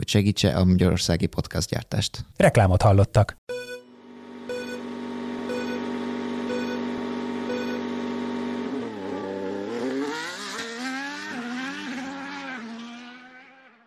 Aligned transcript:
hogy 0.00 0.08
segítse 0.08 0.56
a 0.56 0.64
magyarországi 0.64 1.26
podcast 1.26 1.68
gyártást. 1.68 2.24
Reklámot 2.36 2.82
hallottak. 2.82 3.36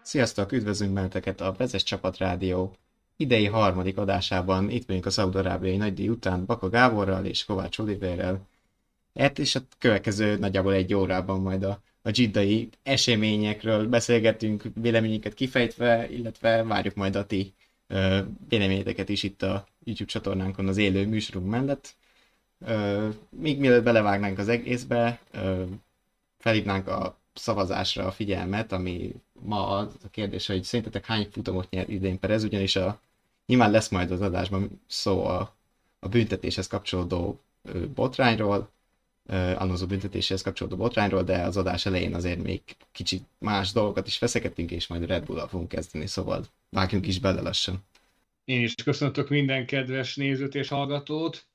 Sziasztok, 0.01 0.51
üdvözlünk 0.51 0.93
benneteket 0.93 1.41
a 1.41 1.53
Vezes 1.57 1.83
Csapat 1.83 2.17
Rádió 2.17 2.75
idei 3.17 3.45
harmadik 3.45 3.97
adásában. 3.97 4.69
Itt 4.69 4.85
vagyunk 4.85 5.05
a 5.05 5.09
Szaudarábiai 5.09 5.77
nagydíj 5.77 6.09
után 6.09 6.45
Baka 6.45 6.69
Gáborral 6.69 7.25
és 7.25 7.45
Kovács 7.45 7.79
Oliverrel. 7.79 8.47
Hát 9.13 9.39
és 9.39 9.55
a 9.55 9.59
következő 9.79 10.37
nagyjából 10.37 10.73
egy 10.73 10.93
órában 10.93 11.41
majd 11.41 11.63
a, 11.63 11.81
a 12.03 12.11
dzsiddai 12.11 12.69
eseményekről 12.83 13.87
beszélgetünk, 13.87 14.63
véleményeket 14.81 15.33
kifejtve, 15.33 16.09
illetve 16.09 16.63
várjuk 16.63 16.95
majd 16.95 17.15
a 17.15 17.25
ti 17.25 17.53
ö, 17.87 18.19
véleményeteket 18.49 19.09
is 19.09 19.23
itt 19.23 19.41
a 19.41 19.67
YouTube 19.83 20.11
csatornánkon 20.11 20.67
az 20.67 20.77
élő 20.77 21.07
műsorunk 21.07 21.49
mellett. 21.49 21.95
Ö, 22.65 23.07
még 23.29 23.59
mielőtt 23.59 23.83
belevágnánk 23.83 24.37
az 24.37 24.47
egészbe, 24.47 25.19
ö, 25.31 25.63
felhívnánk 26.37 26.87
a 26.87 27.17
szavazásra 27.33 28.05
a 28.05 28.11
figyelmet, 28.11 28.71
ami 28.71 29.13
ma 29.39 29.67
az 29.67 29.95
a 30.03 30.09
kérdés, 30.09 30.47
hogy 30.47 30.63
szerintetek 30.63 31.05
hány 31.05 31.27
futamot 31.31 31.69
nyer 31.69 31.89
idén 31.89 32.19
Perez, 32.19 32.43
ugyanis 32.43 32.75
a, 32.75 32.99
nyilván 33.45 33.71
lesz 33.71 33.89
majd 33.89 34.11
az 34.11 34.21
adásban 34.21 34.81
szó 34.87 35.25
a, 35.25 35.55
a 35.99 36.07
büntetéshez 36.07 36.67
kapcsolódó 36.67 37.39
botrányról, 37.95 38.69
Alonso 39.29 39.87
büntetéshez 39.87 40.41
kapcsolódó 40.41 40.75
botrányról, 40.75 41.23
de 41.23 41.41
az 41.41 41.57
adás 41.57 41.85
elején 41.85 42.13
azért 42.13 42.43
még 42.43 42.61
kicsit 42.91 43.23
más 43.39 43.71
dolgokat 43.71 44.07
is 44.07 44.17
feszekedtünk, 44.17 44.71
és 44.71 44.87
majd 44.87 45.03
a 45.03 45.05
Red 45.05 45.25
Bull-al 45.25 45.47
fogunk 45.47 45.69
kezdeni, 45.69 46.07
szóval 46.07 46.45
vágjunk 46.69 47.07
is 47.07 47.19
bele 47.19 47.41
lassan. 47.41 47.85
Én 48.45 48.61
is 48.61 48.75
köszöntök 48.75 49.29
minden 49.29 49.65
kedves 49.65 50.15
nézőt 50.15 50.55
és 50.55 50.67
hallgatót. 50.67 51.45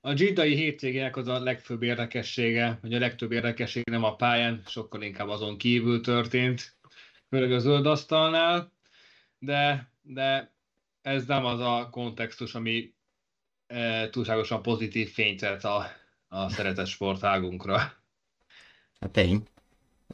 A 0.00 0.12
Giddai 0.12 0.54
hétvégének 0.54 1.16
az 1.16 1.28
a 1.28 1.40
legfőbb 1.40 1.82
érdekessége, 1.82 2.78
hogy 2.80 2.94
a 2.94 2.98
legtöbb 2.98 3.32
érdekesség 3.32 3.82
nem 3.90 4.04
a 4.04 4.16
pályán, 4.16 4.62
sokkal 4.66 5.02
inkább 5.02 5.28
azon 5.28 5.58
kívül 5.58 6.00
történt, 6.00 6.76
főleg 7.28 7.52
a 7.52 7.58
zöld 7.58 7.86
asztalnál, 7.86 8.72
de, 9.38 9.90
de 10.02 10.52
ez 11.02 11.26
nem 11.26 11.44
az 11.44 11.60
a 11.60 11.88
kontextus, 11.90 12.54
ami 12.54 12.92
e, 13.66 14.10
túlságosan 14.10 14.62
pozitív 14.62 15.12
fényt 15.12 15.42
a, 15.42 15.86
a 16.34 16.48
szeretett 16.48 16.86
sportágunkra. 16.86 17.76
Hát 19.00 19.10
tény. 19.10 19.42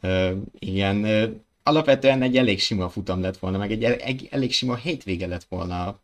Ö, 0.00 0.36
igen, 0.58 1.04
ö, 1.04 1.30
alapvetően 1.62 2.22
egy 2.22 2.36
elég 2.36 2.60
sima 2.60 2.88
futam 2.88 3.20
lett 3.20 3.38
volna, 3.38 3.58
meg 3.58 3.70
egy, 3.70 3.84
egy 3.84 4.28
elég 4.30 4.52
sima 4.52 4.76
hétvége 4.76 5.26
lett 5.26 5.44
volna 5.44 6.00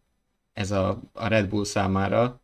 ez 0.53 0.71
a, 0.71 1.03
a 1.13 1.27
Red 1.27 1.49
Bull 1.49 1.65
számára 1.65 2.41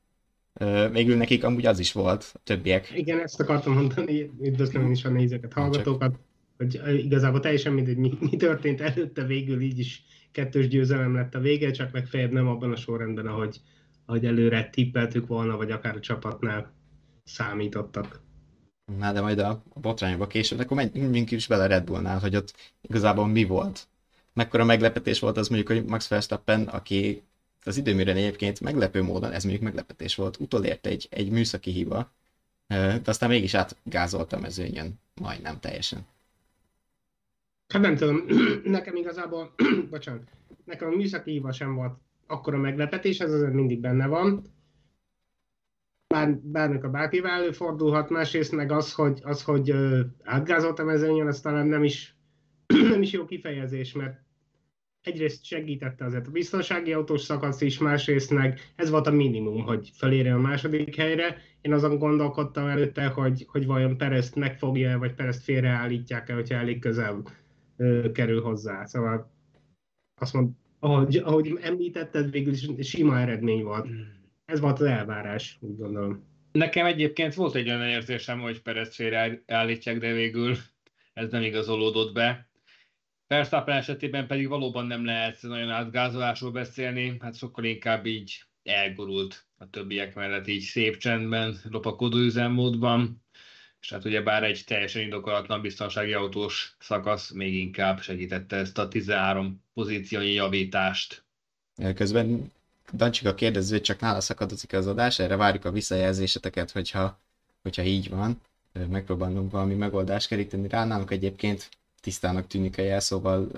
Végül 0.93 1.17
nekik 1.17 1.45
amúgy 1.45 1.67
az 1.67 1.79
is 1.79 1.93
volt, 1.93 2.31
a 2.35 2.41
többiek. 2.45 2.93
Igen, 2.95 3.21
ezt 3.21 3.41
akartam 3.41 3.75
mondani, 3.75 4.31
üdvözlöm 4.41 4.91
is 4.91 5.05
a 5.05 5.09
nézőket, 5.09 5.53
hallgatókat, 5.53 6.19
hogy 6.57 6.81
igazából 7.05 7.41
teljesen 7.41 7.73
mindegy, 7.73 7.97
mi, 7.97 8.13
mi 8.31 8.37
történt 8.37 8.81
előtte, 8.81 9.25
végül 9.25 9.61
így 9.61 9.79
is 9.79 10.05
kettős 10.33 10.69
győzelem 10.69 11.15
lett 11.15 11.35
a 11.35 11.41
vége, 11.41 11.71
csak 11.71 11.93
legfeljebb 11.93 12.33
nem 12.33 12.49
abban 12.49 12.73
a 12.73 12.77
sorrendben, 12.77 13.27
ahogy, 13.27 13.61
ahogy 14.07 14.25
előre 14.25 14.71
tippeltük 14.71 15.27
volna, 15.27 15.57
vagy 15.57 15.71
akár 15.71 15.97
a 15.97 16.01
csapatnál 16.01 16.73
számítottak. 17.25 18.21
Na, 18.99 19.13
de 19.13 19.21
majd 19.21 19.39
a, 19.39 19.63
botrányba 19.75 20.27
később, 20.27 20.59
akkor 20.59 20.77
menjünk 20.77 21.31
is 21.31 21.47
bele 21.47 21.67
Red 21.67 21.85
Bullnál, 21.85 22.19
hogy 22.19 22.37
ott 22.37 22.55
igazából 22.81 23.27
mi 23.27 23.45
volt. 23.45 23.87
Mekkora 24.33 24.65
meglepetés 24.65 25.21
volt 25.21 25.37
az 25.37 25.49
mondjuk, 25.49 25.71
hogy 25.71 25.85
Max 25.85 26.09
Verstappen, 26.09 26.63
aki 26.63 27.23
az 27.65 27.77
időmérőn 27.77 28.17
egyébként 28.17 28.61
meglepő 28.61 29.03
módon, 29.03 29.33
ez 29.33 29.43
mondjuk 29.43 29.65
meglepetés 29.65 30.15
volt, 30.15 30.41
utolért 30.41 30.87
egy, 30.87 31.07
egy 31.11 31.31
műszaki 31.31 31.71
hiba, 31.71 32.13
de 32.67 33.01
aztán 33.05 33.29
mégis 33.29 33.55
átgázoltam 33.55 34.39
a 34.39 34.43
mezőnyön, 34.43 35.01
majdnem 35.21 35.61
teljesen. 35.61 36.07
Hát 37.69 37.83
nem 37.83 37.97
tudom, 37.97 38.25
nekem 38.65 38.97
igazából, 38.97 39.55
bocsánat, 39.91 40.23
nekem 40.65 40.89
a 40.89 40.97
műszaki 40.97 41.31
hiba 41.31 41.53
sem 41.53 41.75
volt 41.75 41.99
akkora 42.27 42.59
meglepetés, 42.59 43.21
ez 43.21 43.33
azért 43.33 43.53
mindig 43.53 43.81
benne 43.81 44.07
van. 44.07 44.43
Bár, 46.13 46.37
bármikor 46.43 46.91
bárkivel 46.91 47.31
előfordulhat, 47.31 48.11
másrészt 48.11 48.53
meg 48.53 48.73
az, 48.73 48.93
hogy, 48.93 49.21
az, 49.23 49.43
hogy 49.43 49.75
átgázolt 50.23 50.79
a 50.79 50.85
mezőnyön, 50.85 51.27
az 51.27 51.41
talán 51.41 51.67
nem 51.67 51.85
is, 51.85 52.17
nem 52.93 53.03
is 53.03 53.13
jó 53.13 53.25
kifejezés, 53.25 53.93
mert 53.93 54.21
egyrészt 55.03 55.45
segítette 55.45 56.05
azért 56.05 56.27
a 56.27 56.31
biztonsági 56.31 56.93
autós 56.93 57.21
szakasz 57.21 57.61
is, 57.61 57.79
másrészt 57.79 58.31
meg 58.31 58.61
ez 58.77 58.91
volt 58.91 59.07
a 59.07 59.11
minimum, 59.11 59.63
hogy 59.63 59.91
felérje 59.95 60.35
a 60.35 60.39
második 60.39 60.97
helyre. 60.97 61.37
Én 61.61 61.73
azon 61.73 61.99
gondolkodtam 61.99 62.67
előtte, 62.67 63.07
hogy, 63.07 63.47
hogy 63.49 63.67
vajon 63.67 63.97
Perezt 63.97 64.35
megfogja 64.35 64.99
vagy 64.99 65.15
Perezt 65.15 65.43
félreállítják-e, 65.43 66.35
hogyha 66.35 66.55
elég 66.55 66.81
közel 66.81 67.23
ö, 67.77 68.11
kerül 68.13 68.43
hozzá. 68.43 68.85
Szóval 68.85 69.31
azt 70.21 70.33
mond, 70.33 70.51
ahogy, 70.79 71.17
ahogy 71.17 71.59
említetted, 71.63 72.31
végül 72.31 72.53
is 72.53 72.89
sima 72.89 73.19
eredmény 73.19 73.63
volt. 73.63 73.89
Ez 74.45 74.61
volt 74.61 74.81
az 74.81 74.87
elvárás, 74.87 75.57
úgy 75.61 75.77
gondolom. 75.77 76.31
Nekem 76.53 76.87
egyébként 76.87 77.35
volt 77.35 77.55
egy 77.55 77.69
olyan 77.69 77.89
érzésem, 77.89 78.41
hogy 78.41 78.63
Perez 78.63 78.95
félreállítják, 78.95 79.99
de 79.99 80.13
végül 80.13 80.57
ez 81.13 81.31
nem 81.31 81.43
igazolódott 81.43 82.13
be 82.13 82.51
Verstappen 83.33 83.77
esetében 83.77 84.27
pedig 84.27 84.49
valóban 84.49 84.87
nem 84.87 85.05
lehet 85.05 85.43
nagyon 85.43 85.71
átgázolásról 85.71 86.51
beszélni, 86.51 87.17
hát 87.21 87.37
sokkal 87.37 87.65
inkább 87.65 88.07
így 88.07 88.43
elgurult 88.63 89.47
a 89.59 89.71
többiek 89.71 90.15
mellett 90.15 90.49
így 90.49 90.63
szép 90.63 90.97
csendben, 90.97 91.61
lopakodó 91.71 92.17
üzemmódban, 92.17 93.25
és 93.81 93.93
hát 93.93 94.05
ugye 94.05 94.23
bár 94.23 94.43
egy 94.43 94.63
teljesen 94.67 95.03
indokolatlan 95.03 95.61
biztonsági 95.61 96.13
autós 96.13 96.77
szakasz 96.79 97.31
még 97.31 97.55
inkább 97.55 98.01
segítette 98.01 98.57
ezt 98.57 98.79
a 98.79 98.89
13 98.89 99.63
pozíciónyi 99.75 100.33
javítást. 100.33 101.25
Közben 101.95 102.53
Dancsika 102.93 103.35
kérdező, 103.35 103.81
csak 103.81 104.01
nála 104.01 104.21
szakadozik 104.21 104.73
az 104.73 104.87
adás, 104.87 105.19
erre 105.19 105.37
várjuk 105.37 105.65
a 105.65 105.71
visszajelzéseteket, 105.71 106.71
hogyha, 106.71 107.19
hogyha 107.63 107.83
így 107.83 108.11
van. 108.11 108.41
Megpróbálunk 108.89 109.51
valami 109.51 109.75
megoldást 109.75 110.29
keríteni 110.29 110.69
rá. 110.69 110.85
Nálunk 110.85 111.11
egyébként 111.11 111.69
tisztának 112.01 112.47
tűnik 112.47 112.79
a 112.79 112.83
jelszóval, 112.83 113.49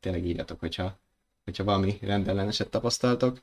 tényleg 0.00 0.26
írjatok, 0.26 0.60
hogyha, 0.60 0.98
hogyha 1.44 1.64
valami 1.64 1.98
rendelleneset 2.00 2.68
tapasztaltok. 2.68 3.40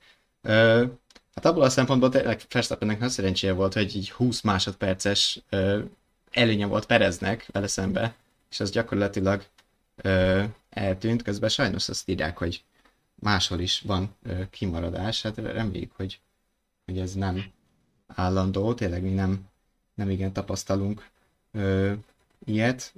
Hát 1.34 1.46
abból 1.46 1.64
a 1.64 1.70
szempontból 1.70 2.10
tényleg 2.10 2.42
Verstappennek 2.50 3.00
nagy 3.00 3.10
szerencséje 3.10 3.54
volt, 3.54 3.74
hogy 3.74 3.96
így 3.96 4.12
20 4.12 4.42
másodperces 4.42 5.42
előnye 6.32 6.66
volt 6.66 6.86
Pereznek 6.86 7.48
vele 7.52 7.68
szembe, 7.68 8.16
és 8.50 8.60
az 8.60 8.72
gyakorlatilag 8.72 9.44
eltűnt, 10.70 11.22
közben 11.22 11.50
sajnos 11.50 11.90
azt 11.90 12.10
írják, 12.10 12.38
hogy 12.38 12.64
máshol 13.20 13.60
is 13.60 13.82
van 13.82 14.16
uh, 14.26 14.50
kimaradás, 14.50 15.22
hát 15.22 15.38
reméljük, 15.38 15.92
hogy, 15.96 16.20
hogy 16.86 17.00
ez 17.00 17.14
nem 17.14 17.44
állandó, 18.08 18.74
tényleg 18.74 19.04
mi 19.04 19.10
nem, 19.10 19.48
nem 19.94 20.10
igen 20.10 20.34
tapasztalunk 20.34 21.10
uh, 21.54 21.92
ilyet, 22.46 22.94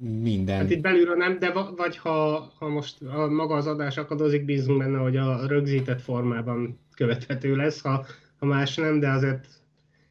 minden. 0.00 0.56
Hát 0.56 0.70
itt 0.70 0.80
belülről 0.80 1.16
nem, 1.16 1.38
de 1.38 1.52
vagy 1.76 1.96
ha, 1.96 2.50
ha 2.58 2.68
most 2.68 3.02
a 3.02 3.28
maga 3.28 3.54
az 3.54 3.66
adás 3.66 3.96
akadozik, 3.96 4.44
bízunk 4.44 4.78
benne, 4.78 4.98
hogy 4.98 5.16
a 5.16 5.46
rögzített 5.46 6.00
formában 6.00 6.78
követhető 6.94 7.56
lesz, 7.56 7.80
ha, 7.80 8.06
ha 8.38 8.46
más 8.46 8.76
nem, 8.76 9.00
de 9.00 9.08
azért 9.08 9.46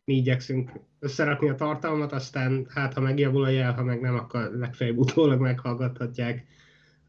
mi 0.05 0.15
igyekszünk 0.15 0.71
összerakni 0.99 1.49
a 1.49 1.55
tartalmat, 1.55 2.11
aztán 2.11 2.67
hát 2.69 2.93
ha 2.93 3.01
megjavul 3.01 3.43
a 3.43 3.49
jel, 3.49 3.73
ha 3.73 3.83
meg 3.83 4.01
nem, 4.01 4.15
akkor 4.15 4.51
legfeljebb 4.53 4.97
utólag 4.97 5.39
meghallgathatják, 5.39 6.45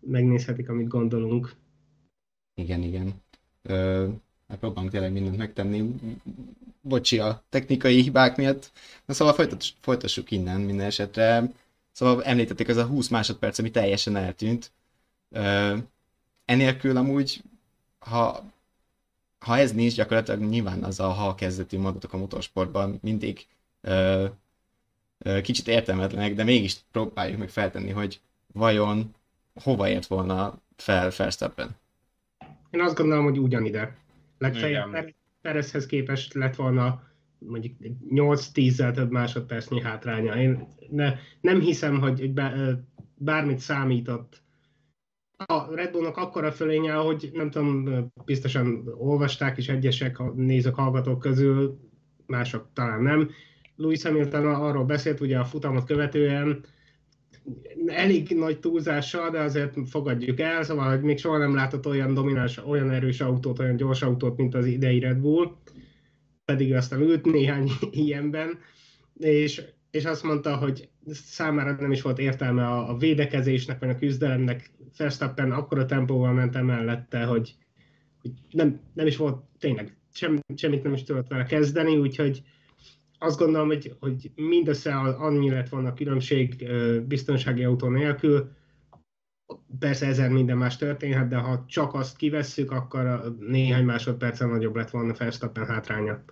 megnézhetik, 0.00 0.68
amit 0.68 0.88
gondolunk. 0.88 1.54
Igen, 2.54 2.82
igen. 2.82 3.14
Ö, 3.62 4.08
hát 4.48 4.58
próbálunk 4.58 4.90
tényleg 4.90 5.12
mindent 5.12 5.36
megtenni. 5.36 5.94
Bocsi 6.80 7.18
a 7.18 7.42
technikai 7.48 8.02
hibák 8.02 8.36
miatt. 8.36 8.72
Na 9.04 9.14
szóval 9.14 9.34
folytass, 9.34 9.72
folytassuk 9.80 10.30
innen 10.30 10.60
minden 10.60 10.86
esetre. 10.86 11.52
Szóval 11.92 12.24
említették 12.24 12.68
az 12.68 12.76
a 12.76 12.84
20 12.84 13.08
másodperc, 13.08 13.58
ami 13.58 13.70
teljesen 13.70 14.16
eltűnt. 14.16 14.72
Uh, 15.28 15.78
enélkül 16.44 16.96
amúgy, 16.96 17.42
ha 17.98 18.50
ha 19.40 19.58
ez 19.58 19.72
nincs, 19.72 19.94
gyakorlatilag 19.94 20.40
nyilván 20.40 20.84
az 20.84 21.00
a 21.00 21.08
ha 21.08 21.34
kezdetű 21.34 21.78
mondatok 21.78 22.12
a 22.12 22.16
motorsportban 22.16 22.98
mindig 23.02 23.46
ö, 23.80 24.26
ö, 25.18 25.40
kicsit 25.40 25.68
értelmetlenek, 25.68 26.34
de 26.34 26.44
mégis 26.44 26.76
próbáljuk 26.92 27.38
meg 27.38 27.48
feltenni, 27.48 27.90
hogy 27.90 28.20
vajon 28.52 29.14
hova 29.62 29.88
ért 29.88 30.06
volna 30.06 30.62
fel 30.76 31.10
Verstappen. 31.16 31.76
Én 32.70 32.80
azt 32.80 32.96
gondolom, 32.96 33.24
hogy 33.24 33.38
ugyanide. 33.38 33.96
Legfeljebb 34.38 35.14
Perezhez 35.40 35.86
képest 35.86 36.34
lett 36.34 36.54
volna 36.54 37.02
mondjuk 37.38 37.76
8-10-zel 38.10 38.94
több 38.94 39.10
másodpercnyi 39.10 39.80
hátránya. 39.80 40.36
Én 40.36 40.66
ne, 40.88 41.14
nem 41.40 41.60
hiszem, 41.60 42.00
hogy 42.00 42.32
bármit 43.14 43.58
számított 43.58 44.42
a 45.46 45.74
Red 45.74 45.90
Bullnak 45.90 46.16
akkora 46.16 46.52
fölénye, 46.52 46.92
hogy 46.92 47.30
nem 47.32 47.50
tudom, 47.50 47.88
biztosan 48.24 48.92
olvasták 48.98 49.56
is 49.56 49.68
egyesek 49.68 50.18
a 50.18 50.32
nézők, 50.36 50.74
hallgatók 50.74 51.18
közül, 51.18 51.78
mások 52.26 52.68
talán 52.72 53.02
nem. 53.02 53.30
Louis 53.76 54.02
Hamilton 54.02 54.46
arról 54.46 54.84
beszélt 54.84 55.20
ugye 55.20 55.38
a 55.38 55.44
futamot 55.44 55.84
követően, 55.84 56.64
elég 57.86 58.30
nagy 58.30 58.60
túlzással, 58.60 59.30
de 59.30 59.40
azért 59.40 59.88
fogadjuk 59.88 60.40
el, 60.40 60.62
szóval 60.62 60.90
hogy 60.90 61.02
még 61.02 61.18
soha 61.18 61.38
nem 61.38 61.54
látott 61.54 61.86
olyan 61.86 62.14
domináns, 62.14 62.66
olyan 62.66 62.90
erős 62.90 63.20
autót, 63.20 63.58
olyan 63.58 63.76
gyors 63.76 64.02
autót, 64.02 64.36
mint 64.36 64.54
az 64.54 64.66
idei 64.66 64.98
Red 64.98 65.18
Bull, 65.18 65.56
pedig 66.44 66.74
aztán 66.74 67.00
ült 67.00 67.24
néhány 67.24 67.70
ilyenben, 67.90 68.58
és, 69.18 69.62
és 69.90 70.04
azt 70.04 70.22
mondta, 70.22 70.56
hogy 70.56 70.88
számára 71.12 71.76
nem 71.80 71.92
is 71.92 72.02
volt 72.02 72.18
értelme 72.18 72.66
a, 72.66 72.90
a 72.90 72.96
védekezésnek, 72.96 73.78
vagy 73.78 73.88
a 73.88 73.98
küzdelemnek, 73.98 74.70
Verstappen 74.96 75.50
akkora 75.50 75.86
tempóval 75.86 76.32
ment 76.32 76.62
mellette, 76.62 77.24
hogy, 77.24 77.54
hogy 78.20 78.30
nem, 78.50 78.80
nem 78.94 79.06
is 79.06 79.16
volt 79.16 79.44
tényleg, 79.58 79.96
sem, 80.12 80.38
semmit 80.56 80.82
nem 80.82 80.92
is 80.92 81.02
tudott 81.02 81.28
vele 81.28 81.44
kezdeni, 81.44 81.96
úgyhogy 81.96 82.42
azt 83.22 83.38
gondolom, 83.38 83.66
hogy, 83.66 83.96
hogy 84.00 84.30
mindössze 84.34 84.94
annyi 84.96 85.50
lett 85.50 85.68
volna 85.68 85.88
a 85.88 85.94
különbség 85.94 86.70
biztonsági 87.06 87.64
autó 87.64 87.88
nélkül, 87.88 88.50
persze 89.78 90.06
ezer 90.06 90.30
minden 90.30 90.56
más 90.56 90.76
történhet, 90.76 91.28
de 91.28 91.36
ha 91.36 91.64
csak 91.68 91.94
azt 91.94 92.16
kivesszük, 92.16 92.70
akkor 92.70 93.34
néhány 93.38 93.84
másodpercen 93.84 94.48
nagyobb 94.48 94.76
lett 94.76 94.90
volna 94.90 95.14
Verstappen 95.18 95.66
hátránya. 95.66 96.24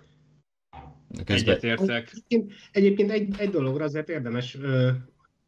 Egyetértek. 1.25 2.11
Egyébként, 2.11 2.53
egyébként 2.71 3.11
egy, 3.11 3.33
egy 3.37 3.49
dologra 3.49 3.83
azért 3.83 4.09
érdemes 4.09 4.57
ö, 4.61 4.89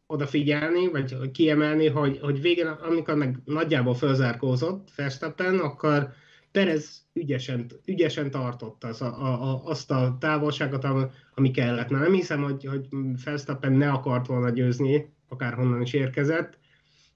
odafigyelni, 0.06 0.88
vagy 0.88 1.30
kiemelni, 1.30 1.88
hogy, 1.88 2.18
hogy 2.18 2.40
végén, 2.40 2.66
amikor 2.66 3.14
meg 3.14 3.38
nagyjából 3.44 3.94
fölzárkózott 3.94 4.88
Verstappen, 4.96 5.58
akkor 5.58 6.12
Perez 6.52 7.06
ügyesen, 7.12 7.66
ügyesen 7.84 8.30
tartotta 8.30 8.88
az 8.88 9.02
a, 9.02 9.06
a, 9.06 9.64
azt 9.64 9.90
a 9.90 10.16
távolságot, 10.20 10.86
ami 11.34 11.50
kellett. 11.50 11.88
Na, 11.88 11.98
nem 11.98 12.12
hiszem, 12.12 12.42
hogy, 12.42 12.64
hogy 12.64 12.86
Verstappen 13.24 13.72
ne 13.72 13.90
akart 13.90 14.26
volna 14.26 14.50
győzni, 14.50 15.14
akárhonnan 15.28 15.82
is 15.82 15.92
érkezett, 15.92 16.58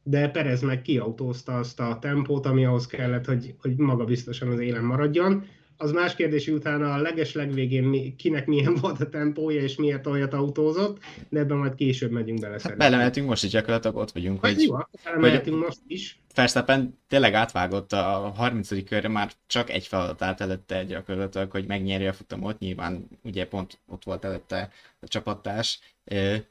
de 0.03 0.29
Perez 0.31 0.62
meg 0.62 0.83
kiautózta 0.83 1.59
azt 1.59 1.81
a 1.81 1.99
tempót, 2.00 2.47
ami 2.47 2.65
ahhoz 2.65 2.87
kellett, 2.87 3.25
hogy, 3.25 3.55
hogy 3.59 3.77
maga 3.77 4.05
biztosan 4.05 4.49
az 4.49 4.59
élen 4.59 4.85
maradjon 4.85 5.44
az 5.76 5.93
más 5.93 6.14
kérdés, 6.14 6.49
utána 6.49 6.94
a 6.94 6.99
leges 6.99 7.32
legvégén 7.32 8.17
kinek 8.17 8.46
milyen 8.46 8.75
volt 8.81 9.00
a 9.00 9.08
tempója, 9.08 9.61
és 9.62 9.76
miért 9.76 10.06
olyat 10.06 10.34
autózott, 10.34 10.99
de 11.28 11.38
ebben 11.38 11.56
majd 11.56 11.75
később 11.75 12.11
megyünk 12.11 12.40
bele. 12.40 12.58
Hát 12.62 12.76
belemeltünk 12.76 13.28
most 13.28 13.44
is 13.44 13.50
gyakorlatilag 13.50 13.96
ott 13.96 14.12
vagyunk. 14.12 14.44
Hát 14.44 14.55
hogy, 14.55 14.62
jó, 14.62 14.76
belemeltünk 15.05 15.64
most 15.64 15.81
is. 15.87 16.20
Verstappen 16.34 16.99
tényleg 17.08 17.34
átvágott 17.34 17.93
a 17.93 18.32
30. 18.37 18.84
körre, 18.84 19.08
már 19.08 19.32
csak 19.46 19.70
egy 19.70 19.87
feladat 19.87 20.23
állt 20.23 20.40
előtte 20.40 20.84
gyakorlatilag, 20.84 21.50
hogy 21.50 21.67
megnyerje 21.67 22.08
a 22.08 22.12
futamot, 22.12 22.58
nyilván 22.58 23.08
ugye 23.22 23.46
pont 23.46 23.79
ott 23.87 24.05
volt 24.05 24.25
előtte 24.25 24.70
a 25.00 25.08
csapattárs, 25.08 25.81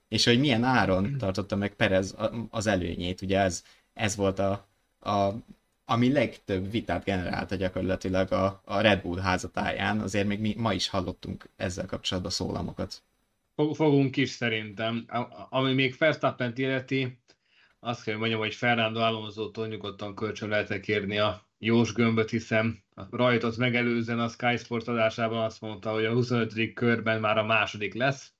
és 0.07 0.25
hogy 0.25 0.39
milyen 0.39 0.63
áron 0.63 1.17
tartotta 1.17 1.55
meg 1.55 1.75
Perez 1.75 2.15
az 2.49 2.67
előnyét, 2.67 3.21
ugye 3.21 3.39
ez, 3.39 3.63
ez 3.93 4.15
volt 4.15 4.39
a, 4.39 4.67
a 4.99 5.29
ami 5.85 6.11
legtöbb 6.11 6.71
vitát 6.71 7.03
generálta 7.03 7.55
gyakorlatilag 7.55 8.31
a, 8.31 8.61
a 8.65 8.79
Red 8.79 9.01
Bull 9.01 9.19
házatáján, 9.19 9.99
azért 9.99 10.27
még 10.27 10.39
mi 10.39 10.53
ma 10.57 10.73
is 10.73 10.87
hallottunk 10.87 11.49
ezzel 11.55 11.85
kapcsolatban 11.85 12.31
szólamokat. 12.31 13.03
Fogunk 13.73 14.17
is 14.17 14.29
szerintem. 14.29 15.05
Ami 15.49 15.73
még 15.73 15.95
verstappen 15.97 16.53
illeti, 16.55 17.19
azt 17.79 18.03
kell 18.03 18.17
mondjam, 18.17 18.39
hogy 18.39 18.55
Fernando 18.55 18.99
Alonso-tól 18.99 19.67
nyugodtan 19.67 20.15
kölcsön 20.15 20.49
lehet 20.49 20.79
kérni 20.79 21.17
a 21.17 21.45
Jós 21.59 21.93
gömböt, 21.93 22.29
hiszen 22.29 22.83
rajtot 23.11 23.57
megelőzően 23.57 24.19
a 24.19 24.27
Sky 24.27 24.57
Sport 24.57 24.87
adásában 24.87 25.43
azt 25.43 25.61
mondta, 25.61 25.91
hogy 25.91 26.05
a 26.05 26.13
25. 26.13 26.73
körben 26.73 27.19
már 27.19 27.37
a 27.37 27.45
második 27.45 27.93
lesz. 27.93 28.33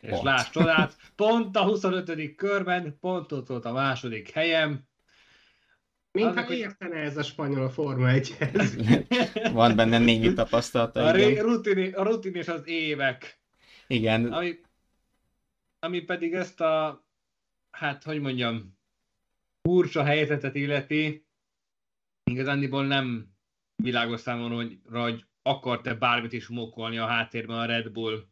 Pont. 0.00 0.12
És 0.12 0.18
láss 0.22 0.50
csodát, 0.50 0.96
pont 1.16 1.56
a 1.56 1.62
25. 1.62 2.34
körben, 2.34 2.96
pont 3.00 3.32
ott 3.32 3.46
volt 3.48 3.64
a 3.64 3.72
második 3.72 4.30
helyem, 4.30 4.90
Mintha 6.12 6.44
hogy... 6.44 6.56
értene 6.56 6.96
ez 6.96 7.16
a 7.16 7.22
spanyol 7.22 7.70
Forma 7.70 8.08
1 8.08 8.36
Van 9.52 9.76
benne 9.76 9.98
némi 9.98 10.32
tapasztalata. 10.32 11.04
A, 11.04 11.10
ré, 11.10 11.38
rutin, 11.38 11.94
a 11.94 12.02
rutin 12.02 12.34
és 12.34 12.48
az 12.48 12.62
évek. 12.64 13.40
Igen. 13.86 14.32
Ami, 14.32 14.60
ami 15.78 16.00
pedig 16.00 16.34
ezt 16.34 16.60
a, 16.60 17.04
hát 17.70 18.02
hogy 18.02 18.20
mondjam, 18.20 18.78
furcsa 19.62 20.04
helyzetet 20.04 20.54
illeti, 20.54 21.26
igazándiból 22.24 22.86
nem 22.86 23.30
világos 23.76 24.20
számomra, 24.20 24.54
hogy, 24.54 24.78
hogy 24.90 25.24
akart-e 25.42 25.94
bármit 25.94 26.32
is 26.32 26.48
mokolni 26.48 26.98
a 26.98 27.06
háttérben 27.06 27.58
a 27.58 27.64
Red 27.64 27.90
Bull. 27.90 28.24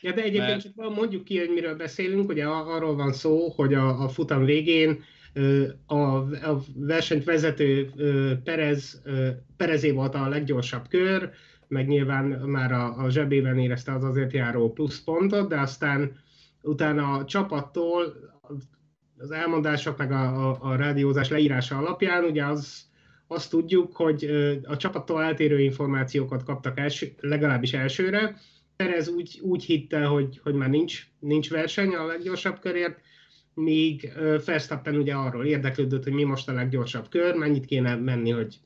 Ja, 0.00 0.12
de 0.12 0.22
egyébként 0.22 0.48
Mert... 0.48 0.62
csak 0.62 0.94
mondjuk 0.94 1.24
ki, 1.24 1.38
hogy 1.38 1.50
miről 1.50 1.76
beszélünk, 1.76 2.28
ugye 2.28 2.46
arról 2.46 2.94
van 2.94 3.12
szó, 3.12 3.48
hogy 3.48 3.74
a, 3.74 4.02
a 4.02 4.08
futam 4.08 4.44
végén 4.44 5.04
a, 5.86 5.94
a 5.96 6.62
versenyt 6.74 7.24
vezető 7.24 7.90
Perez, 8.44 9.02
Perezé 9.56 9.90
volt 9.90 10.14
a 10.14 10.28
leggyorsabb 10.28 10.88
kör, 10.88 11.30
meg 11.68 11.88
nyilván 11.88 12.24
már 12.26 12.72
a, 12.72 12.96
a 12.96 13.10
zsebében 13.10 13.58
érezte 13.58 13.92
az 13.92 14.04
azért 14.04 14.32
járó 14.32 14.72
pluszpontot, 14.72 15.48
de 15.48 15.60
aztán 15.60 16.12
utána 16.62 17.12
a 17.12 17.24
csapattól 17.24 18.14
az 19.18 19.30
elmondások 19.30 19.98
meg 19.98 20.12
a, 20.12 20.48
a, 20.48 20.58
a 20.60 20.76
rádiózás 20.76 21.28
leírása 21.28 21.76
alapján 21.76 22.24
ugye 22.24 22.44
az, 22.44 22.88
azt 23.26 23.50
tudjuk, 23.50 23.96
hogy 23.96 24.24
a 24.64 24.76
csapattól 24.76 25.22
eltérő 25.22 25.60
információkat 25.60 26.42
kaptak 26.42 26.78
első, 26.78 27.12
legalábbis 27.20 27.72
elsőre. 27.72 28.36
Perez 28.76 29.08
úgy, 29.08 29.38
úgy 29.42 29.64
hitte, 29.64 30.04
hogy, 30.04 30.40
hogy 30.42 30.54
már 30.54 30.68
nincs, 30.68 31.06
nincs 31.18 31.50
verseny 31.50 31.94
a 31.94 32.06
leggyorsabb 32.06 32.58
körért, 32.58 33.00
míg 33.54 34.12
Verstappen 34.44 34.96
ugye 34.96 35.14
arról 35.14 35.44
érdeklődött, 35.44 36.04
hogy 36.04 36.12
mi 36.12 36.24
most 36.24 36.48
a 36.48 36.52
leggyorsabb 36.52 37.08
kör, 37.08 37.34
mennyit 37.34 37.64
kéne 37.64 37.96
menni, 37.96 38.30
hogy 38.30 38.58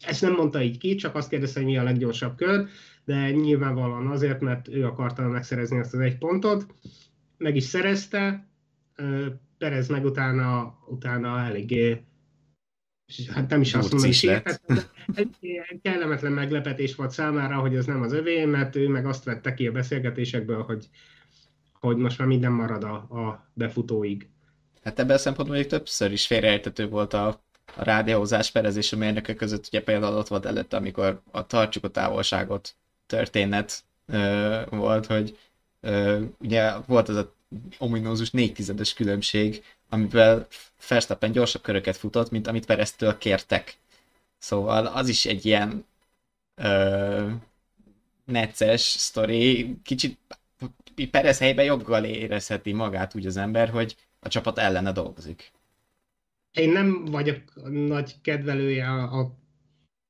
ezt 0.00 0.22
nem 0.22 0.32
mondta 0.32 0.62
így 0.62 0.78
ki, 0.78 0.94
csak 0.94 1.14
azt 1.14 1.28
kérdezte, 1.28 1.60
hogy 1.60 1.68
mi 1.68 1.78
a 1.78 1.82
leggyorsabb 1.82 2.36
kör, 2.36 2.66
de 3.04 3.30
nyilvánvalóan 3.30 4.06
azért, 4.06 4.40
mert 4.40 4.68
ő 4.68 4.84
akarta 4.84 5.28
megszerezni 5.28 5.78
ezt 5.78 5.94
az 5.94 6.00
egy 6.00 6.18
pontot, 6.18 6.66
meg 7.38 7.56
is 7.56 7.64
szerezte, 7.64 8.46
Perez 9.58 9.88
meg 9.88 10.04
utána, 10.04 10.78
utána 10.88 11.40
eléggé 11.40 12.00
hát 13.28 13.50
nem 13.50 13.60
is 13.60 13.74
azt 13.74 13.90
mondom, 13.90 14.08
hogy 14.08 14.16
sietett, 14.16 14.90
egy 15.14 15.36
kellemetlen 15.82 16.32
meglepetés 16.32 16.94
volt 16.94 17.10
számára, 17.10 17.56
hogy 17.56 17.76
ez 17.76 17.86
nem 17.86 18.02
az 18.02 18.12
övé, 18.12 18.44
mert 18.44 18.76
ő 18.76 18.88
meg 18.88 19.06
azt 19.06 19.24
vette 19.24 19.54
ki 19.54 19.66
a 19.66 19.72
beszélgetésekből, 19.72 20.62
hogy, 20.62 20.88
hogy 21.86 21.96
most 21.96 22.18
már 22.18 22.28
minden 22.28 22.52
marad 22.52 22.84
a, 22.84 22.94
a 22.94 23.46
befutóig. 23.52 24.28
Hát 24.84 24.98
ebben 24.98 25.16
a 25.16 25.18
szempontból 25.18 25.56
még 25.56 25.66
többször 25.66 26.12
is 26.12 26.26
félreértető 26.26 26.88
volt 26.88 27.12
a, 27.12 27.26
a 27.76 27.84
rádiózás 27.84 28.50
Perez 28.50 28.76
és 28.76 28.92
a 28.92 28.96
mérnökök 28.96 29.36
között, 29.36 29.66
ugye 29.66 29.82
például 29.82 30.16
ott 30.16 30.28
volt 30.28 30.46
előtte, 30.46 30.76
amikor 30.76 31.20
a 31.30 31.46
tartsuk 31.46 31.84
a 31.84 31.88
távolságot 31.88 32.74
történet 33.06 33.84
ö, 34.06 34.60
volt, 34.70 35.06
hogy 35.06 35.38
ö, 35.80 36.22
ugye 36.38 36.72
volt 36.86 37.08
az 37.08 37.16
a 37.16 37.32
ominózus 37.78 38.30
négy 38.30 38.52
tizedes 38.52 38.94
különbség, 38.94 39.64
amivel 39.88 40.46
Verstappen 40.88 41.32
gyorsabb 41.32 41.62
köröket 41.62 41.96
futott, 41.96 42.30
mint 42.30 42.46
amit 42.46 42.66
Pereztől 42.66 43.18
kértek. 43.18 43.76
Szóval 44.38 44.86
az 44.86 45.08
is 45.08 45.26
egy 45.26 45.46
ilyen 45.46 45.84
ö, 46.54 47.30
necces 48.24 48.80
sztori, 48.80 49.76
kicsit 49.82 50.18
Perez 51.06 51.38
helyben 51.38 51.64
joggal 51.64 52.04
érezheti 52.04 52.72
magát 52.72 53.14
úgy 53.14 53.26
az 53.26 53.36
ember, 53.36 53.68
hogy 53.68 53.96
a 54.20 54.28
csapat 54.28 54.58
ellene 54.58 54.92
dolgozik. 54.92 55.52
Én 56.52 56.72
nem 56.72 57.04
vagyok 57.04 57.42
nagy 57.70 58.20
kedvelője 58.20 58.88
a, 58.88 59.20
a, 59.20 59.38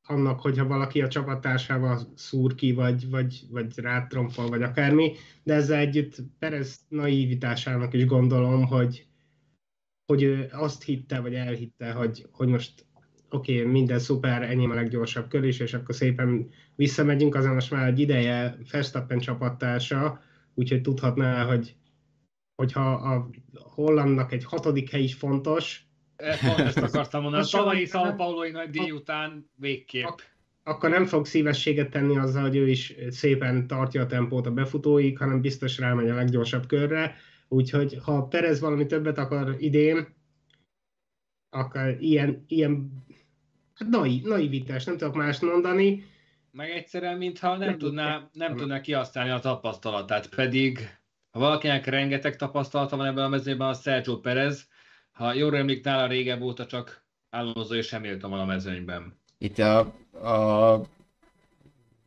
annak, 0.02 0.40
hogyha 0.40 0.66
valaki 0.66 1.02
a 1.02 1.08
csapattársával 1.08 2.12
szúr 2.14 2.54
ki, 2.54 2.72
vagy, 2.72 3.10
vagy, 3.10 3.42
vagy 3.50 3.78
rátrompol, 3.78 4.48
vagy 4.48 4.62
akármi, 4.62 5.12
de 5.42 5.54
ezzel 5.54 5.78
együtt 5.78 6.16
Perez 6.38 6.80
naivitásának 6.88 7.94
is 7.94 8.06
gondolom, 8.06 8.66
hogy, 8.66 9.06
hogy 10.06 10.22
ő 10.22 10.48
azt 10.52 10.82
hitte, 10.82 11.20
vagy 11.20 11.34
elhitte, 11.34 11.92
hogy, 11.92 12.26
hogy 12.30 12.48
most 12.48 12.86
oké, 13.30 13.58
okay, 13.58 13.72
minden 13.72 13.98
szuper, 13.98 14.42
enyém 14.42 14.70
a 14.70 14.74
leggyorsabb 14.74 15.28
kör 15.28 15.44
és 15.44 15.74
akkor 15.74 15.94
szépen 15.94 16.48
visszamegyünk, 16.76 17.34
azon 17.34 17.54
most 17.54 17.70
már 17.70 17.86
egy 17.86 17.98
ideje 17.98 18.56
Verstappen 18.70 19.18
csapattársa, 19.18 20.20
úgyhogy 20.54 20.80
tudhatná, 20.80 21.44
hogy 21.44 21.76
hogyha 22.54 22.90
a 22.92 23.30
Hollandnak 23.54 24.32
egy 24.32 24.44
hatodik 24.44 24.90
hely 24.90 25.02
is 25.02 25.14
fontos. 25.14 25.86
Pont 26.16 26.58
ezt 26.58 26.76
akartam 26.76 27.22
mondani, 27.22 27.44
a 27.52 27.58
tavalyi 27.58 27.86
São 27.86 28.14
Paulo 28.16 28.50
nagy 28.50 28.70
díj 28.70 28.90
után 28.90 29.50
végképp. 29.56 30.04
Ak- 30.04 30.30
akkor 30.64 30.90
nem 30.90 31.04
fog 31.04 31.26
szívességet 31.26 31.90
tenni 31.90 32.16
azzal, 32.16 32.42
hogy 32.42 32.56
ő 32.56 32.68
is 32.68 32.94
szépen 33.10 33.66
tartja 33.66 34.02
a 34.02 34.06
tempót 34.06 34.46
a 34.46 34.50
befutóig, 34.50 35.18
hanem 35.18 35.40
biztos 35.40 35.78
rámegy 35.78 36.08
a 36.08 36.14
leggyorsabb 36.14 36.66
körre. 36.66 37.16
Úgyhogy 37.48 37.98
ha 38.02 38.26
Perez 38.26 38.60
valami 38.60 38.86
többet 38.86 39.18
akar 39.18 39.56
idén, 39.58 40.06
akkor 41.50 41.96
ilyen, 42.00 42.44
ilyen 42.48 43.04
hát 43.74 43.88
naiv, 43.88 44.22
naivitás, 44.22 44.84
nem 44.84 44.96
tudok 44.96 45.14
mást 45.14 45.42
mondani. 45.42 46.04
Meg 46.52 46.70
egyszerűen, 46.70 47.16
mintha 47.16 47.56
nem, 47.56 47.78
tudná, 47.78 48.28
nem 48.32 48.56
tudná 48.56 48.80
kihasználni 48.80 49.30
a 49.30 49.38
tapasztalatát, 49.38 50.28
pedig 50.28 50.98
ha 51.30 51.38
valakinek 51.38 51.86
rengeteg 51.86 52.36
tapasztalata 52.36 52.96
van 52.96 53.06
ebben 53.06 53.24
a 53.24 53.28
mezőben, 53.28 53.68
a 53.68 53.74
Sergio 53.74 54.20
Perez, 54.20 54.68
ha 55.12 55.32
jól 55.32 55.56
emlék, 55.56 55.84
nála 55.84 56.06
régebb 56.06 56.40
óta 56.40 56.66
csak 56.66 57.04
Alonso 57.30 57.74
és 57.74 57.90
Hamilton 57.90 58.30
van 58.30 58.40
a 58.40 58.44
mezőnyben. 58.44 59.18
Itt 59.38 59.58
a, 59.58 59.78
a 60.12 60.82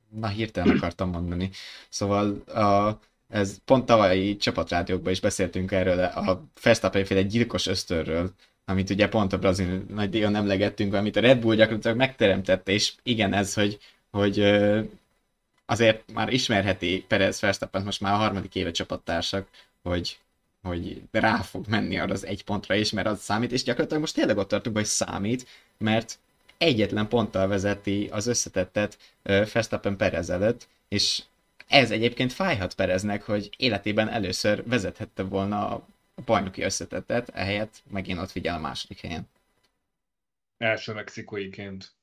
na 0.09 0.27
hirtelen 0.27 0.75
akartam 0.75 1.09
mondani. 1.09 1.49
Szóval 1.89 2.35
a, 2.41 2.99
ez 3.27 3.57
pont 3.65 3.85
tavalyi 3.85 4.35
csapatrádiókban 4.37 5.11
is 5.11 5.19
beszéltünk 5.19 5.71
erről, 5.71 5.99
a 5.99 6.43
Verstappen 6.61 7.05
féle 7.05 7.21
gyilkos 7.21 7.67
ösztörről, 7.67 8.33
amit 8.65 8.89
ugye 8.89 9.07
pont 9.07 9.33
a 9.33 9.37
brazil 9.37 9.85
nagy 9.87 10.09
díjon 10.09 10.35
emlegettünk, 10.35 10.93
amit 10.93 11.15
a 11.15 11.19
Red 11.19 11.39
Bull 11.39 11.55
gyakorlatilag 11.55 11.97
megteremtette, 11.97 12.71
és 12.71 12.93
igen, 13.03 13.33
ez, 13.33 13.53
hogy, 13.53 13.77
hogy 14.15 14.39
azért 15.65 16.11
már 16.13 16.33
ismerheti 16.33 17.05
Perez 17.07 17.39
Verstappen 17.39 17.83
most 17.83 18.01
már 18.01 18.13
a 18.13 18.17
harmadik 18.17 18.55
éve 18.55 18.71
csapattársak, 18.71 19.47
hogy, 19.83 20.19
hogy 20.61 21.01
rá 21.11 21.41
fog 21.41 21.67
menni 21.67 21.97
arra 21.99 22.13
az 22.13 22.25
egy 22.25 22.43
pontra 22.43 22.75
is, 22.75 22.91
mert 22.91 23.07
az 23.07 23.21
számít, 23.21 23.51
és 23.51 23.63
gyakorlatilag 23.63 24.01
most 24.01 24.15
tényleg 24.15 24.37
ott 24.37 24.47
tartunk, 24.47 24.75
hogy 24.75 24.85
számít, 24.85 25.47
mert 25.77 26.19
egyetlen 26.57 27.07
ponttal 27.07 27.47
vezeti 27.47 28.09
az 28.11 28.27
összetettet 28.27 28.97
Verstappen 29.23 29.97
Perez 29.97 30.29
előtt, 30.29 30.67
és 30.87 31.23
ez 31.67 31.91
egyébként 31.91 32.33
fájhat 32.33 32.75
Pereznek, 32.75 33.23
hogy 33.23 33.49
életében 33.57 34.09
először 34.09 34.63
vezethette 34.67 35.23
volna 35.23 35.69
a 35.69 35.87
bajnoki 36.25 36.61
összetettet, 36.61 37.29
ehelyett 37.29 37.83
megint 37.91 38.19
ott 38.19 38.31
figyel 38.31 38.55
a 38.55 38.59
második 38.59 38.99
helyen. 38.99 39.29
Első 40.57 40.93
mexikóiként. 40.93 41.95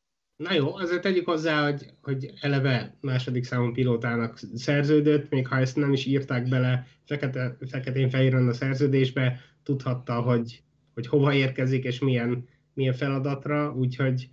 Na 0.43 0.53
jó, 0.53 0.77
azért 0.77 1.03
tegyük 1.03 1.27
hozzá, 1.27 1.65
hogy, 1.65 1.91
hogy 2.03 2.33
eleve 2.41 2.97
második 3.01 3.45
számú 3.45 3.73
pilótának 3.73 4.39
szerződött, 4.55 5.31
még 5.31 5.47
ha 5.47 5.57
ezt 5.57 5.77
nem 5.77 5.93
is 5.93 6.07
írták 6.07 6.49
bele 6.49 6.87
fekete, 7.05 7.57
feketén-fehéren 7.69 8.49
a 8.49 8.53
szerződésbe, 8.53 9.41
tudhatta, 9.63 10.21
hogy, 10.21 10.63
hogy 10.95 11.07
hova 11.07 11.35
érkezik 11.35 11.85
és 11.85 11.99
milyen, 11.99 12.49
milyen 12.75 12.95
feladatra, 12.95 13.75
úgyhogy, 13.75 14.29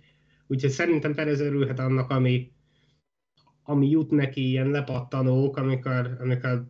úgyhogy 0.46 0.70
szerintem 0.70 1.14
Perez 1.14 1.40
örülhet 1.40 1.78
annak, 1.78 2.10
ami, 2.10 2.52
ami 3.62 3.90
jut 3.90 4.10
neki 4.10 4.48
ilyen 4.48 4.70
lepattanók, 4.70 5.56
amikor, 5.56 6.16
amikor 6.20 6.64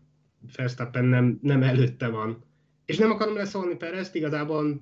Verstappen 0.57 1.05
nem, 1.05 1.39
nem 1.43 1.63
előtte 1.63 2.09
van. 2.09 2.45
És 2.85 2.99
nem 2.99 3.11
akarom 3.11 3.35
leszólni 3.35 3.77
Perezt, 3.77 4.15
igazából 4.15 4.81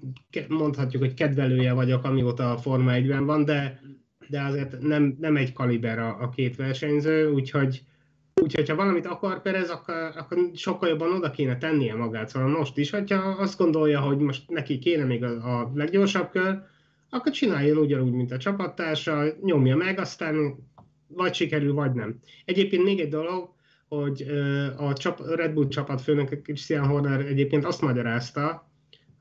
mondhatjuk, 0.49 1.03
hogy 1.03 1.15
kedvelője 1.15 1.73
vagyok, 1.73 2.05
amióta 2.05 2.53
a 2.53 2.59
Forma 2.59 2.93
1-ben 2.95 3.25
van, 3.25 3.45
de 3.45 3.81
de 4.28 4.42
azért 4.42 4.80
nem, 4.80 5.16
nem 5.20 5.37
egy 5.37 5.52
kaliber 5.52 5.99
a, 5.99 6.16
a 6.20 6.28
két 6.28 6.56
versenyző, 6.56 7.30
úgyhogy, 7.30 7.82
úgyhogy 8.35 8.68
ha 8.68 8.75
valamit 8.75 9.06
akar 9.06 9.42
Perez, 9.42 9.70
akkor, 9.70 9.94
akkor 9.94 10.50
sokkal 10.54 10.88
jobban 10.88 11.12
oda 11.12 11.30
kéne 11.30 11.58
tennie 11.58 11.94
magát. 11.94 12.28
Szóval 12.28 12.49
most 12.49 12.78
is, 12.78 12.90
hogyha 12.90 13.16
azt 13.16 13.58
gondolja, 13.58 14.00
hogy 14.00 14.18
most 14.18 14.49
neki 14.49 14.78
kéne 14.78 15.04
még 15.04 15.25
a, 15.25 15.61
a 15.61 15.73
leggyorsabb 15.75 16.30
kör, 16.30 16.62
akkor 17.11 17.32
csináljon 17.32 17.76
ugyanúgy, 17.76 18.12
mint 18.12 18.32
a 18.32 18.38
csapattársa, 18.38 19.25
nyomja 19.42 19.76
meg, 19.76 19.99
aztán 19.99 20.56
vagy 21.06 21.35
sikerül, 21.35 21.73
vagy 21.73 21.92
nem. 21.92 22.18
Egyébként 22.44 22.85
még 22.85 23.00
egy 23.00 23.08
dolog, 23.08 23.52
hogy 23.88 24.26
a 24.76 24.92
csap, 24.92 25.20
Red 25.35 25.52
Bull 25.52 25.68
csapatfőnök 25.68 26.42
Christian 26.42 26.87
Horner 26.87 27.20
egyébként 27.20 27.64
azt 27.64 27.80
magyarázta, 27.80 28.70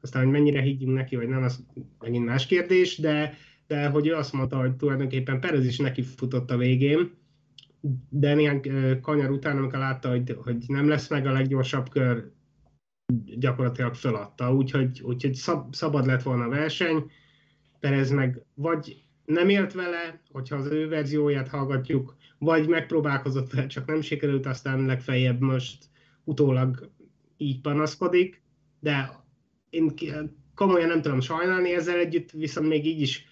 aztán, 0.02 0.24
hogy 0.24 0.32
mennyire 0.32 0.62
higgyünk 0.62 0.96
neki, 0.96 1.16
vagy 1.16 1.28
nem, 1.28 1.44
az 1.44 1.66
megint 2.00 2.26
más 2.26 2.46
kérdés, 2.46 2.98
de 2.98 3.38
de 3.68 3.88
hogy 3.88 4.08
ő 4.08 4.16
azt 4.16 4.34
mondta, 4.34 4.58
hogy 4.60 4.76
tulajdonképpen 4.76 5.40
Perez 5.40 5.66
is 5.66 5.78
neki 5.78 6.02
futott 6.02 6.52
a 6.52 6.58
végén, 6.58 7.12
de 8.10 8.34
néhány 8.34 8.62
kanyar 9.02 9.32
után, 9.32 9.58
amikor 9.58 9.80
látta, 9.80 10.10
hogy, 10.10 10.38
hogy 10.44 10.64
nem 10.68 10.88
lesz 10.88 11.10
meg 11.10 11.26
a 11.26 11.32
leggyorsabb 11.32 11.90
kör, 11.90 12.32
gyakorlatilag 13.38 13.96
föladta, 13.96 14.54
úgyhogy, 14.54 15.02
úgyhogy 15.02 15.34
szab, 15.34 15.76
szabad 15.76 16.06
lett 16.06 16.24
volna 16.24 16.44
a 16.44 16.50
verseny. 16.50 17.12
Perez 17.80 18.12
meg 18.12 18.46
vagy 18.54 19.04
nem 19.26 19.50
élt 19.50 19.74
vele, 19.74 20.22
hogyha 20.32 20.56
az 20.56 20.66
ő 20.66 20.88
verzióját 20.88 21.48
hallgatjuk, 21.48 22.16
vagy 22.38 22.68
megpróbálkozott 22.68 23.52
vele, 23.52 23.68
csak 23.68 23.86
nem 23.86 24.02
sikerült, 24.02 24.46
aztán 24.46 24.86
legfeljebb 24.86 25.40
most 25.40 25.86
utólag 26.24 26.92
így 27.38 27.62
panaszkodik, 27.62 28.42
de 28.80 29.24
én 29.70 29.94
komolyan 30.56 30.88
nem 30.88 31.02
tudom 31.02 31.20
sajnálni 31.20 31.74
ezzel 31.74 32.00
együtt, 32.00 32.32
viszont 32.32 32.68
még 32.68 32.86
így 32.86 33.02
is 33.02 33.27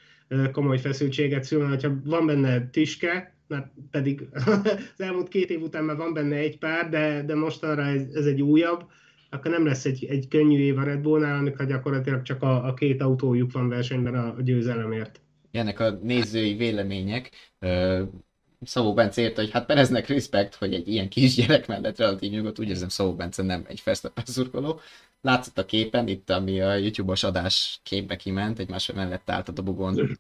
komoly 0.51 0.79
feszültséget 0.79 1.44
szül, 1.44 1.67
hogyha 1.67 1.91
van 2.03 2.25
benne 2.25 2.70
tüske, 2.70 3.36
mert 3.48 3.67
pedig 3.91 4.27
az 4.96 5.01
elmúlt 5.01 5.27
két 5.27 5.50
év 5.50 5.62
után 5.62 5.84
már 5.84 5.96
van 5.96 6.13
benne 6.13 6.36
egy 6.36 6.58
pár, 6.58 6.89
de, 6.89 7.24
de 7.25 7.36
mostanra 7.36 7.84
ez, 7.84 8.03
ez 8.13 8.25
egy 8.25 8.41
újabb, 8.41 8.86
akkor 9.29 9.51
nem 9.51 9.65
lesz 9.65 9.86
egy, 9.86 10.05
egy 10.05 10.27
könnyű 10.27 10.60
év 10.60 10.77
a 10.77 10.84
Red 10.84 11.00
Bullnál, 11.00 11.38
amikor 11.38 11.65
gyakorlatilag 11.65 12.22
csak 12.22 12.44
a, 12.44 12.65
a 12.67 12.74
két 12.74 13.01
autójuk 13.01 13.51
van 13.51 13.70
versenyben 13.70 14.15
a, 14.15 14.36
a 14.38 14.41
győzelemért. 14.41 15.22
Ennek 15.51 15.79
a 15.79 15.89
nézői 15.89 16.55
vélemények. 16.55 17.32
Szabó 18.66 18.94
Bence 18.94 19.22
érte, 19.22 19.42
hogy 19.42 19.52
hát 19.52 19.66
Pereznek 19.66 20.08
respekt, 20.08 20.56
hogy 20.56 20.74
egy 20.74 20.88
ilyen 20.88 21.10
kisgyerek 21.10 21.68
mellett 21.68 21.98
relatív 21.98 22.32
nyugodt, 22.32 22.60
úgy 22.60 22.70
érzem 22.70 22.90
Szabó 22.90 23.14
Bence 23.14 23.44
nem 23.44 23.66
egy 23.68 23.82
Verstappen 23.86 24.24
szurkoló, 24.26 24.80
látszott 25.22 25.58
a 25.58 25.66
képen, 25.66 26.08
itt 26.08 26.30
ami 26.30 26.62
a 26.62 26.76
YouTube-os 26.76 27.24
adás 27.24 27.80
képbe 27.84 28.16
kiment, 28.16 28.60
egymás 28.60 28.92
mellett 28.92 29.30
állt 29.30 29.50
a 29.50 29.52
dobogon 29.52 30.20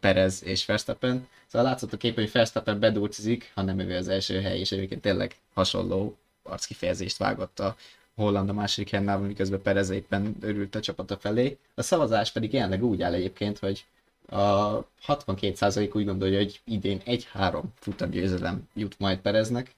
Perez 0.00 0.44
és 0.44 0.66
Verstappen. 0.66 1.28
Szóval 1.46 1.68
látszott 1.68 1.92
a 1.92 1.96
képen, 1.96 2.24
hogy 2.24 2.32
Verstappen 2.32 2.80
bedurcizik, 2.80 3.52
ha 3.54 3.62
nem 3.62 3.78
ő 3.78 3.96
az 3.96 4.08
első 4.08 4.40
hely, 4.40 4.58
és 4.58 4.72
egyébként 4.72 5.00
tényleg 5.00 5.36
hasonló 5.54 6.16
arckifejezést 6.42 7.16
vágott 7.16 7.60
a 7.60 7.76
Holland 8.14 8.48
a 8.48 8.52
második 8.52 8.90
helyen, 8.90 9.20
miközben 9.20 9.62
Perez 9.62 9.90
éppen 9.90 10.36
örült 10.40 10.74
a 10.74 10.80
csapata 10.80 11.16
felé. 11.16 11.58
A 11.74 11.82
szavazás 11.82 12.32
pedig 12.32 12.52
jelenleg 12.52 12.84
úgy 12.84 13.02
áll 13.02 13.12
egyébként, 13.12 13.58
hogy 13.58 13.84
a 14.28 14.78
62% 15.06 15.94
úgy 15.94 16.04
gondolja, 16.04 16.38
hogy 16.38 16.60
idén 16.64 17.00
1-3 17.06 17.62
futamgyőzelem 17.78 18.68
jut 18.74 18.98
majd 18.98 19.18
Pereznek, 19.18 19.74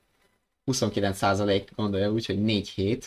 29% 0.67 1.67
gondolja 1.77 2.11
úgy, 2.13 2.27
hogy 2.27 2.39
4-7, 2.41 3.03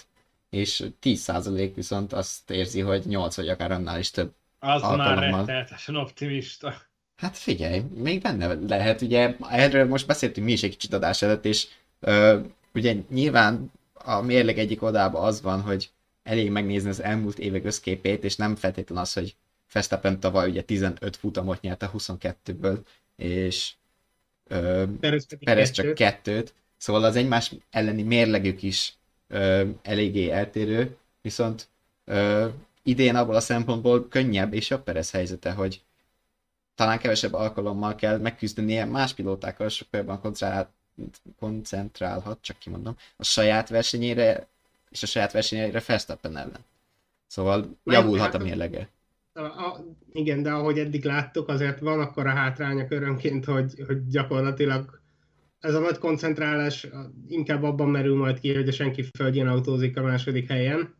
és 0.49 0.83
10% 1.03 1.71
viszont 1.75 2.13
azt 2.13 2.51
érzi, 2.51 2.79
hogy 2.79 3.05
8 3.05 3.35
vagy 3.35 3.49
akár 3.49 3.71
annál 3.71 3.99
is 3.99 4.11
több 4.11 4.33
Az 4.59 4.81
alkalommal. 4.81 5.29
már 5.29 5.39
rettenetesen 5.39 5.95
optimista. 5.95 6.73
Hát 7.15 7.37
figyelj, 7.37 7.79
még 7.95 8.21
benne 8.21 8.53
lehet, 8.53 9.01
ugye 9.01 9.35
erről 9.49 9.85
most 9.87 10.07
beszéltünk 10.07 10.45
mi 10.45 10.51
is 10.51 10.63
egy 10.63 10.69
kicsit 10.69 10.93
adás 10.93 11.21
előtt, 11.21 11.45
és 11.45 11.67
ö, 11.99 12.39
ugye 12.73 12.95
nyilván 13.09 13.71
a 13.93 14.21
mérleg 14.21 14.57
egyik 14.57 14.81
oldalában 14.81 15.23
az 15.23 15.41
van, 15.41 15.61
hogy 15.61 15.89
elég 16.23 16.51
megnézni 16.51 16.89
az 16.89 17.03
elmúlt 17.03 17.39
évek 17.39 17.65
összképét, 17.65 18.23
és 18.23 18.35
nem 18.35 18.55
feltétlen 18.55 18.97
az, 18.97 19.13
hogy 19.13 19.35
Fesztapen 19.69 20.19
tavaly 20.19 20.49
ugye 20.49 20.61
15 20.61 21.15
futamot 21.15 21.61
nyert 21.61 21.83
a 21.83 21.91
22-ből, 21.91 22.77
és 23.15 23.73
ö, 24.47 24.83
Perez, 24.99 25.27
Perez 25.39 25.71
csak 25.71 25.93
kettőt, 25.93 26.53
szóval 26.77 27.03
az 27.03 27.15
egymás 27.15 27.55
elleni 27.69 28.03
mérlegük 28.03 28.63
is 28.63 28.93
ö, 29.27 29.67
eléggé 29.81 30.29
eltérő, 30.29 30.97
viszont 31.21 31.67
ö, 32.05 32.47
idén 32.83 33.15
abból 33.15 33.35
a 33.35 33.39
szempontból 33.39 34.07
könnyebb 34.07 34.53
és 34.53 34.69
jobb 34.69 34.83
Perez 34.83 35.11
helyzete, 35.11 35.51
hogy 35.51 35.81
talán 36.75 36.99
kevesebb 36.99 37.33
alkalommal 37.33 37.95
kell 37.95 38.17
megküzdenie 38.17 38.85
más 38.85 39.13
pilótákkal, 39.13 39.69
sokkal 39.69 39.99
jobban 39.99 40.21
koncentrál, 40.21 40.71
koncentrálhat, 41.39 42.37
csak 42.41 42.57
kimondom, 42.57 42.95
a 43.17 43.23
saját 43.23 43.69
versenyére 43.69 44.47
és 44.89 45.03
a 45.03 45.05
saját 45.05 45.31
versenyére 45.31 45.83
Verstappen 45.87 46.37
ellen. 46.37 46.65
Szóval 47.27 47.77
javulhat 47.83 48.33
a 48.33 48.37
mérlege. 48.37 48.89
A, 49.43 49.79
igen, 50.11 50.41
de 50.41 50.51
ahogy 50.51 50.79
eddig 50.79 51.05
láttuk, 51.05 51.47
azért 51.47 51.79
van 51.79 51.99
akkor 51.99 52.27
a 52.27 52.33
hátránya 52.33 52.87
körönként, 52.87 53.45
hogy, 53.45 53.83
hogy 53.87 54.07
gyakorlatilag 54.07 55.01
ez 55.59 55.73
a 55.73 55.79
nagy 55.79 55.97
koncentrálás 55.97 56.87
inkább 57.27 57.63
abban 57.63 57.89
merül 57.89 58.15
majd 58.15 58.39
ki, 58.39 58.53
hogy 58.53 58.67
a 58.67 58.71
senki 58.71 59.03
földjén 59.17 59.47
autózik 59.47 59.97
a 59.97 60.01
második 60.01 60.47
helyen. 60.47 60.95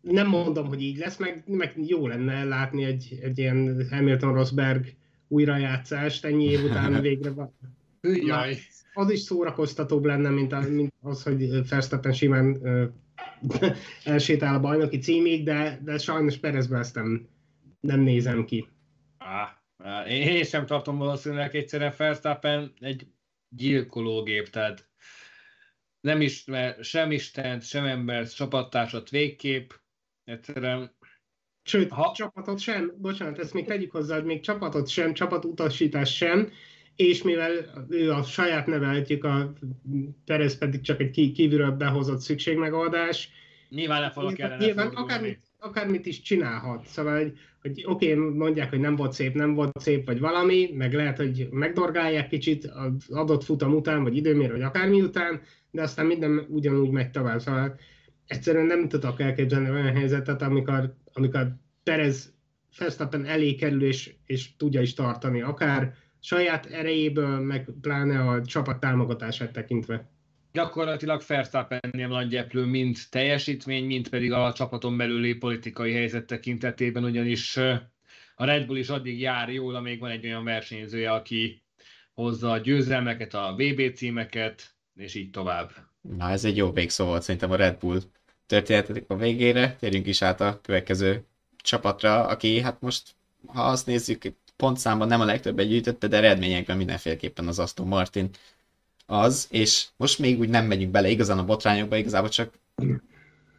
Nem 0.00 0.28
mondom, 0.28 0.66
hogy 0.66 0.82
így 0.82 0.98
lesz, 0.98 1.16
meg, 1.16 1.42
meg 1.46 1.74
jó 1.76 2.06
lenne 2.06 2.44
látni 2.44 2.84
egy, 2.84 3.18
egy 3.22 3.38
ilyen 3.38 3.86
Hamilton-Rosberg 3.90 4.86
újrajátszást 5.28 6.24
ennyi 6.24 6.44
év 6.44 6.64
után 6.64 7.00
végre 7.00 7.30
van. 7.40 7.54
Jaj. 8.00 8.56
Az 8.94 9.10
is 9.10 9.20
szórakoztatóbb 9.20 10.04
lenne, 10.04 10.30
mint, 10.30 10.52
a, 10.52 10.60
mint 10.60 10.92
az, 11.00 11.22
hogy 11.22 11.68
Verstappen 11.68 12.12
simán 12.12 12.60
elsétál 14.04 14.54
a 14.54 14.60
bajnoki 14.60 14.98
címig, 14.98 15.44
de, 15.44 15.80
de 15.84 15.98
sajnos 15.98 16.36
Perezben 16.36 16.80
ezt 16.80 16.94
nem, 16.94 17.28
nem 17.86 18.00
nézem 18.00 18.44
ki. 18.44 18.68
Ah, 19.18 20.10
én 20.10 20.44
sem 20.44 20.66
tartom 20.66 20.98
valószínűleg 20.98 21.56
egyszerűen 21.56 21.94
Verstappen 21.96 22.72
egy 22.80 23.06
gyilkológép, 23.48 24.48
tehát 24.48 24.88
nem 26.00 26.20
ismer 26.20 26.76
sem 26.84 27.12
Istent, 27.12 27.62
sem 27.62 27.84
embert, 27.84 28.34
csapattársat 28.34 29.10
végképp, 29.10 29.70
egyszerűen 30.24 30.94
Sőt, 31.62 31.90
ha... 31.90 32.12
csapatot 32.14 32.58
sem, 32.58 32.92
bocsánat, 32.98 33.38
ezt 33.38 33.52
még 33.52 33.66
tegyük 33.66 33.90
hozzá, 33.90 34.14
hogy 34.14 34.24
még 34.24 34.40
csapatot 34.40 34.88
sem, 34.88 35.12
csapatutasítás 35.12 36.16
sem, 36.16 36.52
és 36.96 37.22
mivel 37.22 37.50
ő 37.88 38.12
a 38.12 38.22
saját 38.22 38.66
neveltjük, 38.66 39.24
a 39.24 39.52
Perez 40.24 40.58
pedig 40.58 40.80
csak 40.80 41.00
egy 41.00 41.32
kívülről 41.34 41.70
behozott 41.70 42.20
szükségmegoldás. 42.20 43.28
Nyilván 43.68 44.00
nem 44.00 44.10
fogok 44.10 44.34
kellene 44.34 44.64
Nyilván 44.64 44.88
akármit, 44.88 45.40
akármit 45.58 46.06
is 46.06 46.20
csinálhat. 46.20 46.86
Szóval, 46.86 47.18
hogy, 47.18 47.32
hogy 47.60 47.84
oké, 47.86 48.14
okay, 48.14 48.28
mondják, 48.28 48.70
hogy 48.70 48.80
nem 48.80 48.96
volt 48.96 49.12
szép, 49.12 49.34
nem 49.34 49.54
volt 49.54 49.80
szép, 49.80 50.06
vagy 50.06 50.20
valami, 50.20 50.70
meg 50.74 50.92
lehet, 50.92 51.16
hogy 51.16 51.48
megdorgálják 51.50 52.28
kicsit 52.28 52.64
az 52.64 53.08
adott 53.08 53.44
futam 53.44 53.74
után, 53.74 54.02
vagy 54.02 54.16
időmér, 54.16 54.50
vagy 54.50 54.62
akármi 54.62 55.00
után, 55.00 55.40
de 55.70 55.82
aztán 55.82 56.06
minden 56.06 56.46
ugyanúgy 56.48 56.90
megy 56.90 57.10
tovább. 57.10 57.40
Szóval 57.40 57.78
egyszerűen 58.26 58.66
nem 58.66 58.88
tudok 58.88 59.20
elképzelni 59.20 59.70
olyan 59.70 59.94
helyzetet, 59.94 60.42
amikor, 60.42 60.94
amikor 61.12 61.56
Perez 61.82 62.34
Verstappen 62.78 63.24
elé 63.24 63.54
kerül, 63.54 63.84
és, 63.84 64.14
és 64.26 64.56
tudja 64.56 64.80
is 64.80 64.94
tartani, 64.94 65.40
akár 65.40 65.94
saját 66.20 66.66
erejéből, 66.66 67.40
meg 67.40 67.68
pláne 67.80 68.20
a 68.20 68.44
csapat 68.44 68.80
támogatását 68.80 69.52
tekintve. 69.52 70.10
Gyakorlatilag 70.56 71.22
Verstappennél 71.26 72.08
nagy 72.08 72.28
gyeplő 72.28 72.64
mind 72.64 72.96
teljesítmény, 73.10 73.84
mind 73.84 74.08
pedig 74.08 74.32
a 74.32 74.52
csapaton 74.52 74.96
belüli 74.96 75.34
politikai 75.34 75.92
helyzet 75.92 76.26
tekintetében, 76.26 77.04
ugyanis 77.04 77.56
a 78.36 78.44
Red 78.44 78.66
Bull 78.66 78.76
is 78.76 78.88
addig 78.88 79.20
jár 79.20 79.48
jól, 79.48 79.74
amíg 79.74 80.00
van 80.00 80.10
egy 80.10 80.26
olyan 80.26 80.44
versenyzője, 80.44 81.12
aki 81.12 81.62
hozza 82.14 82.50
a 82.50 82.58
győzelmeket, 82.58 83.34
a 83.34 83.54
VB 83.56 83.94
címeket, 83.94 84.74
és 84.94 85.14
így 85.14 85.30
tovább. 85.30 85.72
Na, 86.16 86.30
ez 86.30 86.44
egy 86.44 86.56
jó 86.56 86.72
végszó 86.72 87.04
volt 87.04 87.22
szerintem 87.22 87.50
a 87.50 87.56
Red 87.56 87.78
Bull 87.78 88.00
történetek 88.46 89.04
a 89.08 89.16
végére. 89.16 89.76
Térjünk 89.78 90.06
is 90.06 90.22
át 90.22 90.40
a 90.40 90.60
következő 90.62 91.24
csapatra, 91.56 92.26
aki 92.26 92.60
hát 92.60 92.80
most, 92.80 93.14
ha 93.46 93.62
azt 93.62 93.86
nézzük, 93.86 94.22
pontszámban 94.56 95.08
nem 95.08 95.20
a 95.20 95.24
legtöbb 95.24 95.60
gyűjtötte, 95.60 96.08
de 96.08 96.16
eredményekben 96.16 96.76
mindenféleképpen 96.76 97.46
az 97.46 97.58
Aston 97.58 97.86
Martin 97.86 98.30
az, 99.06 99.46
és 99.50 99.86
most 99.96 100.18
még 100.18 100.38
úgy 100.38 100.48
nem 100.48 100.66
megyünk 100.66 100.90
bele 100.90 101.08
igazán 101.08 101.38
a 101.38 101.44
botrányokba, 101.44 101.96
igazából 101.96 102.28
csak 102.28 102.58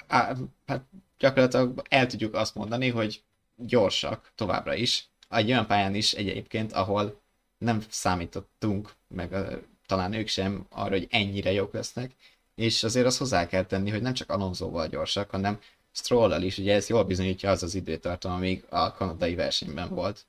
á, 0.07 0.33
hát 0.65 0.83
gyakorlatilag 1.17 1.81
el 1.89 2.07
tudjuk 2.07 2.33
azt 2.33 2.55
mondani, 2.55 2.89
hogy 2.89 3.21
gyorsak 3.55 4.31
továbbra 4.35 4.73
is. 4.75 5.09
Egy 5.29 5.49
olyan 5.49 5.67
pályán 5.67 5.95
is 5.95 6.13
egyébként, 6.13 6.73
ahol 6.73 7.21
nem 7.57 7.83
számítottunk, 7.89 8.93
meg 9.07 9.33
a, 9.33 9.47
talán 9.85 10.13
ők 10.13 10.27
sem 10.27 10.65
arra, 10.69 10.89
hogy 10.89 11.07
ennyire 11.09 11.51
jók 11.51 11.73
lesznek, 11.73 12.11
és 12.55 12.83
azért 12.83 13.05
azt 13.05 13.17
hozzá 13.17 13.47
kell 13.47 13.63
tenni, 13.65 13.89
hogy 13.89 14.01
nem 14.01 14.13
csak 14.13 14.29
Alonsoval 14.29 14.87
gyorsak, 14.87 15.29
hanem 15.29 15.59
stroll 15.91 16.41
is, 16.41 16.57
ugye 16.57 16.73
ez 16.73 16.89
jól 16.89 17.03
bizonyítja 17.03 17.51
az 17.51 17.63
az 17.63 17.75
időtartam, 17.75 18.31
amíg 18.31 18.65
a 18.69 18.91
kanadai 18.91 19.35
versenyben 19.35 19.89
volt. 19.89 20.25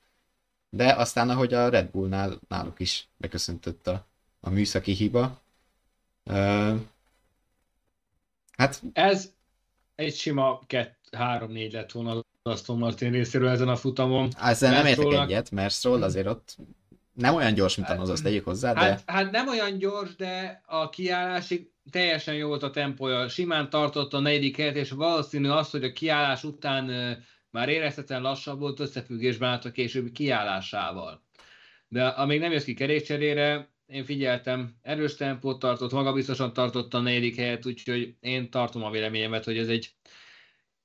De 0.70 0.92
aztán, 0.92 1.30
ahogy 1.30 1.54
a 1.54 1.68
Red 1.68 1.90
Bullnál 1.90 2.40
náluk 2.48 2.80
is 2.80 3.08
beköszöntött 3.16 3.86
a, 3.86 4.07
a 4.40 4.50
műszaki 4.50 4.92
hiba. 4.92 5.40
Uh, 6.24 6.74
hát... 8.56 8.82
Ez 8.92 9.32
egy 9.94 10.14
sima 10.14 10.60
3-4 11.10 11.72
lett 11.72 11.92
volna 11.92 12.10
az 12.10 12.22
Aston 12.42 12.78
Martin 12.78 13.10
részéről 13.10 13.48
ezen 13.48 13.68
a 13.68 13.76
futamon. 13.76 14.30
Ezzel 14.40 14.72
nem 14.72 14.86
értek 14.86 15.12
egyet, 15.12 15.50
mert 15.50 15.74
Stroll 15.74 16.02
azért 16.02 16.26
ott 16.26 16.56
nem 17.12 17.34
olyan 17.34 17.54
gyors, 17.54 17.76
mint 17.76 17.88
az, 17.88 18.08
azt 18.08 18.22
tegyük 18.22 18.44
hozzá, 18.44 18.72
de... 18.72 18.80
Hát, 18.80 19.02
hát 19.06 19.30
nem 19.30 19.48
olyan 19.48 19.78
gyors, 19.78 20.16
de 20.16 20.62
a 20.66 20.88
kiállásig 20.88 21.70
teljesen 21.90 22.34
jó 22.34 22.48
volt 22.48 22.62
a 22.62 22.70
tempója, 22.70 23.28
simán 23.28 23.70
tartott 23.70 24.12
a 24.12 24.20
negyedik 24.20 24.56
helyet, 24.56 24.76
és 24.76 24.90
valószínű 24.90 25.48
az, 25.48 25.70
hogy 25.70 25.84
a 25.84 25.92
kiállás 25.92 26.44
után 26.44 27.16
már 27.50 27.68
érezhetően 27.68 28.22
lassabb 28.22 28.58
volt 28.58 28.80
összefüggésben 28.80 29.48
állt 29.48 29.64
a 29.64 29.70
későbbi 29.70 30.12
kiállásával. 30.12 31.22
De 31.88 32.06
amíg 32.06 32.40
nem 32.40 32.52
jössz 32.52 32.64
ki 32.64 32.74
kerékcserére, 32.74 33.68
én 33.88 34.04
figyeltem, 34.04 34.74
erős 34.82 35.14
tempót 35.14 35.58
tartott, 35.58 35.92
magabiztosan 35.92 36.52
tartott 36.52 36.94
a 36.94 37.00
negyedik 37.00 37.36
helyet, 37.36 37.66
úgyhogy 37.66 38.14
én 38.20 38.50
tartom 38.50 38.82
a 38.82 38.90
véleményemet, 38.90 39.44
hogy 39.44 39.58
ez 39.58 39.68
egy 39.68 39.90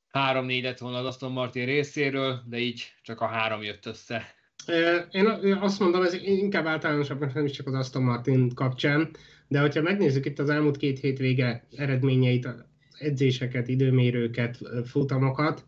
három-négy 0.10 0.64
lett 0.64 0.78
volna 0.78 0.98
az 0.98 1.06
Aston 1.06 1.32
Martin 1.32 1.66
részéről, 1.66 2.44
de 2.46 2.58
így 2.58 2.94
csak 3.02 3.22
a 3.22 3.26
három 3.26 3.62
jött 3.62 3.86
össze. 3.86 4.36
Én 5.12 5.58
azt 5.62 5.80
mondom, 5.80 6.04
ez 6.04 6.14
inkább 6.14 6.66
általánosabb, 6.66 7.34
nem 7.34 7.46
is 7.46 7.52
csak 7.52 7.68
az 7.68 7.74
Aston 7.74 8.04
Martin 8.04 8.54
kapcsán, 8.54 9.16
de 9.48 9.60
hogyha 9.60 9.82
megnézzük 9.82 10.26
itt 10.26 10.40
az 10.40 10.50
elmúlt 10.50 10.78
két 10.78 11.00
hétvége 11.00 11.68
eredményeit, 11.76 12.48
edzéseket, 12.98 13.68
időmérőket, 13.68 14.58
futamokat, 14.86 15.66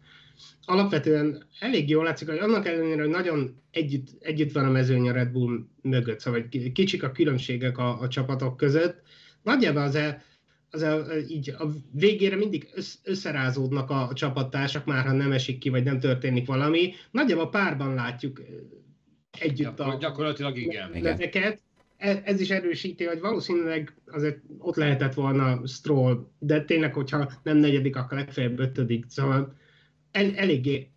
alapvetően 0.66 1.44
elég 1.60 1.90
jól 1.90 2.04
látszik, 2.04 2.30
hogy 2.30 2.38
annak 2.38 2.68
ellenére, 2.68 3.02
hogy 3.02 3.12
nagyon 3.12 3.62
együtt, 3.72 4.08
együtt 4.20 4.52
van 4.52 4.66
a 4.66 4.72
mezőny 4.72 5.10
a 5.10 5.12
Red 5.12 5.32
Bull 5.32 5.60
mögött, 5.82 6.20
szóval 6.20 6.48
kicsik 6.74 7.04
a 7.04 7.12
különbségek 7.12 7.78
a, 7.78 8.02
a 8.02 8.08
csapatok 8.08 8.58
között, 8.58 9.02
nagyjából 9.44 9.82
az 9.82 9.96
el, 9.96 10.24
az 10.70 10.84
el, 10.84 11.20
így 11.28 11.50
a 11.50 11.68
végére 11.92 12.36
mindig 12.36 12.70
összerázódnak 13.04 13.90
a, 13.90 14.08
a 14.08 14.14
csapattársak, 14.14 14.86
már 14.86 15.06
ha 15.06 15.12
nem 15.12 15.32
esik 15.32 15.58
ki, 15.58 15.70
vagy 15.70 15.84
nem 15.84 16.00
történik 16.00 16.48
valami. 16.48 16.94
Nagyjából 17.12 17.50
párban 17.50 17.94
látjuk 17.94 18.42
együtt 19.40 19.80
a 19.80 19.98
gyakorlatilag 20.00 20.58
igen. 20.58 20.94
Ezeket. 20.94 21.62
E, 21.98 22.22
ez 22.26 22.40
is 22.40 22.50
erősíti, 22.50 23.04
hogy 23.04 23.20
valószínűleg 23.20 23.94
azért 24.06 24.42
ott 24.58 24.76
lehetett 24.76 25.14
volna 25.14 25.68
Stroll, 25.68 26.28
de 26.40 26.64
tényleg, 26.64 26.94
hogyha 26.94 27.32
nem 27.44 27.58
negyedik, 27.58 27.96
akkor 27.96 28.18
legfeljebb 28.18 28.60
ötödik. 28.60 29.06
Szóval 29.08 29.56
el, 30.16 30.36
eléggé 30.36 30.90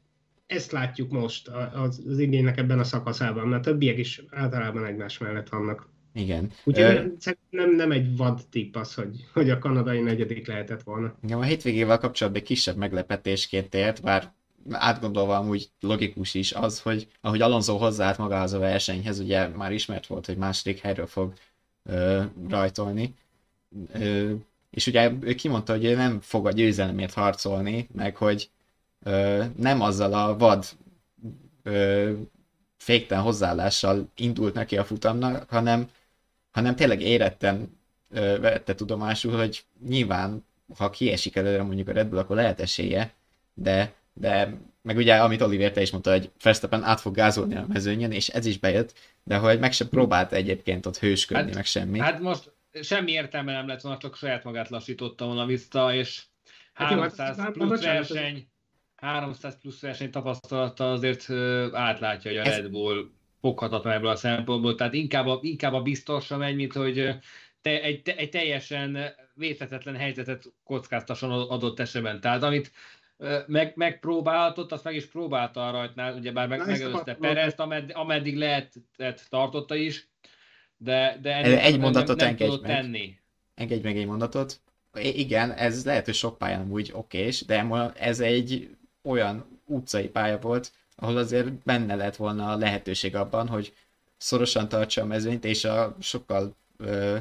ezt 0.47 0.73
látjuk 0.73 1.11
most 1.11 1.49
az, 1.75 2.03
az 2.09 2.19
idénnek 2.19 2.59
ebben 2.59 2.79
a 2.79 2.85
szakaszában, 2.85 3.49
mert 3.49 3.63
többiek 3.63 3.99
is 3.99 4.23
általában 4.31 4.85
egymás 4.85 5.19
mellett 5.19 5.49
vannak. 5.49 5.89
Igen. 6.15 6.51
Úgyhogy 6.65 6.85
Ö... 6.85 7.03
nem, 7.51 7.75
nem 7.75 7.91
egy 7.91 8.17
vad 8.17 8.41
tipp 8.51 8.77
az, 8.77 8.95
hogy, 8.95 9.27
hogy 9.33 9.51
a 9.51 9.59
kanadai 9.59 10.01
negyedik 10.01 10.47
lehetett 10.47 10.83
volna. 10.83 11.15
Igen, 11.23 11.39
a 11.39 11.43
hétvégével 11.43 11.99
kapcsolatban 11.99 12.43
egy 12.43 12.49
kisebb 12.49 12.77
meglepetésként 12.77 13.75
ért, 13.75 14.03
bár 14.03 14.33
átgondolva 14.71 15.37
amúgy 15.37 15.71
logikus 15.81 16.35
is 16.35 16.53
az, 16.53 16.81
hogy 16.81 17.09
ahogy 17.21 17.41
Alonso 17.41 17.77
hozzáállt 17.77 18.19
magához 18.19 18.53
a 18.53 18.59
versenyhez, 18.59 19.19
ugye 19.19 19.49
már 19.49 19.73
ismert 19.73 20.07
volt, 20.07 20.27
hogy 20.27 20.37
második 20.37 20.79
helyről 20.79 21.07
fog 21.07 21.33
ö, 21.85 22.23
rajtolni. 22.49 23.15
Ö, 23.93 24.33
és 24.71 24.87
ugye 24.87 25.13
ő 25.21 25.35
kimondta, 25.35 25.73
hogy 25.73 25.85
ő 25.85 25.95
nem 25.95 26.21
fog 26.21 26.47
a 26.47 26.53
győzelemért 26.53 27.15
harcolni, 27.15 27.89
meg 27.95 28.17
hogy 28.17 28.51
ö, 29.03 29.45
nem 29.57 29.81
azzal 29.81 30.13
a 30.13 30.37
vad 30.37 30.67
ö, 31.63 32.13
fékten 32.77 33.21
hozzáállással 33.21 34.09
indult 34.17 34.55
neki 34.55 34.77
a 34.77 34.85
futamnak, 34.85 35.51
hanem, 35.51 35.91
hanem 36.51 36.77
tényleg 36.77 37.01
éretten 37.01 37.79
ö, 38.11 38.39
vette 38.41 38.75
tudomásul, 38.75 39.37
hogy 39.37 39.65
nyilván, 39.87 40.45
ha 40.77 40.91
kiesik 40.91 41.37
előre 41.37 41.63
mondjuk 41.63 41.89
a 41.89 41.93
Red 41.93 42.09
Bull, 42.09 42.19
akkor 42.19 42.37
lehet 42.37 42.61
esélye, 42.61 43.13
de, 43.55 43.93
de 44.13 44.59
meg 44.83 44.97
ugye, 44.97 45.17
amit 45.17 45.43
Oliver 45.43 45.73
te 45.73 45.81
is 45.81 45.91
mondta, 45.91 46.11
hogy 46.11 46.31
Verstappen 46.43 46.83
át 46.83 47.01
fog 47.01 47.15
gázolni 47.15 47.57
a 47.57 47.67
mezőnyen, 47.69 48.13
és 48.13 48.29
ez 48.29 48.47
is 48.47 48.59
bejött, 48.59 48.93
de 49.25 49.37
hogy 49.37 49.59
meg 49.59 49.73
sem 49.73 49.89
próbált 49.89 50.33
egyébként 50.33 50.87
ott 50.87 50.99
hősködni, 50.99 51.45
hát, 51.45 51.55
meg 51.55 51.65
semmi. 51.65 51.99
Hát 51.99 52.21
most 52.21 52.53
semmi 52.83 53.13
értelme 53.13 53.53
nem 53.53 53.67
lett 53.67 53.81
volna, 53.81 53.99
csak 53.99 54.17
saját 54.17 54.45
magát 54.45 54.69
lassította 54.69 55.25
volna 55.25 55.47
vissza, 55.47 55.95
és 55.95 56.23
300 56.73 57.27
hát, 57.27 57.37
hát 57.37 57.53
plusz 57.53 57.83
verseny, 57.83 58.49
300 59.01 59.59
plusz 59.61 59.81
verseny 59.81 60.11
tapasztalata 60.11 60.91
azért 60.91 61.31
átlátja, 61.73 62.31
hogy 62.31 62.41
a 62.41 62.43
Red 62.43 62.71
Bull 62.71 63.11
foghatatlan 63.41 63.93
ebből 63.93 64.11
a 64.11 64.17
szempontból, 64.17 64.75
tehát 64.75 64.95
inkább 64.95 65.27
a, 65.27 65.39
inkább 65.43 65.73
a 65.73 65.83
biztosra 65.83 66.37
megy, 66.37 66.57
mint 66.57 66.73
hogy 66.73 67.15
te, 67.61 67.83
egy, 67.83 68.03
te, 68.03 68.17
egy 68.17 68.31
teljesen 68.31 68.99
védhetetlen 69.35 69.97
helyzetet 69.97 70.53
kockáztasson 70.65 71.31
adott 71.31 71.81
esetben. 71.81 72.21
Tehát 72.21 72.43
amit 72.43 72.73
meg, 73.47 73.73
megpróbáltott, 73.77 74.73
azt 74.73 74.85
meg 74.85 74.95
is 74.95 75.07
próbálta 75.07 75.69
a 75.69 75.71
rajtnál, 75.71 76.15
ugye 76.15 76.33
bár 76.33 76.49
meg, 76.49 76.67
megelőzte 76.67 77.15
Perezt, 77.15 77.61
ameddig, 77.61 77.97
ameddig 77.97 78.37
lehetett, 78.37 79.27
tartotta 79.29 79.75
is, 79.75 80.09
de, 80.77 81.19
de 81.23 81.61
egy 81.61 81.79
mondatot 81.79 82.17
nem, 82.17 82.27
nem 82.27 82.37
engedj 82.41 82.61
meg. 82.61 82.71
tenni. 82.71 83.19
Engedj 83.55 83.83
meg 83.83 83.97
egy 83.97 84.07
mondatot. 84.07 84.61
igen, 84.95 85.53
ez 85.53 85.85
lehet, 85.85 86.05
hogy 86.05 86.15
sok 86.15 86.39
pályán 86.39 86.71
úgy 86.71 86.91
okés, 86.93 87.45
de 87.45 87.67
ez 87.95 88.21
egy 88.21 88.78
olyan 89.09 89.61
utcai 89.65 90.09
pálya 90.09 90.39
volt, 90.39 90.73
ahol 90.97 91.17
azért 91.17 91.53
benne 91.53 91.95
lett 91.95 92.17
volna 92.17 92.51
a 92.51 92.57
lehetőség 92.57 93.17
abban, 93.17 93.49
hogy 93.49 93.73
szorosan 94.17 94.69
tartsa 94.69 95.03
a 95.03 95.07
mezőnyt, 95.07 95.45
és 95.45 95.65
a 95.65 95.97
sokkal 96.01 96.55
ö, 96.77 97.17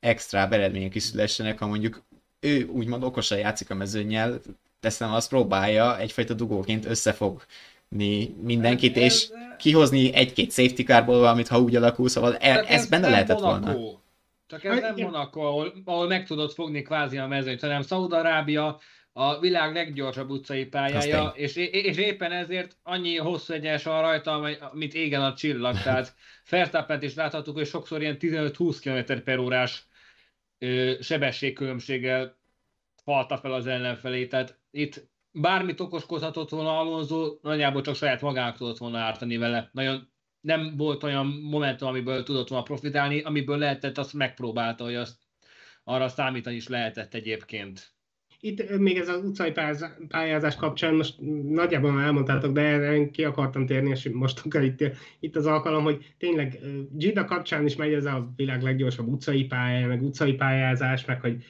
extra 0.00 0.38
eredmények 0.38 0.94
is 0.94 1.02
szülessenek, 1.02 1.58
ha 1.58 1.66
mondjuk 1.66 2.02
ő 2.40 2.64
úgymond 2.64 3.02
okosan 3.02 3.38
játszik 3.38 3.70
a 3.70 3.74
mezőnyel, 3.74 4.40
teszem 4.80 5.12
azt 5.12 5.28
próbálja 5.28 5.98
egyfajta 5.98 6.34
dugóként 6.34 6.84
összefogni 6.84 8.34
mindenkit, 8.42 8.96
ez, 8.96 9.02
és 9.02 9.28
kihozni 9.58 10.14
egy-két 10.14 10.52
safety 10.52 10.82
carból 10.82 11.18
valamit, 11.18 11.48
ha 11.48 11.60
úgy 11.60 11.76
alakul, 11.76 12.08
szóval 12.08 12.36
e, 12.36 12.58
ez, 12.58 12.64
ez 12.66 12.88
benne 12.88 13.08
lehetett 13.08 13.40
Monaco. 13.40 13.72
volna. 13.72 13.98
Csak 14.46 14.64
ez 14.64 14.80
nem 14.80 14.94
Monaco, 14.96 15.40
ahol, 15.40 15.72
ahol 15.84 16.06
meg 16.06 16.26
tudod 16.26 16.52
fogni 16.52 16.82
kvázi 16.82 17.18
a 17.18 17.26
mezőnyt, 17.26 17.60
hanem 17.60 17.82
Szaúd-Arábia 17.82 18.78
a 19.18 19.38
világ 19.40 19.74
leggyorsabb 19.74 20.30
utcai 20.30 20.64
pályája, 20.64 21.32
és, 21.34 21.56
és 21.56 21.96
éppen 21.96 22.32
ezért 22.32 22.76
annyi 22.82 23.16
hosszú 23.16 23.52
egyenes 23.52 23.82
van 23.82 24.00
rajta, 24.00 24.48
mint 24.72 24.94
égen 24.94 25.22
a 25.22 25.34
csillag. 25.34 25.82
Tehát 25.82 26.14
Verstappent 26.50 27.02
is 27.02 27.14
láthattuk, 27.14 27.56
hogy 27.56 27.66
sokszor 27.66 28.00
ilyen 28.00 28.16
15-20 28.20 28.78
km 28.80 29.22
per 29.24 29.38
órás 29.38 29.86
sebességkülönbséggel 31.00 32.38
falta 33.04 33.36
fel 33.36 33.52
az 33.52 33.66
ellenfelé. 33.66 34.26
Tehát 34.26 34.58
itt 34.70 35.08
bármit 35.30 35.80
okoskodhatott 35.80 36.50
volna 36.50 36.78
Alonso, 36.78 37.38
nagyjából 37.42 37.82
csak 37.82 37.94
saját 37.94 38.20
magának 38.20 38.56
tudott 38.56 38.78
volna 38.78 38.98
ártani 38.98 39.36
vele. 39.36 39.70
Nagyon 39.72 40.10
nem 40.40 40.76
volt 40.76 41.02
olyan 41.02 41.26
momentum, 41.26 41.88
amiből 41.88 42.22
tudott 42.22 42.48
volna 42.48 42.64
profitálni, 42.64 43.20
amiből 43.20 43.58
lehetett, 43.58 43.98
azt 43.98 44.12
megpróbálta, 44.12 44.84
hogy 44.84 44.94
azt 44.94 45.16
arra 45.84 46.08
számítani 46.08 46.56
is 46.56 46.68
lehetett 46.68 47.14
egyébként. 47.14 47.95
Itt 48.46 48.78
még 48.78 48.96
ez 48.96 49.08
az 49.08 49.24
utcai 49.24 49.52
pályázás 50.08 50.56
kapcsán 50.56 50.94
most 50.94 51.14
nagyjából 51.48 51.92
már 51.92 52.06
elmondtátok, 52.06 52.52
de 52.52 52.92
én 52.94 53.10
ki 53.10 53.24
akartam 53.24 53.66
térni, 53.66 53.90
és 53.90 54.08
most 54.12 54.42
itt, 54.54 54.90
itt 55.20 55.36
az 55.36 55.46
alkalom, 55.46 55.84
hogy 55.84 56.14
tényleg 56.18 56.58
Gida 56.92 57.24
kapcsán 57.24 57.64
is 57.64 57.76
megy 57.76 57.92
ez 57.92 58.04
a 58.04 58.32
világ 58.36 58.62
leggyorsabb 58.62 59.08
utcai 59.08 59.44
pálya, 59.44 59.86
meg 59.86 60.02
utcai 60.02 60.34
pályázás, 60.34 61.04
meg 61.04 61.20
hogy 61.20 61.44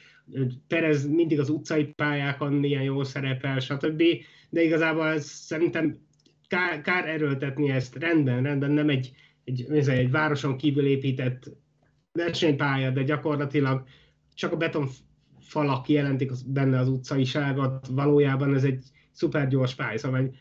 Perez 0.67 1.07
mindig 1.07 1.39
az 1.39 1.49
utcai 1.49 1.85
pályákon 1.85 2.53
milyen 2.53 2.83
jól 2.83 3.05
szerepel, 3.05 3.59
stb. 3.59 4.03
De 4.49 4.61
igazából 4.63 5.07
ez 5.07 5.25
szerintem 5.25 5.97
kár, 6.47 6.81
kár 6.81 7.07
erőltetni 7.07 7.69
ezt. 7.69 7.95
Rendben, 7.95 8.43
rendben, 8.43 8.71
nem 8.71 8.89
egy, 8.89 9.11
egy, 9.43 9.65
egy, 9.69 9.89
egy 9.89 10.11
városon 10.11 10.57
kívül 10.57 10.85
épített 10.85 11.43
versenypálya, 12.11 12.89
de 12.89 13.03
gyakorlatilag 13.03 13.83
csak 14.33 14.51
a 14.51 14.57
beton 14.57 14.89
falak 15.47 15.89
jelentik 15.89 16.31
benne 16.45 16.79
az 16.79 16.87
utcaiságot, 16.87 17.87
valójában 17.87 18.55
ez 18.55 18.63
egy 18.63 18.83
szuper 19.11 19.47
gyors 19.47 19.75
pálya, 19.75 19.97
szóval 19.97 20.19
egy, 20.19 20.37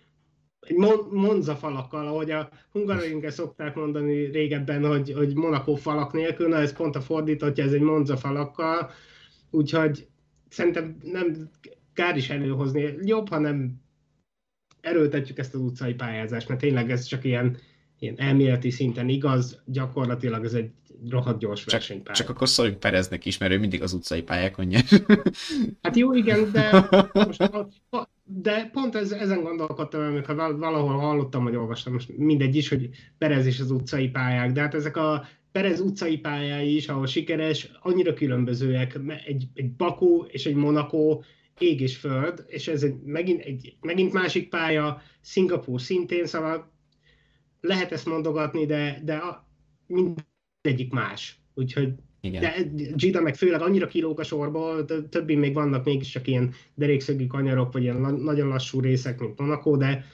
egy 0.60 0.76
Monza 1.10 1.56
falakkal, 1.56 2.06
ahogy 2.06 2.30
a 2.30 2.48
hungarorinket 2.72 3.32
szokták 3.32 3.74
mondani 3.74 4.24
régebben, 4.24 4.86
hogy, 4.86 5.12
hogy 5.12 5.34
Monaco 5.34 5.74
falak 5.74 6.12
nélkül, 6.12 6.48
na 6.48 6.56
ez 6.56 6.72
pont 6.72 6.96
a 6.96 7.00
fordítottja, 7.00 7.64
ez 7.64 7.72
egy 7.72 7.80
Monza 7.80 8.16
falakkal, 8.16 8.90
úgyhogy 9.50 10.08
szerintem 10.48 10.96
nem 11.02 11.50
kár 11.92 12.16
is 12.16 12.30
előhozni. 12.30 12.94
Jobb, 13.02 13.28
ha 13.28 13.38
nem 13.38 13.80
erőltetjük 14.80 15.38
ezt 15.38 15.54
az 15.54 15.60
utcai 15.60 15.94
pályázást, 15.94 16.48
mert 16.48 16.60
tényleg 16.60 16.90
ez 16.90 17.04
csak 17.04 17.24
ilyen, 17.24 17.56
ilyen 17.98 18.18
elméleti 18.18 18.70
szinten 18.70 19.08
igaz, 19.08 19.62
gyakorlatilag 19.64 20.44
ez 20.44 20.52
egy 20.52 20.70
rohadt 21.08 21.38
gyors 21.38 21.60
csak, 21.60 21.70
versenypálya. 21.70 22.16
Csak 22.16 22.28
akkor 22.28 22.48
szóljunk 22.48 22.80
Pereznek 22.80 23.24
is, 23.24 23.38
mert 23.38 23.52
ő 23.52 23.58
mindig 23.58 23.82
az 23.82 23.92
utcai 23.92 24.22
pályákon 24.22 24.64
nyer. 24.64 24.84
Hát 25.82 25.96
jó, 25.96 26.14
igen, 26.14 26.50
de, 26.52 26.88
most, 27.12 27.50
de 28.24 28.70
pont 28.72 28.94
ez, 28.94 29.12
ezen 29.12 29.42
gondolkodtam, 29.42 30.00
amikor 30.00 30.34
valahol 30.34 30.98
hallottam, 30.98 31.44
vagy 31.44 31.56
olvastam, 31.56 31.92
most 31.92 32.16
mindegy 32.16 32.56
is, 32.56 32.68
hogy 32.68 32.88
Perez 33.18 33.46
is 33.46 33.60
az 33.60 33.70
utcai 33.70 34.08
pályák, 34.08 34.52
de 34.52 34.60
hát 34.60 34.74
ezek 34.74 34.96
a 34.96 35.26
Perez 35.52 35.80
utcai 35.80 36.18
pályái 36.18 36.74
is, 36.74 36.88
ahol 36.88 37.06
sikeres, 37.06 37.70
annyira 37.82 38.14
különbözőek, 38.14 38.98
egy, 39.26 39.44
egy 39.54 39.70
Bakú 39.70 40.24
és 40.24 40.46
egy 40.46 40.54
Monaco 40.54 41.20
ég 41.58 41.80
és 41.80 41.96
föld, 41.96 42.44
és 42.46 42.68
ez 42.68 42.82
egy, 42.82 42.94
megint, 43.04 43.42
egy, 43.42 43.76
megint 43.80 44.12
másik 44.12 44.48
pálya, 44.48 45.02
Szingapúr 45.20 45.80
szintén, 45.80 46.26
szóval 46.26 46.70
lehet 47.66 47.92
ezt 47.92 48.06
mondogatni, 48.06 48.66
de, 48.66 49.00
de 49.04 49.14
a, 49.14 49.48
mindegyik 49.86 50.92
más. 50.92 51.40
Úgyhogy 51.54 51.94
igen. 52.20 52.40
De 52.40 52.54
Gida 52.94 53.20
meg 53.20 53.34
főleg 53.34 53.62
annyira 53.62 53.86
kilóg 53.86 54.20
a 54.20 54.24
sorból, 54.24 54.84
többi 55.08 55.34
még 55.34 55.54
vannak 55.54 55.84
mégiscsak 55.84 56.26
ilyen 56.26 56.54
derékszögi 56.74 57.26
kanyarok, 57.26 57.72
vagy 57.72 57.82
ilyen 57.82 57.96
nagyon 58.00 58.48
lassú 58.48 58.80
részek, 58.80 59.20
mint 59.20 59.38
Monaco, 59.38 59.76
de 59.76 60.04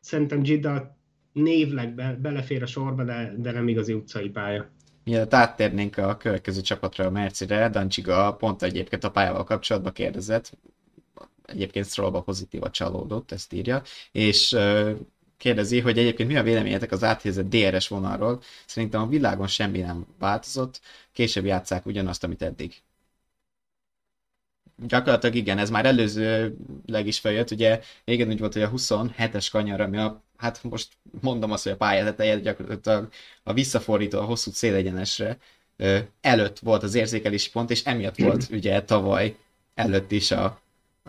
szerintem 0.00 0.42
Gida 0.42 0.98
névleg 1.32 1.94
be, 1.94 2.18
belefér 2.22 2.62
a 2.62 2.66
sorba, 2.66 3.04
de, 3.04 3.34
de 3.38 3.52
nem 3.52 3.68
igazi 3.68 3.92
utcai 3.92 4.28
pálya. 4.28 4.70
Mielőtt 5.04 5.34
áttérnénk 5.34 5.96
a 5.96 6.16
következő 6.16 6.60
csapatra, 6.60 7.04
a 7.04 7.10
Mercire, 7.10 7.68
Dancsiga 7.68 8.34
pont 8.34 8.62
egyébként 8.62 9.04
a 9.04 9.10
pályával 9.10 9.44
kapcsolatban 9.44 9.92
kérdezett, 9.92 10.58
egyébként 11.44 11.86
Strollba 11.86 12.22
pozitíva 12.22 12.70
csalódott, 12.70 13.32
ezt 13.32 13.52
írja, 13.52 13.82
és 14.12 14.56
kérdezi, 15.40 15.80
hogy 15.80 15.98
egyébként 15.98 16.28
mi 16.28 16.36
a 16.36 16.42
véleményetek 16.42 16.92
az 16.92 17.04
áthelyezett 17.04 17.48
DRS 17.48 17.88
vonalról. 17.88 18.42
Szerintem 18.66 19.02
a 19.02 19.06
világon 19.06 19.46
semmi 19.46 19.78
nem 19.78 20.06
változott, 20.18 20.80
később 21.12 21.44
játszák 21.44 21.86
ugyanazt, 21.86 22.24
amit 22.24 22.42
eddig. 22.42 22.74
Gyakorlatilag 24.86 25.34
igen, 25.34 25.58
ez 25.58 25.70
már 25.70 25.86
előzőleg 25.86 27.06
is 27.06 27.18
feljött, 27.18 27.50
ugye 27.50 27.80
régen 28.04 28.28
úgy 28.28 28.38
volt, 28.38 28.52
hogy 28.52 28.62
a 28.62 28.70
27-es 28.70 29.48
kanyar, 29.50 29.80
ami 29.80 29.96
a, 29.96 30.22
hát 30.36 30.62
most 30.62 30.88
mondom 31.20 31.50
azt, 31.50 31.62
hogy 31.62 31.72
a 31.72 31.76
pálya 31.76 32.04
teteje 32.04 32.38
gyakorlatilag 32.38 33.08
a 33.42 33.52
visszafordító 33.52 34.18
a 34.18 34.24
hosszú 34.24 34.50
célegyenesre 34.50 35.38
előtt 36.20 36.58
volt 36.58 36.82
az 36.82 36.94
érzékelési 36.94 37.50
pont, 37.50 37.70
és 37.70 37.84
emiatt 37.84 38.16
volt 38.16 38.48
ugye 38.58 38.82
tavaly 38.82 39.36
előtt 39.74 40.10
is 40.10 40.30
a, 40.30 40.60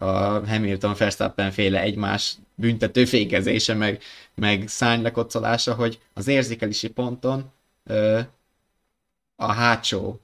a 0.01 0.47
Hamilton 0.47 0.95
Verstappen 0.97 1.51
féle 1.51 1.81
egymás 1.81 2.35
büntető 2.55 3.05
fékezése, 3.05 3.73
meg, 3.73 4.01
meg 4.35 4.67
szárnylekocolása, 4.67 5.73
hogy 5.73 5.99
az 6.13 6.27
érzékelési 6.27 6.89
ponton 6.89 7.51
ö, 7.85 8.19
a 9.35 9.51
hátsó 9.51 10.19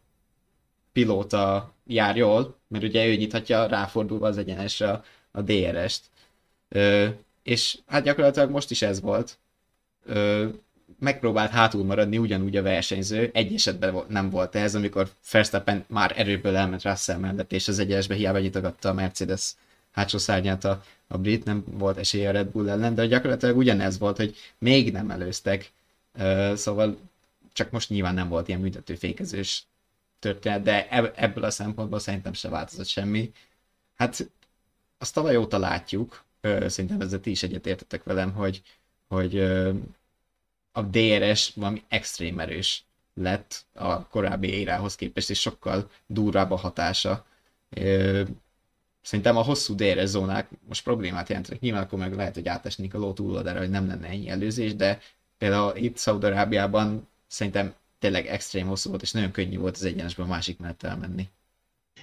pilóta 0.93 1.73
jár 1.85 2.15
jól, 2.15 2.55
mert 2.67 2.83
ugye 2.83 3.07
ő 3.07 3.15
nyithatja 3.15 3.65
ráfordulva 3.65 4.27
az 4.27 4.37
egyenesre 4.37 4.89
a, 4.89 5.03
a 5.31 5.41
DRS-t. 5.41 6.03
Ö, 6.69 7.07
és 7.43 7.77
hát 7.85 8.03
gyakorlatilag 8.03 8.49
most 8.49 8.71
is 8.71 8.81
ez 8.81 9.01
volt. 9.01 9.37
Ö, 10.05 10.47
megpróbált 10.99 11.51
hátul 11.51 11.83
maradni 11.83 12.17
ugyanúgy 12.17 12.55
a 12.55 12.61
versenyző, 12.61 13.29
egy 13.33 13.53
esetben 13.53 14.03
nem 14.07 14.29
volt 14.29 14.55
ez, 14.55 14.75
amikor 14.75 15.09
Verstappen 15.31 15.85
már 15.87 16.13
erőből 16.15 16.55
elment 16.55 16.83
Russell 16.83 17.17
mellett, 17.17 17.51
és 17.51 17.67
az 17.67 17.79
egyesbe 17.79 18.15
hiába 18.15 18.39
nyitogatta 18.39 18.89
a 18.89 18.93
Mercedes 18.93 19.55
hátsó 19.97 20.17
szárnyát 20.17 20.63
a, 20.65 20.83
a 21.07 21.17
brit, 21.17 21.43
nem 21.43 21.63
volt 21.67 21.97
esélye 21.97 22.29
a 22.29 22.31
Red 22.31 22.47
Bull 22.47 22.69
ellen, 22.69 22.95
de 22.95 23.05
gyakorlatilag 23.05 23.57
ugyanez 23.57 23.97
volt, 23.97 24.17
hogy 24.17 24.35
még 24.57 24.91
nem 24.91 25.11
előztek, 25.11 25.71
szóval 26.53 26.97
csak 27.53 27.71
most 27.71 27.89
nyilván 27.89 28.13
nem 28.13 28.29
volt 28.29 28.47
ilyen 28.47 28.61
büntető 28.61 28.95
fékezős 28.95 29.65
történet, 30.19 30.61
de 30.61 30.89
ebből 31.15 31.43
a 31.43 31.49
szempontból 31.49 31.99
szerintem 31.99 32.33
se 32.33 32.49
változott 32.49 32.87
semmi. 32.87 33.31
Hát 33.95 34.29
azt 34.97 35.13
tavaly 35.13 35.35
óta 35.35 35.57
látjuk, 35.57 36.23
szerintem 36.41 37.01
ezzel 37.01 37.19
ti 37.19 37.29
is 37.29 37.43
egyetértetek 37.43 38.03
velem, 38.03 38.33
hogy, 38.33 38.61
hogy 39.07 39.39
a 40.71 40.81
DRS 40.81 41.53
valami 41.55 41.83
extrém 41.87 42.39
erős 42.39 42.83
lett 43.13 43.65
a 43.73 44.07
korábbi 44.07 44.49
érához 44.49 44.95
képest, 44.95 45.29
és 45.29 45.39
sokkal 45.39 45.89
durvább 46.05 46.51
a 46.51 46.55
hatása. 46.55 47.25
Szerintem 49.07 49.37
a 49.37 49.41
hosszú 49.41 49.75
DRS 49.75 50.05
zónák 50.05 50.49
most 50.67 50.83
problémát 50.83 51.27
jelentenek. 51.27 51.61
Nyilván 51.61 51.83
akkor 51.83 51.99
meg 51.99 52.15
lehet, 52.15 52.33
hogy 52.33 52.47
átesnék 52.47 52.93
a 52.93 52.97
ló 52.97 53.13
túloldalára, 53.13 53.59
hogy 53.59 53.69
nem 53.69 53.87
lenne 53.87 54.07
ennyi 54.07 54.29
előzés, 54.29 54.75
de 54.75 54.99
például 55.37 55.75
itt 55.75 55.97
Szaudarábiában 55.97 57.07
szerintem 57.27 57.73
tényleg 57.99 58.25
extrém 58.25 58.67
hosszú 58.67 58.89
volt, 58.89 59.01
és 59.01 59.11
nagyon 59.11 59.31
könnyű 59.31 59.57
volt 59.57 59.75
az 59.75 59.83
egyenesben 59.83 60.25
a 60.25 60.29
másik 60.29 60.59
mellett 60.59 60.83
elmenni. 60.83 61.27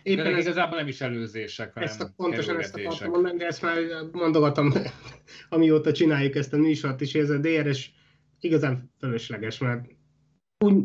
Éppen 0.02 0.26
ez 0.26 0.40
igazából 0.40 0.78
nem 0.78 0.86
is 0.86 1.00
előzések, 1.00 1.72
hanem 1.72 1.88
ezt 1.88 2.00
a, 2.00 2.12
Pontosan 2.16 2.58
ezt 2.58 2.76
akartam 2.76 3.10
mondani, 3.10 3.38
de 3.38 3.46
ezt 3.46 3.62
már 3.62 3.76
mondogatom, 4.12 4.72
amióta 5.48 5.92
csináljuk 5.92 6.34
ezt 6.34 6.52
a 6.52 6.56
műsort 6.56 7.00
is, 7.00 7.14
ez 7.14 7.30
a 7.30 7.38
DRS 7.38 7.90
igazán 8.40 8.92
fölösleges, 8.98 9.58
mert 9.58 9.86
úgy, 10.58 10.84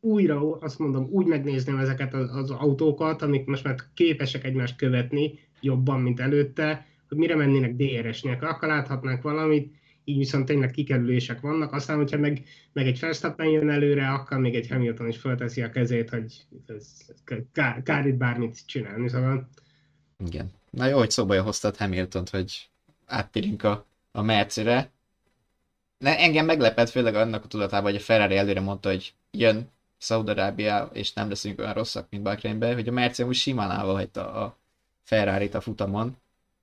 újra, 0.00 0.52
azt 0.52 0.78
mondom, 0.78 1.08
úgy 1.10 1.26
megnézném 1.26 1.78
ezeket 1.78 2.14
az, 2.14 2.36
az 2.36 2.50
autókat, 2.50 3.22
amik 3.22 3.46
most 3.46 3.64
már 3.64 3.76
képesek 3.94 4.44
egymást 4.44 4.76
követni 4.76 5.44
jobban, 5.60 6.00
mint 6.00 6.20
előtte, 6.20 6.86
hogy 7.08 7.18
mire 7.18 7.36
mennének 7.36 7.76
DRS-nek, 7.76 8.42
akkor 8.42 8.68
láthatnánk 8.68 9.22
valamit, 9.22 9.74
így 10.08 10.16
viszont 10.16 10.46
tényleg 10.46 10.70
kikerülések 10.70 11.40
vannak, 11.40 11.72
aztán, 11.72 11.96
hogyha 11.96 12.18
meg, 12.18 12.42
meg 12.72 12.86
egy 12.86 13.00
Verstappen 13.00 13.46
jön 13.46 13.70
előre, 13.70 14.08
akkor 14.08 14.38
még 14.38 14.54
egy 14.54 14.68
Hamilton 14.68 15.08
is 15.08 15.16
fölteszi 15.16 15.62
a 15.62 15.70
kezét, 15.70 16.10
hogy 16.10 16.46
ez, 16.66 17.06
kár, 17.52 17.82
kár 17.82 18.06
itt 18.06 18.14
bármit 18.14 18.66
csinálni, 18.66 19.08
szóval... 19.08 19.48
Igen. 20.26 20.50
Na 20.70 20.86
jó, 20.86 20.98
hogy 20.98 21.10
szóba 21.10 21.42
hoztad 21.42 21.76
Hamilton-t, 21.76 22.30
hogy 22.30 22.68
áttérünk 23.06 23.62
a, 23.62 23.86
a 24.12 24.22
Mercire. 24.22 24.90
ne, 25.98 26.18
engem 26.18 26.46
meglepett, 26.46 26.88
főleg 26.88 27.14
annak 27.14 27.44
a 27.44 27.48
tudatában, 27.48 27.90
hogy 27.90 28.00
a 28.00 28.04
Ferrari 28.04 28.36
előre 28.36 28.60
mondta, 28.60 28.88
hogy 28.88 29.14
jön 29.30 29.70
Szaudarábia, 29.98 30.90
és 30.92 31.12
nem 31.12 31.28
leszünk 31.28 31.58
olyan 31.58 31.74
rosszak, 31.74 32.06
mint 32.10 32.22
Bakrényben, 32.22 32.74
hogy 32.74 32.88
a 32.88 32.92
Merci 32.92 33.22
úgy 33.22 33.34
simán 33.34 33.70
állva 33.70 34.20
a 34.20 34.58
Ferrari-t 35.06 35.54
a 35.54 35.60
futamon. 35.60 36.16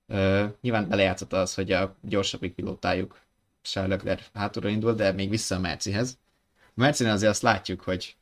Uh, 0.08 0.44
nyilván 0.60 0.88
belejátszott 0.88 1.32
az, 1.32 1.54
hogy 1.54 1.72
a 1.72 1.96
gyorsabbik 2.00 2.54
pilótájuk 2.54 3.20
Charles 3.62 3.96
Leclerc 3.96 4.28
hátulra 4.34 4.68
indul, 4.68 4.94
de 4.94 5.12
még 5.12 5.30
vissza 5.30 5.56
a 5.56 5.60
Mercihez. 5.60 6.18
A 6.56 6.72
Mercinen 6.74 7.12
azért 7.12 7.30
azt 7.30 7.42
látjuk, 7.42 7.80
hogy 7.80 8.16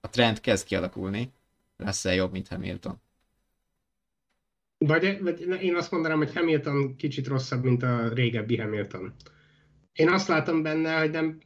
a 0.00 0.08
trend 0.08 0.40
kezd 0.40 0.66
kialakulni, 0.66 1.32
lesz-e 1.76 2.14
jobb, 2.14 2.32
mint 2.32 2.48
Hamilton. 2.48 3.00
Vagy, 4.78 5.22
vagy 5.22 5.40
én 5.62 5.76
azt 5.76 5.90
mondanám, 5.90 6.18
hogy 6.18 6.34
Hamilton 6.34 6.96
kicsit 6.96 7.26
rosszabb, 7.26 7.64
mint 7.64 7.82
a 7.82 8.08
régebbi 8.08 8.56
Hamilton. 8.56 9.14
Én 9.92 10.08
azt 10.08 10.28
látom 10.28 10.62
benne, 10.62 10.98
hogy 10.98 11.10
nem... 11.10 11.38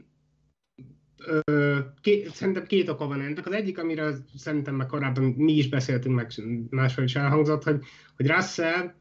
Két, 2.00 2.34
szerintem 2.34 2.66
két 2.66 2.88
oka 2.88 3.06
van 3.06 3.20
ennek. 3.20 3.46
Az 3.46 3.52
egyik, 3.52 3.78
amiről 3.78 4.16
szerintem 4.36 4.74
meg 4.74 4.86
korábban 4.86 5.24
mi 5.24 5.52
is 5.52 5.68
beszéltünk, 5.68 6.14
meg 6.14 6.32
máshol 6.70 7.04
is 7.04 7.16
elhangzott, 7.16 7.62
hogy, 7.62 7.82
hogy 8.16 8.26
Russell 8.26 8.94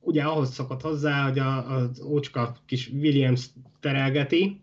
ugye 0.00 0.22
ahhoz 0.22 0.52
szokott 0.52 0.80
hozzá, 0.80 1.28
hogy 1.28 1.38
az 1.38 2.00
ócska 2.00 2.56
kis 2.66 2.88
Williams 2.88 3.46
terelgeti, 3.80 4.60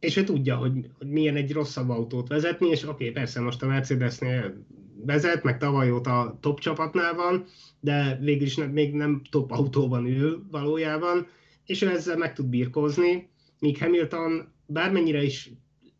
és 0.00 0.16
ő 0.16 0.24
tudja, 0.24 0.56
hogy, 0.56 0.72
hogy 0.98 1.08
milyen 1.08 1.36
egy 1.36 1.52
rosszabb 1.52 1.88
autót 1.88 2.28
vezetni, 2.28 2.68
és 2.68 2.82
oké, 2.82 2.92
okay, 2.92 3.10
persze 3.10 3.40
most 3.40 3.62
a 3.62 3.66
Mercedesnél 3.66 4.66
vezet, 5.04 5.42
meg 5.42 5.58
tavaly 5.58 5.90
óta 5.90 6.38
top 6.40 6.60
csapatnál 6.60 7.14
van, 7.14 7.44
de 7.80 8.18
végül 8.20 8.46
is 8.46 8.56
nem, 8.56 8.70
még 8.70 8.94
nem 8.94 9.22
top 9.30 9.50
autóban 9.50 10.06
ül 10.06 10.46
valójában, 10.50 11.26
és 11.64 11.82
ő 11.82 11.88
ezzel 11.90 12.16
meg 12.16 12.32
tud 12.32 12.46
birkózni, 12.46 13.28
míg 13.58 13.78
Hamilton 13.78 14.54
bármennyire 14.66 15.22
is 15.22 15.50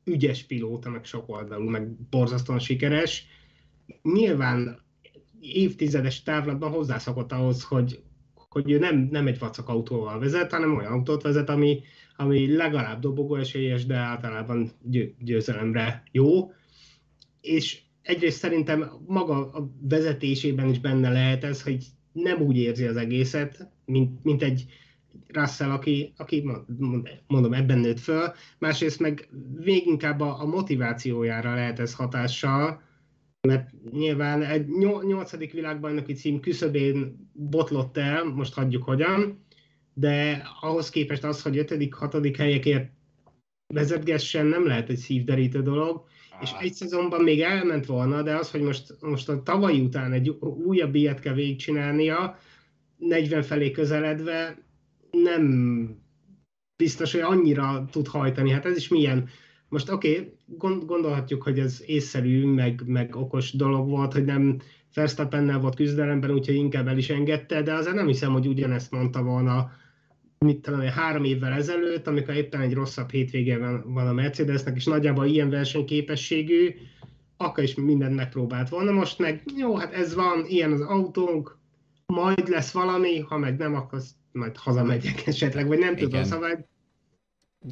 ügyes 0.05 0.45
pilóta, 0.45 0.91
meg 0.91 1.05
sok 1.05 1.29
oldalú, 1.29 1.69
meg 1.69 1.91
borzasztóan 2.11 2.59
sikeres, 2.59 3.27
nyilván 4.03 4.85
évtizedes 5.41 6.23
távlatban 6.23 6.71
hozzászokott 6.71 7.33
ahhoz, 7.33 7.63
hogy, 7.63 8.03
hogy 8.35 8.71
ő 8.71 8.79
nem, 8.79 9.09
nem 9.11 9.27
egy 9.27 9.39
vacak 9.39 9.69
autóval 9.69 10.19
vezet, 10.19 10.51
hanem 10.51 10.77
olyan 10.77 10.93
autót 10.93 11.23
vezet, 11.23 11.49
ami, 11.49 11.81
ami 12.17 12.57
legalább 12.57 13.01
dobogó 13.01 13.37
esélyes, 13.37 13.87
de 13.87 13.95
általában 13.95 14.71
győzelemre 15.19 16.03
jó. 16.13 16.53
És 17.41 17.81
egyrészt 18.03 18.39
szerintem 18.39 18.91
maga 19.07 19.51
a 19.51 19.71
vezetésében 19.81 20.69
is 20.69 20.79
benne 20.79 21.11
lehet 21.11 21.45
ez, 21.45 21.63
hogy 21.63 21.85
nem 22.13 22.41
úgy 22.41 22.57
érzi 22.57 22.85
az 22.87 22.97
egészet, 22.97 23.69
mint, 23.85 24.25
mint 24.25 24.43
egy 24.43 24.65
Russell, 25.27 25.71
aki, 25.71 26.13
aki 26.17 26.51
mondom, 27.27 27.53
ebben 27.53 27.79
nőtt 27.79 28.01
föl, 28.01 28.33
másrészt 28.59 29.01
meg 29.01 29.29
véginkább 29.57 30.21
a, 30.21 30.41
a 30.41 30.47
motivációjára 30.47 31.55
lehet 31.55 31.79
ez 31.79 31.95
hatással, 31.95 32.83
mert 33.41 33.71
nyilván 33.91 34.43
egy 34.43 34.67
nyolcadik 35.07 35.53
világbajnoki 35.53 36.13
cím 36.13 36.41
küszöbén 36.41 37.31
botlott 37.33 37.97
el, 37.97 38.25
most 38.25 38.55
hagyjuk 38.55 38.83
hogyan, 38.83 39.45
de 39.95 40.49
ahhoz 40.61 40.91
képest 40.91 41.25
az, 41.25 41.43
hogy 41.43 41.59
ötödik, 41.59 41.95
hatodik 41.95 42.37
helyekért 42.37 42.91
vezetgessen, 43.75 44.47
nem 44.47 44.67
lehet 44.67 44.89
egy 44.89 44.97
szívderítő 44.97 45.63
dolog, 45.63 46.05
és 46.41 46.51
egy 46.61 46.73
szezonban 46.73 47.23
még 47.23 47.41
elment 47.41 47.87
volna, 47.87 48.23
de 48.23 48.35
az, 48.35 48.51
hogy 48.51 48.61
most, 48.61 48.97
most 49.01 49.29
a 49.29 49.43
tavalyi 49.43 49.81
után 49.81 50.13
egy 50.13 50.29
újabb 50.67 50.95
ilyet 50.95 51.21
kell 51.21 51.35
végigcsinálnia, 51.35 52.39
40 52.97 53.43
felé 53.43 53.71
közeledve, 53.71 54.59
nem 55.23 56.05
biztos, 56.77 57.13
hogy 57.13 57.21
annyira 57.21 57.85
tud 57.91 58.07
hajtani. 58.07 58.51
Hát 58.51 58.67
ez 58.67 58.77
is 58.77 58.89
milyen. 58.89 59.29
Most 59.69 59.91
oké, 59.91 60.33
okay, 60.47 60.79
gondolhatjuk, 60.87 61.43
hogy 61.43 61.59
ez 61.59 61.83
észszerű, 61.87 62.47
meg, 62.47 62.83
meg 62.87 63.17
okos 63.17 63.53
dolog 63.53 63.89
volt, 63.89 64.13
hogy 64.13 64.25
nem 64.25 64.59
Verstappennel 64.95 65.59
volt 65.61 65.75
küzdelemben, 65.75 66.31
úgyhogy 66.31 66.55
inkább 66.55 66.89
el 66.89 66.99
is 66.99 67.11
engedte, 67.11 67.63
de 67.63 67.75
azért 67.75 67.95
nem 67.95 68.07
hiszem, 68.07 68.33
hogy 68.33 68.47
ugyanezt 68.47 68.91
mondta 68.91 69.23
volna 69.23 69.71
mit 70.39 70.61
tudom, 70.61 70.81
három 70.81 71.25
évvel 71.25 71.53
ezelőtt, 71.53 72.07
amikor 72.07 72.35
éppen 72.35 72.61
egy 72.61 72.75
rosszabb 72.75 73.11
hétvége 73.11 73.59
van, 73.59 73.93
van 73.93 74.07
a 74.07 74.13
Mercedesnek, 74.13 74.77
és 74.77 74.85
nagyjából 74.85 75.27
ilyen 75.27 75.51
versenyképességű, 75.51 76.75
akkor 77.37 77.65
is 77.65 77.75
mindent 77.75 78.15
megpróbált 78.15 78.69
volna. 78.69 78.91
Most 78.91 79.19
meg 79.19 79.43
jó, 79.57 79.77
hát 79.77 79.93
ez 79.93 80.15
van, 80.15 80.45
ilyen 80.47 80.73
az 80.73 80.81
autónk, 80.81 81.59
majd 82.07 82.49
lesz 82.49 82.73
valami, 82.73 83.19
ha 83.19 83.39
meg 83.39 83.57
nem, 83.57 83.75
akkor 83.75 84.01
majd 84.37 84.57
hazamegyek 84.57 85.27
esetleg, 85.27 85.67
vagy 85.67 85.79
nem 85.79 85.93
Igen. 85.93 86.09
tudom, 86.09 86.25
szóval... 86.25 86.69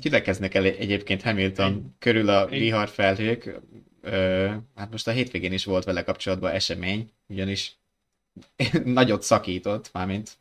Gyülekeznek 0.00 0.54
el 0.54 0.64
egyébként 0.64 1.22
Hamilton 1.22 1.94
körül 1.98 2.28
a 2.28 2.46
viharfelhők, 2.46 3.60
Ö, 4.00 4.50
hát 4.74 4.90
most 4.90 5.08
a 5.08 5.10
hétvégén 5.10 5.52
is 5.52 5.64
volt 5.64 5.84
vele 5.84 6.02
kapcsolatban 6.02 6.50
esemény, 6.50 7.10
ugyanis 7.28 7.76
nagyot 8.84 9.22
szakított, 9.22 9.90
mármint 9.92 10.38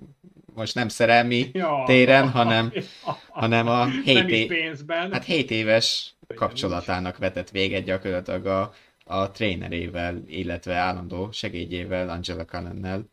most 0.53 0.75
nem 0.75 0.87
szerelmi 0.87 1.49
ja, 1.53 1.83
téren, 1.85 2.29
hanem, 2.29 2.71
ja, 2.73 2.83
hanem 3.29 3.67
a 3.67 3.85
7 3.85 4.29
é... 4.29 4.71
hát 4.87 5.23
7 5.23 5.51
éves 5.51 6.15
kapcsolatának 6.35 7.17
vetett 7.17 7.49
véget 7.49 7.83
gyakorlatilag 7.83 8.45
a, 8.45 8.73
a 9.03 9.31
trénerével, 9.31 10.23
illetve 10.27 10.75
állandó 10.75 11.31
segédjével, 11.31 12.09
Angela 12.09 12.45
Cannonnel. 12.45 13.09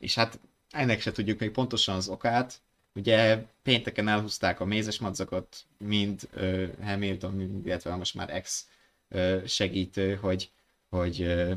És 0.00 0.14
hát 0.14 0.40
ennek 0.70 1.00
se 1.00 1.12
tudjuk 1.12 1.38
még 1.38 1.50
pontosan 1.50 1.96
az 1.96 2.08
okát. 2.08 2.60
Ugye 2.94 3.44
pénteken 3.62 4.08
elhúzták 4.08 4.60
a 4.60 4.64
mézes 4.64 4.98
madzakot, 4.98 5.56
mind 5.78 6.28
uh, 6.34 6.68
Hamilton, 6.82 7.62
illetve 7.64 7.94
most 7.94 8.14
már 8.14 8.30
ex 8.30 8.66
uh, 9.10 9.44
segítő, 9.44 10.14
hogy, 10.14 10.50
hogy 10.88 11.20
uh, 11.20 11.52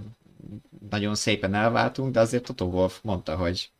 nagyon 0.90 1.16
szépen 1.16 1.54
elváltunk, 1.54 2.14
de 2.14 2.20
azért 2.20 2.44
Toto 2.44 2.66
Wolf 2.66 3.00
mondta, 3.02 3.36
hogy 3.36 3.72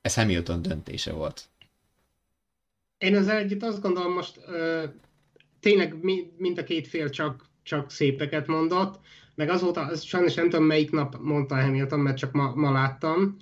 ez 0.00 0.14
Hamilton 0.14 0.62
döntése 0.62 1.12
volt. 1.12 1.48
Én 2.98 3.16
ezzel 3.16 3.36
együtt 3.36 3.62
azt 3.62 3.80
gondolom 3.80 4.12
most 4.12 4.40
ö, 4.46 4.84
tényleg 5.60 5.94
mind 6.36 6.58
a 6.58 6.64
két 6.64 6.88
fél 6.88 7.10
csak, 7.10 7.48
csak 7.62 7.90
szépeket 7.90 8.46
mondott, 8.46 9.00
meg 9.34 9.48
azóta, 9.48 9.80
az, 9.80 10.02
sajnos 10.02 10.34
nem 10.34 10.50
tudom 10.50 10.64
melyik 10.64 10.90
nap 10.90 11.16
mondta 11.20 11.60
Hamilton, 11.60 12.00
mert 12.00 12.16
csak 12.16 12.32
ma, 12.32 12.54
ma 12.54 12.72
láttam, 12.72 13.36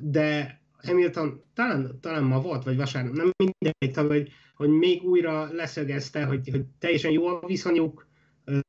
de 0.00 0.60
Hamilton 0.82 1.42
talán, 1.54 1.98
talán 2.00 2.24
ma 2.24 2.40
volt, 2.40 2.64
vagy 2.64 2.76
vasárnap, 2.76 3.14
nem 3.14 3.30
mindegy, 3.36 3.96
hogy, 4.08 4.32
hogy 4.54 4.68
még 4.68 5.02
újra 5.02 5.52
leszögezte, 5.52 6.24
hogy, 6.24 6.48
hogy 6.50 6.64
teljesen 6.78 7.10
jó 7.10 7.26
a 7.26 7.46
viszonyuk, 7.46 8.06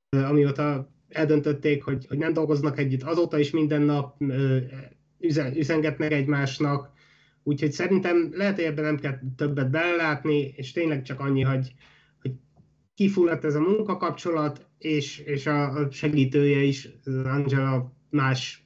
amióta 0.09 0.91
eldöntötték, 1.09 1.83
hogy, 1.83 2.05
hogy 2.07 2.17
nem 2.17 2.33
dolgoznak 2.33 2.79
együtt, 2.79 3.03
azóta 3.03 3.39
is 3.39 3.51
minden 3.51 3.81
nap 3.81 4.21
üzen, 5.19 5.55
üzengetnek 5.55 6.11
egymásnak, 6.11 6.91
úgyhogy 7.43 7.71
szerintem 7.71 8.29
lehet, 8.31 8.55
hogy 8.55 8.63
ebben 8.63 8.83
nem 8.83 8.99
kell 8.99 9.19
többet 9.35 9.69
belelátni, 9.69 10.53
és 10.55 10.71
tényleg 10.71 11.01
csak 11.01 11.19
annyi, 11.19 11.41
hogy, 11.41 11.73
hogy 12.21 12.31
kifulladt 12.95 13.45
ez 13.45 13.55
a 13.55 13.59
munkakapcsolat, 13.59 14.67
és, 14.77 15.19
és 15.19 15.45
a 15.45 15.87
segítője 15.91 16.61
is, 16.61 16.89
Angela 17.05 17.93
más, 18.09 18.62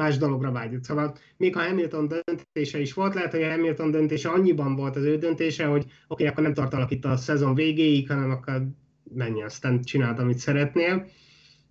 más 0.00 0.16
dologra 0.16 0.52
vágyott. 0.52 0.84
Szóval 0.84 1.16
még 1.36 1.54
ha 1.54 1.62
Hamilton 1.62 2.08
döntése 2.08 2.80
is 2.80 2.92
volt, 2.92 3.14
lehet, 3.14 3.30
hogy 3.30 3.42
a 3.42 3.50
Hamilton 3.50 3.90
döntése 3.90 4.28
annyiban 4.28 4.76
volt 4.76 4.96
az 4.96 5.04
ő 5.04 5.16
döntése, 5.16 5.64
hogy 5.64 5.80
oké, 5.82 5.92
okay, 6.08 6.26
akkor 6.26 6.42
nem 6.42 6.54
tartalak 6.54 6.90
itt 6.90 7.04
a 7.04 7.16
szezon 7.16 7.54
végéig, 7.54 8.08
hanem 8.08 8.30
akkor 8.30 8.66
menj, 9.14 9.42
aztán 9.42 9.82
csináld, 9.82 10.18
amit 10.18 10.38
szeretnél. 10.38 11.06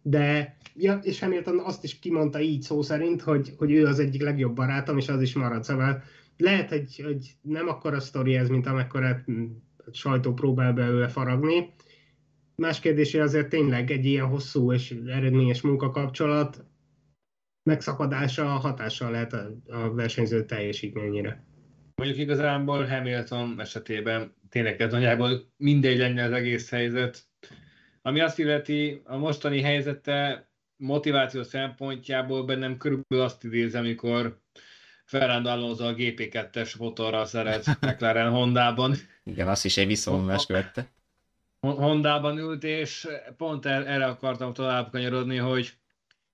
De 0.02 0.58
ja, 0.76 1.00
és 1.04 1.20
Hamilton 1.20 1.60
azt 1.60 1.84
is 1.84 2.00
kimondta 2.00 2.40
így 2.40 2.62
szó 2.62 2.82
szerint, 2.82 3.22
hogy, 3.22 3.54
hogy 3.58 3.72
ő 3.72 3.86
az 3.86 4.00
egyik 4.00 4.22
legjobb 4.22 4.56
barátom, 4.56 4.98
és 4.98 5.08
az 5.08 5.22
is 5.22 5.34
marad. 5.34 5.64
Szóval 5.64 6.04
lehet, 6.38 6.70
hogy, 6.70 7.02
hogy 7.04 7.36
nem 7.42 7.68
akkora 7.68 8.00
sztori 8.00 8.36
ez, 8.36 8.50
mint 8.50 8.68
amekkora 8.68 9.08
a 9.08 9.24
sajtó 9.92 10.34
próbál 10.34 10.74
belőle 10.74 11.08
faragni. 11.08 11.74
Más 12.56 12.80
kérdés, 12.80 13.12
hogy 13.12 13.22
azért 13.22 13.50
tényleg 13.50 13.92
egy 13.92 14.06
ilyen 14.06 14.26
hosszú 14.26 14.74
és 14.74 14.96
eredményes 15.08 15.62
munkakapcsolat 15.62 16.69
megszakadása 17.64 18.46
hatással 18.46 19.12
lehet 19.12 19.34
a, 19.34 19.52
a 19.68 19.94
versenyző 19.94 20.46
teljesítményére. 20.46 21.44
Mondjuk 21.96 22.20
igazából 22.20 22.86
Hamilton 22.86 23.60
esetében 23.60 24.34
tényleg 24.50 24.82
ez 24.82 24.92
nagyjából 24.92 25.52
mindegy 25.58 25.98
lenne 25.98 26.24
az 26.24 26.32
egész 26.32 26.70
helyzet. 26.70 27.24
Ami 28.02 28.20
azt 28.20 28.40
illeti, 28.40 29.02
a 29.04 29.18
mostani 29.18 29.62
helyzete 29.62 30.50
motiváció 30.78 31.44
szempontjából 31.44 32.46
bennem 32.46 32.78
körülbelül 32.78 33.26
azt 33.26 33.44
idézem, 33.44 33.84
amikor 33.84 34.40
Fernando 35.06 35.50
Alonso 35.50 35.86
a 35.86 35.94
GP2-es 35.94 36.78
motorral 36.78 37.26
szeret 37.26 37.66
McLaren 37.82 38.32
Hondában. 38.32 38.96
Igen, 39.24 39.48
azt 39.48 39.66
is 39.66 39.78
egy 39.78 39.88
visszavonulás 39.88 40.46
követte. 40.46 40.92
Hondában 41.60 42.38
ült, 42.38 42.64
és 42.64 43.08
pont 43.38 43.66
er-, 43.66 43.88
erre 43.88 44.06
akartam 44.06 44.54
tovább 44.54 44.92
kanyarodni, 44.92 45.38
hogy 45.38 45.74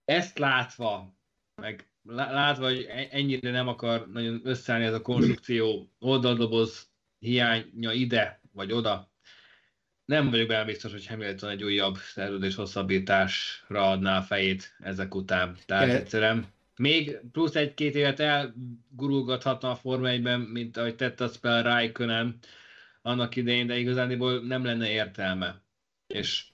ezt 0.05 0.37
látva, 0.37 1.15
meg 1.61 1.89
látva, 2.05 2.65
hogy 2.65 2.85
e-, 2.89 3.07
ennyire 3.11 3.51
nem 3.51 3.67
akar 3.67 4.11
nagyon 4.11 4.41
összeállni 4.43 4.85
ez 4.85 4.93
a 4.93 5.01
konstrukció, 5.01 5.91
oldaldoboz 5.99 6.89
hiánya 7.19 7.91
ide, 7.91 8.41
vagy 8.51 8.71
oda. 8.71 9.13
Nem 10.05 10.29
vagyok 10.29 10.47
benne 10.47 10.65
biztos, 10.65 10.91
hogy 10.91 11.07
Hamilton 11.07 11.49
egy 11.49 11.63
újabb 11.63 11.97
szerződés 11.97 12.55
hosszabbításra 12.55 13.89
adná 13.89 14.17
a 14.17 14.21
fejét 14.21 14.75
ezek 14.79 15.15
után. 15.15 15.57
Tehát 15.65 15.85
Igen. 15.85 15.95
egyszerűen 15.95 16.53
még 16.75 17.19
plusz 17.31 17.55
egy-két 17.55 17.95
évet 17.95 18.19
elgurulgathatna 18.19 19.69
a 19.69 19.75
Forma 19.75 20.07
1-ben, 20.09 20.39
mint 20.39 20.77
ahogy 20.77 20.95
tette 20.95 21.23
a 21.23 21.27
Spell 21.27 21.61
Raikkonen 21.61 22.37
annak 23.01 23.35
idején, 23.35 23.67
de 23.67 23.77
igazániból 23.77 24.39
nem 24.39 24.65
lenne 24.65 24.89
értelme. 24.89 25.61
És 26.07 26.45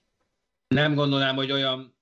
nem 0.67 0.93
gondolnám, 0.93 1.35
hogy 1.35 1.51
olyan 1.51 1.95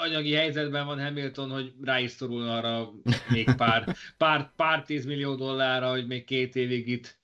anyagi 0.00 0.32
helyzetben 0.32 0.86
van 0.86 1.02
Hamilton, 1.02 1.50
hogy 1.50 1.72
rá 1.82 2.00
is 2.00 2.10
szorulna 2.10 2.56
arra 2.56 2.90
még 3.28 3.54
pár, 3.56 3.96
pár, 4.16 4.52
pár 4.56 4.82
tízmillió 4.82 5.34
dollárra, 5.34 5.90
hogy 5.90 6.06
még 6.06 6.24
két 6.24 6.56
évig 6.56 6.88
itt 6.88 7.18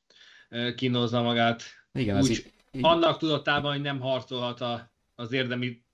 kínozza 0.77 1.23
magát. 1.23 1.63
Igen, 1.93 2.17
az 2.17 2.25
Úgy, 2.25 2.31
is, 2.31 2.45
így, 2.73 2.85
Annak 2.85 3.19
tudatában, 3.19 3.73
hogy 3.73 3.81
nem 3.81 4.01
harcolhat 4.01 4.61
a, 4.61 4.91
az 5.15 5.33
érdemi 5.33 5.85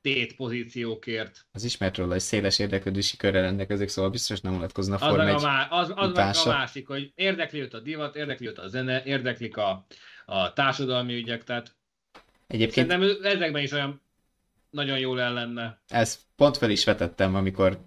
tét 0.00 0.36
pozíciókért. 0.36 1.46
az 1.52 1.64
ismert 1.64 1.96
róla, 1.96 2.10
hogy 2.10 2.20
széles 2.20 2.58
érdeklődési 2.58 3.16
körre 3.16 3.40
rendelkezik, 3.40 3.88
szóval 3.88 4.10
biztos 4.10 4.40
nem 4.40 4.52
mutatkozna 4.52 4.94
Az 4.94 5.00
Forma 5.00 5.22
a, 5.22 5.26
1 5.26 5.40
má, 5.42 5.66
az, 5.70 5.92
az 5.94 6.12
meg 6.12 6.34
a 6.44 6.48
másik, 6.48 6.86
hogy 6.86 7.12
érdekli 7.14 7.60
őt 7.60 7.74
a 7.74 7.80
divat, 7.80 8.16
érdekli 8.16 8.46
őt 8.46 8.58
a 8.58 8.68
zene, 8.68 9.02
érdeklik 9.04 9.56
a, 9.56 9.86
a 10.26 10.52
társadalmi 10.52 11.14
ügyek, 11.14 11.44
tehát 11.44 11.74
Egyébként 12.46 12.90
szerintem 12.90 13.32
ezekben 13.32 13.62
is 13.62 13.72
olyan 13.72 14.02
nagyon 14.70 14.98
jól 14.98 15.20
el 15.20 15.32
lenne. 15.32 15.80
ezt 15.88 16.20
pont 16.42 16.56
fel 16.56 16.70
is 16.70 16.84
vetettem, 16.84 17.34
amikor 17.34 17.78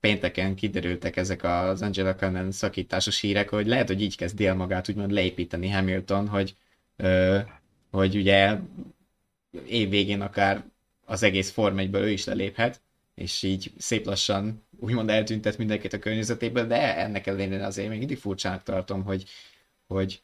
pénteken 0.00 0.54
kiderültek 0.54 1.16
ezek 1.16 1.44
az 1.44 1.82
Angela 1.82 2.14
Cannon 2.14 2.50
szakításos 2.50 3.20
hírek, 3.20 3.48
hogy 3.48 3.66
lehet, 3.66 3.88
hogy 3.88 4.02
így 4.02 4.16
kezdi 4.16 4.46
el 4.46 4.54
magát 4.54 4.88
úgymond 4.88 5.10
leépíteni 5.10 5.68
Hamilton, 5.68 6.28
hogy, 6.28 6.54
ö, 6.96 7.38
hogy 7.90 8.16
ugye 8.16 8.56
év 9.66 9.88
végén 9.88 10.20
akár 10.20 10.64
az 11.04 11.22
egész 11.22 11.50
Form 11.50 11.78
1 11.78 11.94
ő 11.94 12.10
is 12.10 12.24
leléphet, 12.24 12.80
és 13.14 13.42
így 13.42 13.72
szép 13.78 14.06
lassan 14.06 14.62
úgymond 14.80 15.10
eltüntet 15.10 15.58
mindenkit 15.58 15.92
a 15.92 15.98
környezetéből, 15.98 16.66
de 16.66 16.96
ennek 16.96 17.26
ellenére 17.26 17.66
azért 17.66 17.88
még 17.88 17.98
mindig 17.98 18.18
furcsának 18.18 18.62
tartom, 18.62 19.02
hogy, 19.04 19.24
hogy 19.86 20.22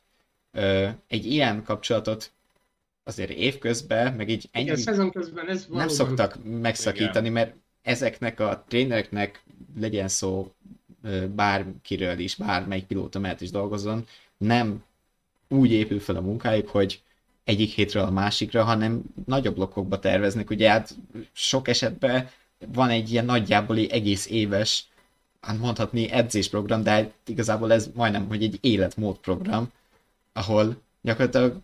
ö, 0.53 0.88
egy 1.09 1.27
ilyen 1.27 1.62
kapcsolatot 1.62 2.33
azért 3.05 3.31
évközben, 3.31 4.12
meg 4.12 4.29
így 4.29 4.49
ennyi, 4.53 4.70
Igen, 4.70 5.11
közben 5.11 5.49
ez 5.49 5.66
nem 5.70 5.88
szoktak 5.88 6.38
megszakítani, 6.44 7.29
mert 7.29 7.55
ezeknek 7.87 8.40
a 8.40 8.64
trénereknek 8.68 9.42
legyen 9.79 10.09
szó 10.09 10.53
bárkiről 11.35 12.18
is, 12.18 12.35
bármelyik 12.35 12.85
pilóta 12.85 13.18
mellett 13.18 13.40
is 13.40 13.51
dolgozzon, 13.51 14.07
nem 14.37 14.85
úgy 15.49 15.72
épül 15.72 16.01
fel 16.01 16.16
a 16.16 16.20
munkájuk, 16.20 16.68
hogy 16.68 17.03
egyik 17.44 17.70
hétről 17.70 18.03
a 18.03 18.11
másikra, 18.11 18.64
hanem 18.64 19.03
nagyobb 19.27 19.55
blokkokba 19.55 19.99
terveznek. 19.99 20.51
Ugye 20.51 20.70
hát 20.70 20.94
sok 21.33 21.68
esetben 21.68 22.29
van 22.72 22.90
egy 22.90 23.12
ilyen 23.12 23.25
nagyjából 23.25 23.77
egész 23.77 24.27
éves, 24.27 24.85
hát 25.40 25.59
mondhatni 25.59 26.11
edzésprogram, 26.11 26.83
de 26.83 26.90
hát 26.90 27.12
igazából 27.27 27.72
ez 27.72 27.90
majdnem, 27.94 28.29
hogy 28.29 28.42
egy 28.42 28.59
életmódprogram, 28.61 29.72
ahol 30.33 30.77
gyakorlatilag 31.03 31.61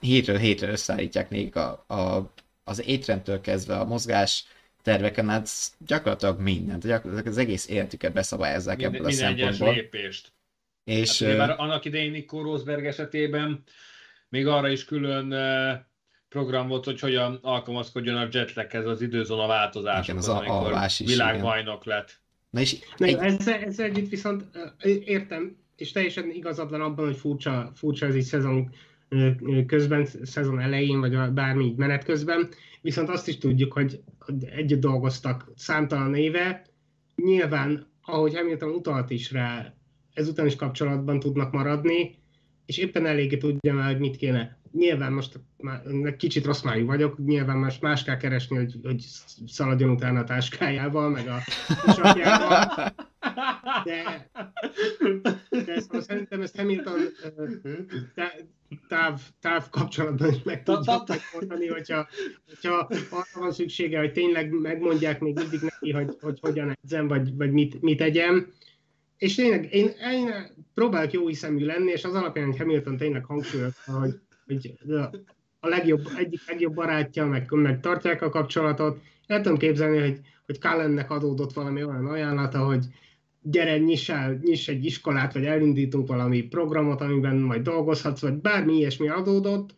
hétről 0.00 0.38
hétre 0.38 0.70
összeállítják 0.70 1.30
még 1.30 1.56
a, 1.56 1.84
a, 1.86 2.30
az 2.64 2.86
étrendtől 2.86 3.40
kezdve 3.40 3.78
a 3.78 3.84
mozgás 3.84 4.44
terveken, 4.82 5.28
hát 5.28 5.48
gyakorlatilag 5.86 6.40
mindent, 6.40 6.86
gyakorlatilag 6.86 7.26
az 7.32 7.38
egész 7.38 7.68
életüket 7.68 8.12
beszabályozzák 8.12 8.76
Minden, 8.76 8.94
ebből 8.94 9.06
a 9.06 9.10
minden 9.10 9.32
egyes 9.32 9.56
szempontból. 9.56 9.82
lépést. 9.82 10.32
És 10.84 11.22
Hát, 11.22 11.36
már 11.36 11.54
annak 11.58 11.84
idején 11.84 12.10
Nico 12.10 12.42
Rosberg 12.42 12.86
esetében 12.86 13.62
még 14.28 14.46
arra 14.46 14.68
is 14.68 14.84
külön 14.84 15.34
program 16.28 16.68
volt, 16.68 16.84
hogy 16.84 17.00
hogyan 17.00 17.38
alkalmazkodjon 17.42 18.16
a 18.16 18.28
jetlaghez 18.30 18.86
az 18.86 19.02
időzóna 19.02 19.46
változásokhoz, 19.46 20.06
Igen, 20.08 20.16
az 20.16 20.28
amikor 20.28 20.66
alvás 20.66 21.00
is, 21.00 21.06
világbajnok 21.08 21.84
lett. 21.84 22.20
na 22.50 22.60
és 22.60 22.76
Na, 22.96 23.06
egy, 23.06 23.14
ezzel, 23.20 23.60
ezzel 23.62 23.86
együtt 23.86 24.08
viszont 24.08 24.44
értem, 25.04 25.56
és 25.76 25.92
teljesen 25.92 26.30
igazad 26.30 26.70
van 26.70 26.80
abban, 26.80 27.04
hogy 27.04 27.16
furcsa, 27.16 27.72
furcsa 27.74 28.06
ez 28.06 28.14
így 28.16 28.22
szezon 28.22 28.74
közben, 29.66 30.06
szezon 30.22 30.60
elején, 30.60 31.00
vagy 31.00 31.14
a- 31.14 31.30
bármi 31.30 31.74
menet 31.76 32.04
közben, 32.04 32.48
viszont 32.82 33.08
azt 33.08 33.28
is 33.28 33.38
tudjuk, 33.38 33.72
hogy 33.72 34.00
együtt 34.40 34.80
dolgoztak 34.80 35.52
számtalan 35.54 36.14
éve, 36.14 36.64
nyilván, 37.16 37.86
ahogy 38.02 38.34
Hamilton 38.34 38.70
utalt 38.70 39.10
is 39.10 39.32
rá, 39.32 39.74
ezután 40.14 40.46
is 40.46 40.56
kapcsolatban 40.56 41.20
tudnak 41.20 41.52
maradni, 41.52 42.14
és 42.66 42.78
éppen 42.78 43.06
eléggé 43.06 43.36
tudja 43.36 43.74
már, 43.74 43.90
hogy 43.92 44.00
mit 44.00 44.16
kéne. 44.16 44.61
Nyilván 44.72 45.12
most 45.12 45.40
már 45.56 46.16
kicsit 46.16 46.44
rossz 46.44 46.62
májú 46.62 46.86
vagyok, 46.86 47.18
nyilván 47.18 47.56
most 47.56 47.80
más 47.80 48.04
kell 48.04 48.16
keresni, 48.16 48.56
hogy, 48.56 48.74
hogy 48.82 49.04
szaladjon 49.46 49.90
utána 49.90 50.20
a 50.20 50.24
táskájával, 50.24 51.10
meg 51.10 51.28
a 51.28 51.38
kisapjával, 51.84 52.92
de, 53.84 54.30
de 55.50 55.80
szóval 55.80 56.00
szerintem 56.00 56.40
ezt 56.40 56.56
Hamilton 56.56 57.00
táv, 58.88 59.20
táv 59.40 59.68
kapcsolatban 59.70 60.30
is 60.30 60.42
meg 60.42 60.62
tudja 60.62 61.04
megmondani, 61.06 61.66
hogyha, 61.66 62.08
hogyha 62.46 62.88
arra 63.10 63.40
van 63.40 63.52
szüksége, 63.52 63.98
hogy 63.98 64.12
tényleg 64.12 64.50
megmondják 64.50 65.20
még 65.20 65.34
mindig 65.34 65.60
neki, 65.60 65.92
hogy, 65.92 66.16
hogy 66.20 66.38
hogyan 66.40 66.78
edzem, 66.82 67.08
vagy, 67.08 67.36
vagy 67.36 67.52
mit, 67.52 67.82
mit 67.82 67.98
tegyem. 67.98 68.52
És 69.16 69.34
tényleg 69.34 69.74
én, 69.74 69.90
én 70.12 70.30
próbálok 70.74 71.12
jó 71.12 71.26
hiszemű 71.26 71.64
lenni, 71.64 71.90
és 71.90 72.04
az 72.04 72.14
alapján, 72.14 72.46
hogy 72.46 72.58
Hamilton 72.58 72.96
tényleg 72.96 73.24
hangsúlyozta, 73.24 73.92
hogy, 73.92 74.14
hogy 74.60 74.94
a 75.60 75.68
legjobb, 75.68 76.08
egyik 76.16 76.48
legjobb 76.48 76.74
barátja, 76.74 77.26
meg, 77.26 77.50
meg 77.50 77.80
tartják 77.80 78.22
a 78.22 78.28
kapcsolatot. 78.28 79.00
El 79.26 79.40
tudom 79.40 79.58
képzelni, 79.58 79.98
hogy, 79.98 80.20
hogy 80.46 80.58
Cullennek 80.58 81.10
adódott 81.10 81.52
valami 81.52 81.84
olyan 81.84 82.06
ajánlata, 82.06 82.64
hogy 82.64 82.84
gyere, 83.42 83.78
nyiss, 83.78 84.08
el, 84.08 84.38
nyiss 84.42 84.68
egy 84.68 84.84
iskolát, 84.84 85.32
vagy 85.32 85.44
elindítunk 85.44 86.08
valami 86.08 86.42
programot, 86.42 87.00
amiben 87.00 87.36
majd 87.36 87.62
dolgozhatsz, 87.62 88.20
vagy 88.20 88.34
bármi 88.34 88.76
ilyesmi 88.76 89.08
adódott, 89.08 89.74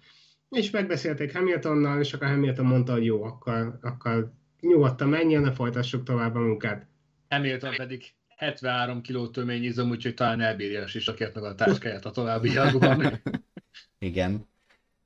és 0.50 0.70
megbeszélték 0.70 1.37
Hamiltonnal, 1.37 2.00
és 2.00 2.12
akkor 2.12 2.28
Hamilton 2.28 2.66
mondta, 2.66 2.92
hogy 2.92 3.04
jó, 3.04 3.22
akkor, 3.22 3.78
akkor 3.82 4.32
nyugodtan 4.60 5.08
menjen, 5.08 5.42
ne 5.42 5.52
folytassuk 5.52 6.02
tovább 6.02 6.34
a 6.34 6.40
munkát. 6.40 6.87
Hamilton 7.28 7.74
pedig 7.76 8.02
73 8.37 9.02
kg 9.02 9.30
töményizom, 9.30 9.90
úgyhogy 9.90 10.14
talán 10.14 10.40
elbírja 10.40 10.82
a 10.82 10.87
sisakért 10.87 11.34
meg 11.34 11.44
a 11.44 11.54
táskáját 11.54 12.04
a 12.04 12.10
továbbiakban. 12.10 13.20
Igen. 13.98 14.52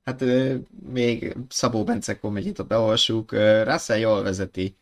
Hát 0.09 0.25
még 0.93 1.37
Szabó 1.49 1.85
Bence 1.85 2.19
kommentjét 2.19 2.67
beolvassuk. 2.67 3.33
Russell 3.65 3.99
jól 3.99 4.23
vezeti 4.23 4.77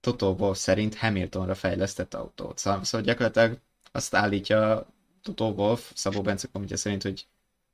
Toto 0.00 0.34
Wolff 0.38 0.56
szerint 0.56 0.94
Hamiltonra 0.94 1.54
fejlesztett 1.54 2.14
autót. 2.14 2.58
Szóval, 2.58 2.84
szóval 2.84 3.06
gyakorlatilag 3.06 3.58
azt 3.92 4.14
állítja 4.14 4.86
Toto 5.22 5.44
Wolff, 5.48 5.80
Szabó 5.94 6.22
Bence 6.22 6.48
kommentje 6.52 6.76
szerint, 6.76 7.02
hogy 7.02 7.26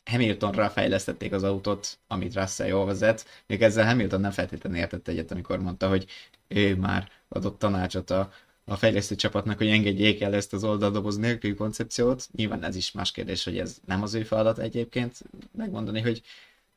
Hamiltonra 0.05 0.71
fejlesztették 0.71 1.33
az 1.33 1.43
autót, 1.43 1.99
amit 2.07 2.35
Russell 2.35 2.67
jól 2.67 2.87
vezet. 2.87 3.25
Még 3.47 3.63
ezzel 3.63 3.87
Hamilton 3.87 4.21
nem 4.21 4.31
feltétlenül 4.31 4.79
értett 4.79 5.09
egyet, 5.09 5.31
amikor 5.31 5.59
mondta, 5.59 5.89
hogy 5.89 6.07
ő 6.49 6.77
már 6.77 7.09
adott 7.29 7.59
tanácsot 7.59 8.11
a, 8.11 8.33
a 8.65 8.77
fejlesztő 8.77 9.15
csapatnak, 9.15 9.59
hogy 9.59 9.69
engedjék 9.69 10.21
el 10.21 10.35
ezt 10.35 10.53
az 10.53 10.65
oldaldoboz 10.65 11.17
nélküli 11.17 11.55
koncepciót. 11.55 12.29
Nyilván 12.33 12.65
ez 12.65 12.77
is 12.77 12.93
más 12.93 13.11
kérdés, 13.11 13.45
hogy 13.45 13.59
ez 13.59 13.77
nem 13.87 14.03
az 14.03 14.15
ő 14.15 14.23
feladat 14.23 14.59
egyébként 14.59 15.23
megmondani, 15.57 16.01
hogy 16.01 16.23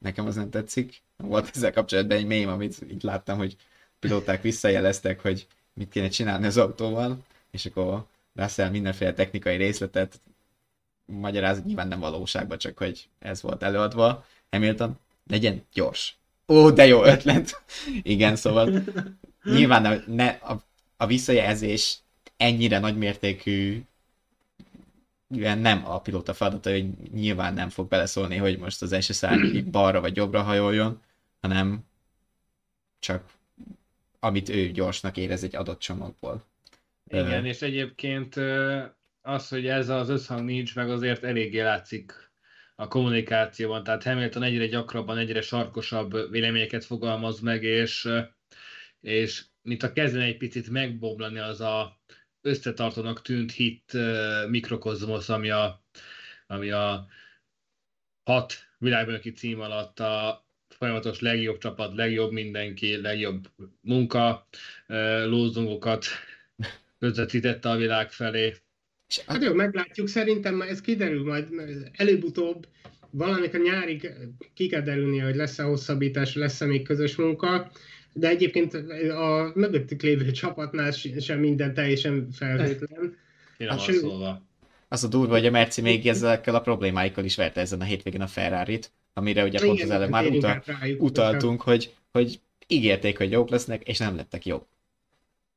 nekem 0.02 0.26
az 0.26 0.36
nem 0.36 0.50
tetszik. 0.50 1.02
Volt 1.18 1.52
ezzel 1.56 1.72
kapcsolatban 1.72 2.18
egy 2.18 2.26
mém, 2.26 2.50
amit 2.50 2.86
így 2.92 3.04
láttam, 3.04 3.38
hogy 3.38 3.56
pilóták 4.00 4.42
visszajeleztek, 4.42 5.20
hogy 5.22 5.48
mit 5.74 5.90
kéne 5.90 6.08
csinálni 6.08 6.46
az 6.46 6.58
autóval, 6.58 7.18
és 7.52 7.66
akkor 7.66 8.06
Russell 8.36 8.70
mindenféle 8.70 9.14
technikai 9.14 9.56
részletet 9.56 10.22
magyaráz, 11.06 11.64
nyilván 11.64 11.88
nem 11.88 12.00
valóságban, 12.00 12.58
csak 12.58 12.78
hogy 12.78 13.08
ez 13.20 13.42
volt 13.42 13.64
előadva. 13.64 14.26
Hamilton, 14.50 15.00
legyen 15.28 15.66
gyors. 15.74 16.16
Ó, 16.48 16.70
de 16.70 16.86
jó 16.86 17.04
ötlet. 17.04 17.64
Igen, 18.02 18.36
szóval 18.36 18.84
nyilván 19.44 20.04
ne, 20.08 20.28
a, 20.28 20.64
a 20.98 21.06
visszajelzés 21.06 22.00
ennyire 22.38 22.80
nagymértékű 22.80 23.82
nem 25.40 25.86
a 25.86 26.02
pilóta 26.02 26.34
feladata, 26.34 26.70
hogy 26.72 26.88
nyilván 27.14 27.54
nem 27.54 27.70
fog 27.70 27.88
beleszólni, 27.88 28.38
hogy 28.38 28.58
most 28.58 28.82
az 28.82 28.96
szárny 29.02 29.64
balra 29.72 30.02
vagy 30.02 30.16
jobbra 30.16 30.42
hajoljon, 30.42 31.02
hanem 31.42 31.86
csak 33.00 33.24
amit 34.20 34.50
ő 34.50 34.72
gyorsnak 34.72 35.18
érez 35.18 35.44
egy 35.44 35.56
adott 35.56 35.80
csomagból. 35.80 36.44
Igen, 37.08 37.46
és 37.46 37.62
egyébként 37.62 38.36
az, 39.22 39.48
hogy 39.48 39.68
ez 39.68 39.90
az 39.90 40.10
összhang 40.10 40.46
nincs, 40.46 40.76
meg 40.76 40.90
azért 40.90 41.24
eléggé 41.24 41.62
látszik 41.62 42.32
a 42.76 42.88
kommunikációban, 42.88 43.84
tehát 43.84 44.04
Hamilton 44.04 44.44
egyre 44.44 44.68
gyakrabban, 44.68 45.18
egyre 45.18 45.42
sarkosabb 45.42 46.32
véleményeket 46.32 46.86
fogalmaz 46.86 47.40
meg, 47.40 47.64
és, 47.64 48.10
és 49.02 49.44
mint 49.62 49.84
a 49.84 49.94
kezdene 49.94 50.24
egy 50.24 50.38
picit 50.38 50.70
megbomlani 50.70 51.40
az 51.40 51.62
a 51.62 52.00
összetartónak 52.42 53.22
tűnt 53.22 53.52
hit 53.52 53.98
mikrokozmosz, 54.50 55.30
ami 55.30 55.50
a, 55.50 55.84
ami 56.48 56.70
a 56.70 57.08
hat 58.24 58.54
világbajnoki 58.78 59.32
cím 59.32 59.60
alatt 59.60 60.00
a 60.00 60.46
folyamatos 60.68 61.20
legjobb 61.20 61.58
csapat, 61.58 61.96
legjobb 61.96 62.32
mindenki, 62.32 63.02
legjobb 63.02 63.50
munka, 63.82 64.48
lózungokat 65.26 66.06
közvetítette 67.00 67.70
a 67.70 67.76
világ 67.76 68.12
felé. 68.12 68.56
Hát 69.26 69.44
jó, 69.44 69.54
meglátjuk, 69.54 70.08
szerintem 70.08 70.62
ez 70.62 70.82
kiderül 70.82 71.24
majd 71.24 71.48
előbb-utóbb, 71.92 72.68
valamikor 73.10 73.60
nyárig 73.60 74.12
ki 74.54 74.68
kell 74.68 74.82
derülni, 74.82 75.18
hogy 75.18 75.36
lesz-e 75.36 75.64
hosszabbítás, 75.64 76.36
lesz-e 76.36 76.66
még 76.66 76.84
közös 76.84 77.16
munka, 77.16 77.72
de 78.14 78.28
egyébként 78.28 78.74
a 79.10 79.52
mögöttük 79.56 80.02
lévő 80.02 80.32
csapatnál 80.32 80.92
sem 81.20 81.40
minden 81.40 81.74
teljesen 81.74 82.28
felhőtlen. 82.32 83.18
Kérem 83.58 83.78
hát, 83.78 83.92
szólva. 83.92 84.42
Az 84.88 85.04
a 85.04 85.08
durva, 85.08 85.34
hogy 85.34 85.46
a 85.46 85.52
Merci 85.52 85.82
még 85.82 86.08
ezekkel 86.08 86.56
a 86.56 86.62
problémáikkal 86.62 87.24
is 87.24 87.36
verte 87.36 87.62
ezen 87.62 87.82
a 87.82 87.84
hétvégén 87.84 88.22
a 88.22 88.28
Ferrari-t, 88.28 88.92
amire 89.14 89.44
ugye 89.44 89.60
pont 89.60 89.82
az 89.82 89.90
előbb 89.90 90.10
már 90.10 90.26
utal, 90.26 90.64
utaltunk, 90.98 91.62
hogy, 91.62 91.94
hogy 92.12 92.40
ígérték, 92.68 93.18
hogy 93.18 93.32
jók 93.32 93.50
lesznek, 93.50 93.88
és 93.88 93.98
nem 93.98 94.16
lettek 94.16 94.46
jók. 94.46 94.68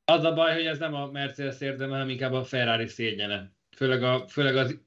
Az 0.05 0.25
a 0.25 0.33
baj, 0.33 0.55
hogy 0.55 0.65
ez 0.65 0.79
nem 0.79 0.95
a 0.95 1.11
Mercedes 1.11 1.61
érdeme, 1.61 1.93
hanem 1.93 2.09
inkább 2.09 2.33
a 2.33 2.45
Ferrari 2.45 2.87
szégyene. 2.87 3.53
Főleg, 3.77 4.03
a, 4.03 4.25
főleg 4.29 4.57
az 4.57 4.79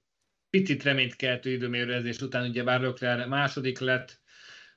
picit 0.49 0.83
reményt 0.83 1.15
keltő 1.15 1.51
időmérőzés 1.51 2.21
után 2.21 2.49
ugye 2.49 2.63
bár 2.63 2.81
Leclerc 2.81 3.27
második 3.27 3.79
lett, 3.79 4.19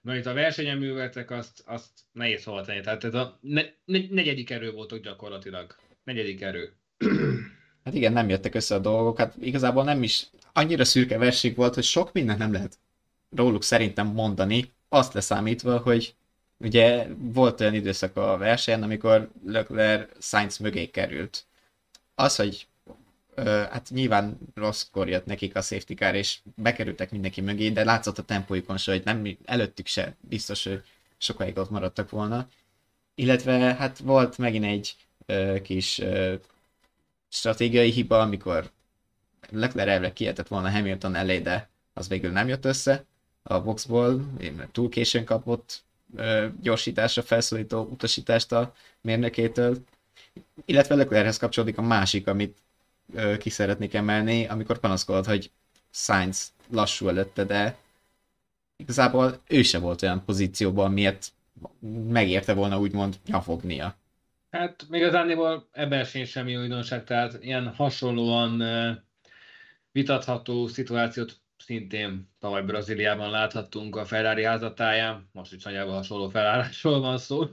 Na 0.00 0.16
itt 0.16 0.26
a 0.26 0.32
versenyen 0.32 0.78
műveltek, 0.78 1.30
azt, 1.30 1.62
azt 1.66 1.88
nehéz 2.12 2.44
hova 2.44 2.62
tenni. 2.62 2.80
Tehát 2.80 3.04
ez 3.04 3.14
a 3.14 3.38
ne, 3.40 3.62
ne, 3.84 3.98
negyedik 4.10 4.50
erő 4.50 4.70
voltok 4.70 5.02
gyakorlatilag. 5.02 5.76
Negyedik 6.04 6.40
erő. 6.40 6.72
Hát 7.84 7.94
igen, 7.94 8.12
nem 8.12 8.28
jöttek 8.28 8.54
össze 8.54 8.74
a 8.74 8.78
dolgok. 8.78 9.18
Hát 9.18 9.34
igazából 9.40 9.84
nem 9.84 10.02
is 10.02 10.26
annyira 10.52 10.84
szürke 10.84 11.18
verség 11.18 11.56
volt, 11.56 11.74
hogy 11.74 11.84
sok 11.84 12.12
mindent 12.12 12.38
nem 12.38 12.52
lehet 12.52 12.78
róluk 13.36 13.62
szerintem 13.62 14.06
mondani, 14.06 14.72
azt 14.88 15.12
leszámítva, 15.12 15.78
hogy 15.78 16.14
ugye 16.56 17.06
volt 17.18 17.60
olyan 17.60 17.74
időszak 17.74 18.16
a 18.16 18.36
versenyen, 18.36 18.82
amikor 18.82 19.30
Leclerc 19.46 20.24
Sainz 20.24 20.58
mögé 20.58 20.86
került. 20.86 21.46
Az, 22.14 22.36
hogy 22.36 22.66
hát 23.44 23.88
nyilván 23.90 24.38
rosszkor 24.54 25.08
jött 25.08 25.26
nekik 25.26 25.56
a 25.56 25.60
safety 25.60 25.94
car, 25.94 26.14
és 26.14 26.38
bekerültek 26.54 27.10
mindenki 27.10 27.40
mögé, 27.40 27.70
de 27.70 27.84
látszott 27.84 28.18
a 28.18 28.22
tempójukon 28.22 28.76
se, 28.76 28.92
hogy 28.92 29.04
nem 29.04 29.36
előttük 29.44 29.86
se 29.86 30.16
biztos, 30.20 30.64
hogy 30.64 30.82
sokáig 31.18 31.56
ott 31.56 31.70
maradtak 31.70 32.10
volna. 32.10 32.48
Illetve 33.14 33.74
hát 33.74 33.98
volt 33.98 34.38
megint 34.38 34.64
egy 34.64 34.94
ö, 35.26 35.56
kis 35.62 35.98
ö, 35.98 36.34
stratégiai 37.28 37.90
hiba, 37.90 38.20
amikor 38.20 38.70
Leclerc 39.50 39.90
elve 39.90 40.12
kihetett 40.12 40.48
volna 40.48 40.70
Hamilton 40.70 41.14
elé, 41.14 41.38
de 41.38 41.68
az 41.94 42.08
végül 42.08 42.30
nem 42.30 42.48
jött 42.48 42.64
össze 42.64 43.04
a 43.42 43.60
boxból, 43.60 44.24
túl 44.72 44.88
későn 44.88 45.24
kapott 45.24 45.82
ö, 46.16 46.46
gyorsításra 46.60 47.22
felszólító 47.22 47.80
utasítást 47.80 48.52
a 48.52 48.74
mérnökétől. 49.00 49.78
Illetve 50.64 50.94
Leclerchez 50.94 51.36
kapcsolódik 51.36 51.78
a 51.78 51.82
másik, 51.82 52.26
amit 52.26 52.58
ki 53.38 53.50
szeretnék 53.50 53.94
emelni, 53.94 54.46
amikor 54.46 54.78
panaszkodott, 54.78 55.26
hogy 55.26 55.50
Sainz 55.90 56.52
lassú 56.70 57.08
előtte, 57.08 57.44
de 57.44 57.76
igazából 58.76 59.40
ő 59.48 59.62
se 59.62 59.78
volt 59.78 60.02
olyan 60.02 60.24
pozícióban, 60.24 60.92
miért 60.92 61.32
megérte 62.08 62.54
volna 62.54 62.78
úgymond 62.78 63.16
nyafognia. 63.26 63.96
Hát 64.50 64.86
még 64.88 65.02
az 65.02 65.14
Anniból 65.14 65.68
ebben 65.72 66.04
sincs 66.04 66.28
semmi 66.28 66.56
újdonság, 66.56 67.04
tehát 67.04 67.44
ilyen 67.44 67.74
hasonlóan 67.74 68.62
vitatható 69.92 70.66
szituációt 70.66 71.40
szintén 71.56 72.28
tavaly 72.38 72.62
Brazíliában 72.62 73.30
láthattunk 73.30 73.96
a 73.96 74.04
Ferrari 74.04 74.44
házatáján, 74.44 75.28
most 75.32 75.52
is 75.52 75.62
nagyjából 75.62 75.94
hasonló 75.94 76.28
felállásról 76.28 77.00
van 77.00 77.18
szó. 77.18 77.46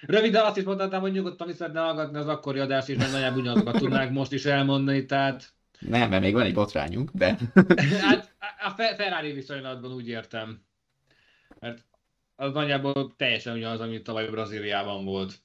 Röviden 0.00 0.44
azt 0.44 0.56
is 0.56 0.64
mondhatnám, 0.64 1.00
hogy 1.00 1.12
nyugodtan 1.12 1.46
visszatne 1.46 1.80
hallgatni 1.80 2.18
az 2.18 2.28
akkori 2.28 2.58
adást, 2.58 2.88
és 2.88 2.96
mert 2.96 3.12
nagyjából 3.12 3.40
ugyanazokat 3.40 3.76
tudnánk 3.76 4.12
most 4.12 4.32
is 4.32 4.44
elmondani, 4.44 5.06
tehát... 5.06 5.52
Nem, 5.78 6.10
mert 6.10 6.22
még 6.22 6.32
van 6.32 6.42
egy 6.42 6.54
botrányunk, 6.54 7.10
de... 7.12 7.38
hát 8.06 8.34
a 8.38 8.70
Ferrari 8.70 9.32
viszonylatban 9.32 9.92
úgy 9.92 10.08
értem. 10.08 10.62
Mert 11.60 11.84
az 12.36 12.52
nagyjából 12.52 13.14
teljesen 13.16 13.56
ugyanaz, 13.56 13.80
amit 13.80 14.02
tavaly 14.02 14.26
Brazíliában 14.26 15.04
volt. 15.04 15.40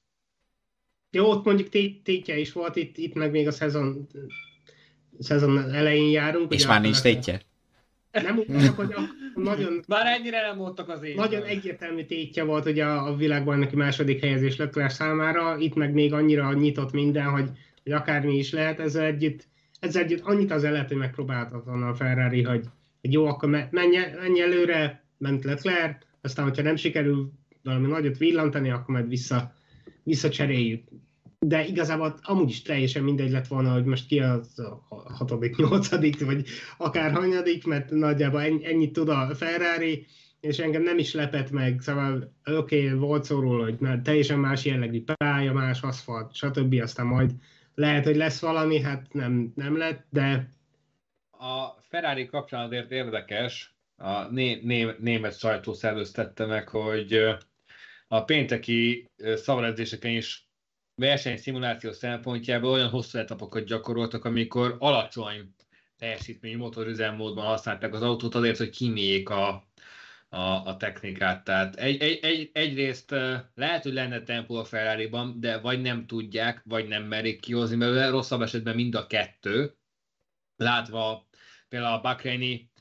Jó, 1.11 1.29
ott 1.29 1.45
mondjuk 1.45 1.69
tétje 2.03 2.37
is 2.37 2.51
volt, 2.51 2.75
itt, 2.75 2.97
itt 2.97 3.13
meg 3.13 3.31
még 3.31 3.47
a 3.47 3.51
szezon, 3.51 4.07
szezon 5.19 5.73
elején 5.73 6.11
járunk. 6.11 6.53
És 6.53 6.67
már 6.67 6.81
nincs 6.81 7.01
tétje? 7.01 7.41
Nem 8.21 8.59
csak, 8.65 8.75
hogy 8.75 8.95
nagyon... 9.35 9.83
Már 9.87 10.05
ennyire 10.05 10.41
nem 10.41 10.57
voltak 10.57 10.89
az 10.89 11.03
évben. 11.03 11.25
Nagyon 11.25 11.43
egyértelmű 11.43 12.03
tétje 12.03 12.43
volt 12.43 12.65
ugye 12.65 12.85
a, 12.85 13.07
a 13.07 13.15
világban 13.15 13.59
neki 13.59 13.75
második 13.75 14.19
helyezés 14.19 14.57
Leclerc 14.57 14.93
számára, 14.93 15.57
itt 15.57 15.73
meg 15.73 15.93
még 15.93 16.13
annyira 16.13 16.53
nyitott 16.53 16.91
minden, 16.91 17.25
hogy, 17.25 17.49
hogy 17.83 17.91
akármi 17.91 18.37
is 18.37 18.51
lehet, 18.51 18.79
ezzel 18.79 19.03
együtt, 19.03 19.47
ezzel 19.79 20.03
együtt 20.03 20.21
annyit 20.21 20.51
az 20.51 20.63
lehet, 20.63 20.87
hogy 20.87 20.97
megpróbáltat 20.97 21.65
volna 21.65 21.87
a 21.87 21.93
Ferrari, 21.93 22.43
hogy, 22.43 22.65
hogy 23.01 23.13
jó, 23.13 23.25
akkor 23.25 23.49
menj, 23.49 23.97
menj 24.21 24.41
előre, 24.41 25.03
ment 25.17 25.43
Leclerc, 25.43 26.05
aztán, 26.21 26.45
hogyha 26.45 26.63
nem 26.63 26.75
sikerül 26.75 27.31
valami 27.63 27.87
nagyot 27.87 28.17
villantani, 28.17 28.69
akkor 28.69 28.95
majd 28.95 29.07
vissza, 29.07 29.53
visszacseréljük 30.03 30.83
de 31.45 31.65
igazából 31.65 32.19
amúgy 32.21 32.49
is 32.49 32.61
teljesen 32.61 33.03
mindegy 33.03 33.31
lett 33.31 33.47
volna, 33.47 33.73
hogy 33.73 33.85
most 33.85 34.07
ki 34.07 34.19
az 34.19 34.59
a 34.59 35.13
hatodik, 35.13 35.55
nyolcadik, 35.55 36.25
vagy 36.25 36.47
akár 36.77 37.11
hanyadik, 37.11 37.65
mert 37.65 37.89
nagyjából 37.89 38.41
ennyit 38.41 38.93
tud 38.93 39.09
a 39.09 39.35
Ferrari, 39.35 40.05
és 40.39 40.59
engem 40.59 40.83
nem 40.83 40.97
is 40.97 41.13
lepett 41.13 41.51
meg, 41.51 41.79
szóval 41.81 42.33
oké, 42.45 42.85
okay, 42.85 42.97
volt 42.97 43.23
szó 43.23 43.39
róla, 43.39 43.63
hogy 43.63 43.77
már 43.79 43.99
teljesen 44.03 44.39
más 44.39 44.65
jellegű 44.65 45.03
pálya, 45.03 45.53
más 45.53 45.81
aszfalt, 45.81 46.35
stb. 46.35 46.79
Aztán 46.81 47.05
majd 47.05 47.31
lehet, 47.75 48.05
hogy 48.05 48.15
lesz 48.15 48.41
valami, 48.41 48.79
hát 48.81 49.13
nem, 49.13 49.51
nem 49.55 49.77
lett, 49.77 50.05
de... 50.09 50.49
A 51.31 51.81
Ferrari 51.81 52.25
kapcsán 52.25 52.65
azért 52.65 52.91
érdekes, 52.91 53.75
a 53.95 54.23
né- 54.23 54.63
né- 54.63 54.99
német 54.99 55.39
sajtó 55.39 55.73
szerveztette 55.73 56.45
meg, 56.45 56.67
hogy 56.67 57.13
a 58.07 58.23
pénteki 58.23 59.09
szavaredzéseken 59.35 60.11
is 60.11 60.47
versenyszimuláció 60.95 61.91
szempontjából 61.91 62.71
olyan 62.71 62.89
hosszú 62.89 63.17
etapokat 63.17 63.65
gyakoroltak, 63.65 64.25
amikor 64.25 64.75
alacsony 64.79 65.53
teljesítményű 65.97 66.57
motorüzemmódban 66.57 67.45
használták 67.45 67.93
az 67.93 68.01
autót 68.01 68.35
azért, 68.35 68.57
hogy 68.57 68.69
kimérjék 68.69 69.29
a, 69.29 69.67
a, 70.29 70.39
a 70.39 70.77
technikát. 70.77 71.43
Tehát 71.43 71.75
egy, 71.75 72.01
egy, 72.01 72.19
egy, 72.21 72.49
egyrészt 72.53 73.11
lehet, 73.55 73.83
hogy 73.83 73.93
lenne 73.93 74.23
tempó 74.23 74.55
a 74.55 74.63
ferrari 74.63 75.09
de 75.35 75.57
vagy 75.57 75.81
nem 75.81 76.05
tudják, 76.05 76.61
vagy 76.65 76.87
nem 76.87 77.03
merik 77.03 77.39
kihozni, 77.39 77.75
mert 77.75 78.09
rosszabb 78.09 78.41
esetben 78.41 78.75
mind 78.75 78.95
a 78.95 79.07
kettő. 79.07 79.75
Látva 80.55 81.27
például 81.69 81.93
a 81.93 82.01
Bahreini 82.01 82.71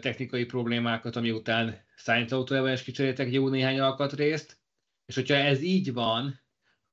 technikai 0.00 0.44
problémákat, 0.44 1.16
ami 1.16 1.30
után 1.30 1.84
Sainz 1.96 2.32
autójában 2.32 2.72
is 2.72 2.82
kicseréltek 2.82 3.32
jó 3.32 3.48
néhány 3.48 3.80
alkatrészt, 3.80 4.58
és 5.06 5.14
hogyha 5.14 5.34
ez 5.34 5.62
így 5.62 5.92
van, 5.92 6.40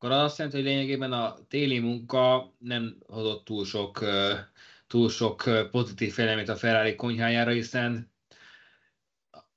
akkor 0.03 0.15
az 0.15 0.23
azt 0.23 0.37
jelenti, 0.37 0.59
hogy 0.59 0.67
lényegében 0.69 1.11
a 1.11 1.35
téli 1.47 1.79
munka 1.79 2.53
nem 2.57 2.97
hozott 3.07 3.45
túl 3.45 3.65
sok, 3.65 4.05
túl 4.87 5.09
sok 5.09 5.67
pozitív 5.71 6.13
félelmét 6.13 6.49
a 6.49 6.55
Ferrari 6.55 6.95
konyhájára, 6.95 7.51
hiszen 7.51 8.11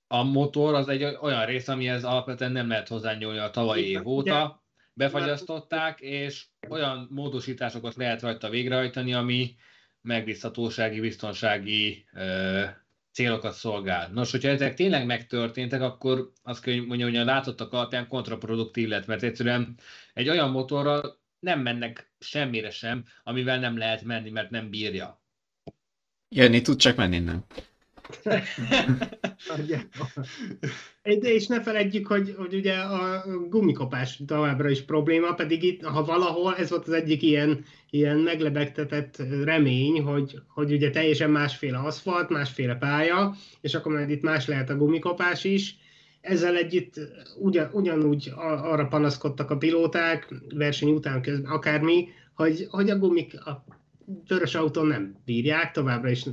a 0.07 0.23
motor 0.23 0.75
az 0.75 0.89
egy 0.89 1.05
olyan 1.05 1.47
rész, 1.47 1.69
amihez 1.69 2.05
alapvetően 2.05 2.53
nem 2.53 2.69
lehet 2.69 2.89
hozzányúlni 2.89 3.39
a 3.39 3.51
tavalyi 3.51 3.89
év 3.89 4.07
óta. 4.07 4.65
Befagyasztották, 4.93 6.01
és 6.01 6.47
olyan 6.69 7.09
módosításokat 7.11 7.95
lehet 7.95 8.23
rajta 8.23 8.49
végrehajtani, 8.49 9.15
ami 9.15 9.55
megbízhatósági, 10.01 11.01
biztonsági 11.01 12.07
célokat 13.17 13.55
szolgál. 13.55 14.11
Nos, 14.13 14.31
hogyha 14.31 14.49
ezek 14.49 14.75
tényleg 14.75 15.07
megtörténtek, 15.07 15.81
akkor 15.81 16.33
azt 16.43 16.63
kell 16.63 16.75
mondjam, 16.75 17.09
hogy 17.09 17.19
a 17.19 17.25
látottak 17.25 17.73
alapján 17.73 18.09
kontraproduktív 18.09 18.89
lett, 18.89 19.07
mert 19.07 19.23
egyszerűen 19.23 19.75
egy 20.15 20.29
olyan 20.29 20.51
motorral 20.51 21.19
nem 21.39 21.61
mennek 21.61 22.11
semmire 22.19 22.71
sem, 22.71 23.05
amivel 23.25 23.59
nem 23.59 23.77
lehet 23.77 24.03
menni, 24.03 24.31
mert 24.31 24.51
nem 24.51 24.71
bírja. 24.71 25.21
Jönni 26.29 26.61
tud, 26.61 26.79
csak 26.79 26.97
menni 26.97 27.19
nem. 27.19 27.45
De 31.03 31.33
és 31.33 31.47
ne 31.47 31.63
feledjük, 31.63 32.07
hogy, 32.07 32.35
hogy 32.39 32.55
ugye 32.55 32.75
a 32.75 33.25
gumikopás 33.49 34.21
továbbra 34.27 34.69
is 34.69 34.83
probléma, 34.83 35.35
pedig 35.35 35.63
itt, 35.63 35.83
ha 35.83 36.05
valahol, 36.05 36.55
ez 36.57 36.71
volt 36.71 36.87
az 36.87 36.93
egyik 36.93 37.23
ilyen, 37.23 37.65
ilyen 37.91 38.17
meglebegtetett 38.17 39.23
remény, 39.45 40.03
hogy, 40.03 40.39
hogy 40.49 40.73
ugye 40.73 40.91
teljesen 40.91 41.31
másféle 41.31 41.79
aszfalt, 41.79 42.29
másféle 42.29 42.75
pálya, 42.75 43.35
és 43.61 43.75
akkor 43.75 43.93
majd 43.93 44.11
itt 44.11 44.23
más 44.23 44.47
lehet 44.47 44.71
a 44.71 44.77
gumikopás 44.77 45.45
is. 45.45 45.77
Ezzel 46.21 46.57
együtt 46.57 47.01
ugyan, 47.39 47.71
ugyanúgy 47.73 48.33
arra 48.37 48.87
panaszkodtak 48.87 49.51
a 49.51 49.57
pilóták, 49.57 50.35
verseny 50.55 50.91
után 50.91 51.23
közben, 51.23 51.51
akármi, 51.51 52.09
hogy, 52.35 52.67
hogy 52.71 52.91
a 52.91 52.99
gumik, 52.99 53.47
a 53.47 53.65
vörös 54.29 54.55
autón 54.55 54.87
nem 54.87 55.17
bírják, 55.25 55.73
továbbra 55.73 56.11
is 56.11 56.25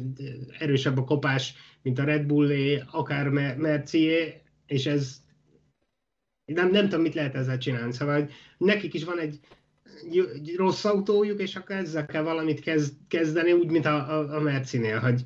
erősebb 0.60 0.98
a 0.98 1.04
kopás, 1.04 1.54
mint 1.82 2.00
a 2.00 2.04
Red 2.04 2.26
Bullé, 2.26 2.84
akár 2.92 3.30
Mercié, 3.58 4.42
és 4.66 4.86
ez 4.86 5.22
nem, 6.46 6.70
nem 6.72 6.84
tudom, 6.84 7.02
mit 7.02 7.14
lehet 7.14 7.36
ezzel 7.36 7.58
csinálni. 7.58 7.94
Szóval 7.94 8.30
nekik 8.58 8.94
is 8.94 9.04
van 9.04 9.20
egy, 9.20 9.40
egy 10.34 10.56
rossz 10.56 10.86
autójuk, 10.86 11.42
és 11.42 11.56
akkor 11.56 11.76
ezzel 11.76 12.06
kell 12.06 12.24
valamit 12.24 12.60
kezd, 12.60 12.94
kezdeni, 13.08 13.52
úgy, 13.52 13.70
mint 13.70 13.86
a, 13.86 14.20
a, 14.20 14.36
a 14.36 14.40
Mercinél, 14.40 15.00
hogy, 15.00 15.26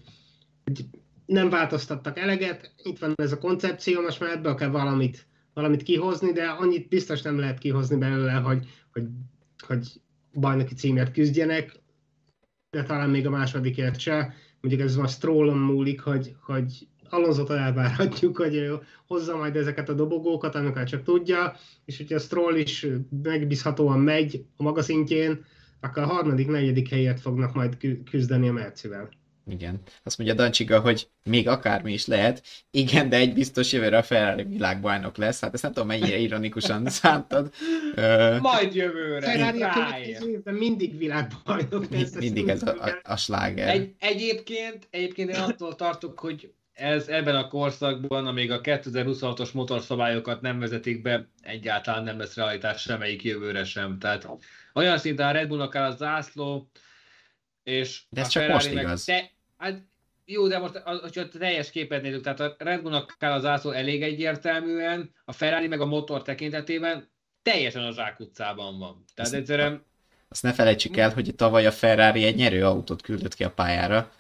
hogy 0.64 0.86
nem 1.26 1.50
változtattak 1.50 2.18
eleget, 2.18 2.74
itt 2.84 3.00
van 3.00 3.14
ez 3.16 3.32
a 3.32 3.38
koncepció, 3.38 4.02
most 4.02 4.20
már 4.20 4.32
ebből 4.32 4.56
kell 4.56 4.70
valamit, 4.70 5.26
valamit 5.54 5.84
kihozni, 5.84 6.32
de 6.32 6.46
annyit 6.46 6.88
biztos 6.88 7.22
nem 7.22 7.40
lehet 7.40 7.58
kihozni 7.58 7.98
belőle, 7.98 8.32
hogy, 8.32 8.68
hogy, 8.92 9.04
hogy 9.68 9.88
bajnoki 10.34 10.74
címért 10.74 11.14
küzdjenek, 11.14 11.72
de 12.70 12.84
talán 12.84 13.10
még 13.10 13.26
a 13.28 13.30
másodikért 13.30 14.00
se. 14.00 14.34
Mondjuk 14.62 14.88
ez 14.88 14.96
most 14.96 15.14
Strollon 15.14 15.58
múlik, 15.58 16.02
hogy, 16.02 16.36
hogy 16.42 16.88
Alonso-t 17.10 17.50
elvárhatjuk, 17.50 18.38
hogy 18.38 18.56
ő 18.56 18.80
hozza 19.08 19.38
majd 19.38 19.56
ezeket 19.56 19.90
a 19.90 19.94
dobogókat, 19.94 20.56
amikor 20.56 20.84
csak 20.84 21.04
tudja, 21.04 21.54
és 21.86 21.98
hogyha 21.98 22.20
Stroll 22.20 22.56
is 22.56 22.88
megbízhatóan 23.24 24.00
megy 24.00 24.46
a 24.58 24.64
maga 24.64 24.82
szintjén, 24.82 25.46
akkor 25.80 26.04
a 26.04 26.08
harmadik, 26.08 26.48
negyedik 26.48 26.90
helyet 26.90 27.20
fognak 27.20 27.54
majd 27.54 27.78
küzdeni 28.10 28.48
a 28.48 28.54
Mercivel. 28.54 29.10
Igen. 29.50 29.82
Azt 30.04 30.18
mondja 30.18 30.36
Dancsiga, 30.36 30.80
hogy 30.80 31.08
még 31.24 31.48
akármi 31.48 31.94
is 31.94 32.06
lehet. 32.06 32.44
Igen, 32.72 33.10
de 33.10 33.18
egy 33.18 33.34
biztos 33.34 33.72
jövőre 33.72 33.98
a 33.98 34.04
Ferrari 34.04 34.44
világbajnok 34.44 35.18
lesz. 35.18 35.42
Hát 35.42 35.54
ezt 35.54 35.64
nem 35.64 35.72
tudom, 35.72 35.88
mennyire 35.88 36.18
ironikusan 36.18 36.90
szántad. 37.02 37.54
Majd 38.42 38.76
jövőre. 38.76 39.32
Ferrari 39.32 39.62
a 39.62 40.26
évben 40.26 40.54
mindig 40.54 40.98
világbajnok 40.98 41.90
lesz. 41.90 42.14
Mindig 42.14 42.48
ez 42.48 42.64
a, 42.64 42.84
a, 42.84 43.00
a 43.04 43.18
sláger. 43.18 43.70
Egy, 43.70 43.94
egyébként, 44.00 44.88
egyébként 44.90 45.30
én 45.30 45.40
attól 45.40 45.76
tartok, 45.76 46.20
hogy 46.20 46.52
ez 46.74 47.08
ebben 47.08 47.36
a 47.36 47.48
korszakban, 47.48 48.28
amíg 48.28 48.52
a 48.52 48.62
2026-os 48.62 49.54
motorszabályokat 49.54 50.42
nem 50.42 50.60
vezetik 50.60 51.02
be, 51.02 51.30
egyáltalán 51.42 52.04
nem 52.04 52.18
lesz 52.18 52.36
realitás 52.36 52.82
semmelyik 52.82 53.24
jövőre 53.24 53.64
sem. 53.64 54.00
Tehát 54.00 54.28
olyan 54.74 54.98
szinten 54.98 55.28
a 55.28 55.32
Red 55.32 55.48
Bullnak 55.48 55.76
áll 55.76 55.92
a 55.92 55.96
zászló, 55.96 56.70
és 57.64 58.04
De 58.10 58.22
ez 58.22 58.28
csak 58.28 58.48
most 58.48 58.72
igaz. 58.72 59.04
Te, 59.04 59.32
hát, 59.58 59.82
jó, 60.26 60.48
de 60.48 60.60
most, 60.60 60.78
hogyha 60.78 61.28
teljes 61.28 61.70
képet 61.70 62.02
nézzük, 62.02 62.24
tehát 62.24 62.40
a 62.40 62.56
Red 62.58 62.82
Bullnak 62.82 63.16
kell 63.20 63.32
az 63.32 63.42
zászló 63.42 63.72
elég 63.72 64.04
egyértelműen, 64.04 65.14
a 65.26 65.32
Ferrari 65.32 65.68
meg 65.68 65.82
a 65.82 65.86
motor 65.86 66.22
tekintetében 66.22 67.10
teljesen 67.42 67.84
a 67.84 67.92
zsákutcában 67.92 68.80
van. 68.80 69.04
Tehát 69.16 69.32
azt, 69.32 69.34
egyszerűen... 69.34 69.84
Azt 70.30 70.44
ne 70.44 70.54
felejtsük 70.54 70.98
el, 70.98 71.14
hogy 71.14 71.36
tavaly 71.36 71.66
a 71.66 71.72
Ferrari 71.72 72.24
egy 72.24 72.36
nyerő 72.36 72.66
autót 72.66 73.02
küldött 73.02 73.36
ki 73.36 73.44
a 73.44 73.52
pályára, 73.52 74.12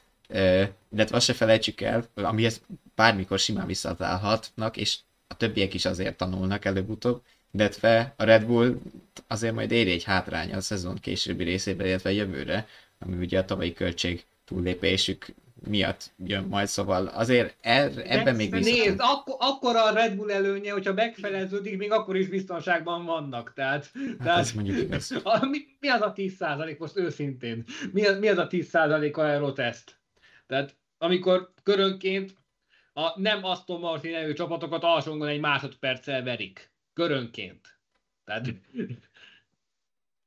illetve 0.91 1.15
azt 1.15 1.25
se 1.25 1.33
felejtsük 1.33 1.81
el, 1.81 2.05
amihez 2.13 2.61
bármikor 2.95 3.39
simán 3.39 3.65
visszatállhatnak, 3.65 4.77
és 4.77 4.97
a 5.27 5.37
többiek 5.37 5.73
is 5.73 5.85
azért 5.85 6.17
tanulnak 6.17 6.65
előbb-utóbb, 6.65 7.21
illetve 7.51 8.13
a 8.17 8.23
Red 8.23 8.45
Bull 8.45 8.79
azért 9.27 9.53
majd 9.53 9.71
éri 9.71 9.91
egy 9.91 10.03
hátránya 10.03 10.57
a 10.57 10.61
szezon 10.61 10.95
későbbi 10.95 11.43
részében, 11.43 11.87
illetve 11.87 12.11
jövőre, 12.11 12.67
ami 12.99 13.15
ugye 13.17 13.39
a 13.39 13.45
tavalyi 13.45 13.73
költség 13.73 14.25
túllépésük 14.47 15.25
miatt 15.67 16.13
jön 16.25 16.43
majd, 16.43 16.67
szóval 16.67 17.07
azért 17.07 17.57
er, 17.61 17.91
ebben 18.05 18.35
még 18.35 18.51
vissza. 18.51 18.69
Nézd, 18.69 18.99
akkor, 18.99 19.35
akkor 19.39 19.75
a 19.75 19.91
Red 19.91 20.15
Bull 20.15 20.31
előnye, 20.31 20.71
hogyha 20.71 20.93
megfeleződik, 20.93 21.77
még 21.77 21.91
akkor 21.91 22.15
is 22.15 22.27
biztonságban 22.27 23.05
vannak. 23.05 23.53
Tehát, 23.53 23.91
hát 23.93 24.17
tehát 24.23 24.39
ez 24.39 24.51
mondjuk 24.51 24.77
igaz. 24.77 25.11
A, 25.23 25.45
mi, 25.45 25.57
mi, 25.79 25.87
az 25.87 26.01
a 26.01 26.13
10 26.13 26.37
most 26.77 26.97
őszintén? 26.97 27.63
Mi, 27.91 28.05
az, 28.05 28.19
mi 28.19 28.27
az 28.27 28.37
a 28.37 28.47
10% 28.47 29.15
a 29.15 29.19
Aerotest? 29.19 29.99
Tehát 30.47 30.75
amikor 30.97 31.53
körönként 31.63 32.35
a 32.93 33.19
nem 33.19 33.43
Aston 33.43 33.79
Martin 33.79 34.11
nevű 34.11 34.33
csapatokat 34.33 34.83
alsóngon 34.83 35.27
egy 35.27 35.39
másodperccel 35.39 36.23
verik. 36.23 36.71
Körönként. 36.93 37.79
Tehát... 38.25 38.53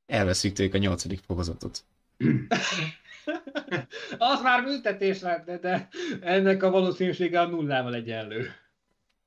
Elveszük 0.07 0.53
tőlük 0.53 0.75
a 0.75 0.79
nyolcadik 0.79 1.21
fokozatot. 1.27 1.85
az 4.19 4.43
már 4.43 4.65
büntetés 4.65 5.21
lenne, 5.21 5.59
de 5.59 5.89
ennek 6.21 6.63
a 6.63 6.71
valószínűsége 6.71 7.41
a 7.41 7.47
nullával 7.47 7.95
egyenlő. 7.95 8.51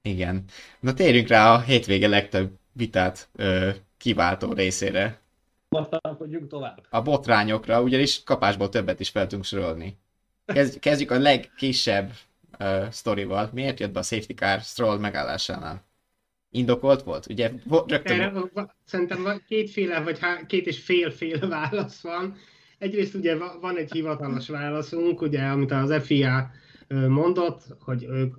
Igen. 0.02 0.44
Na 0.80 0.94
térjünk 0.94 1.28
rá 1.28 1.54
a 1.54 1.62
hétvége 1.62 2.08
legtöbb 2.08 2.52
vitát 2.72 3.30
ö, 3.36 3.70
kiváltó 3.98 4.54
részére. 4.54 5.22
Aztán 5.70 6.18
tovább. 6.50 6.86
A 6.90 7.02
botrányokra, 7.02 7.82
ugyanis 7.82 8.24
kapásból 8.24 8.70
többet 8.70 9.00
is 9.00 9.10
fel 9.10 9.24
tudunk 9.28 9.46
sorolni. 9.46 9.98
Kezd, 10.46 10.80
kezdjük 10.86 11.12
a 11.12 11.20
legkisebb 11.20 12.12
uh, 12.60 12.90
sztorival. 12.90 13.50
Miért 13.54 13.80
jött 13.80 13.92
be 13.92 14.00
a 14.00 14.04
safety 14.04 14.34
car 14.34 14.60
Stroll 14.62 14.98
megállásánál? 14.98 15.86
Indokolt 16.50 17.04
volt? 17.04 17.28
Ugye 17.30 17.52
rögtön... 17.88 18.22
Erre, 18.22 18.42
szerintem 18.86 19.42
kétféle, 19.48 20.00
vagy 20.00 20.20
há, 20.20 20.46
két 20.46 20.68
és 20.68 20.84
fél-fél 20.84 21.48
válasz 21.48 22.02
van. 22.02 22.38
Egyrészt 22.84 23.16
ugye 23.16 23.38
van 23.62 23.78
egy 23.78 23.92
hivatalos 23.92 24.50
válaszunk, 24.50 25.22
ugye, 25.22 25.42
amit 25.42 25.72
az 25.72 25.94
FIA 26.02 26.52
mondott, 27.08 27.62
hogy 27.80 28.04
ők 28.10 28.36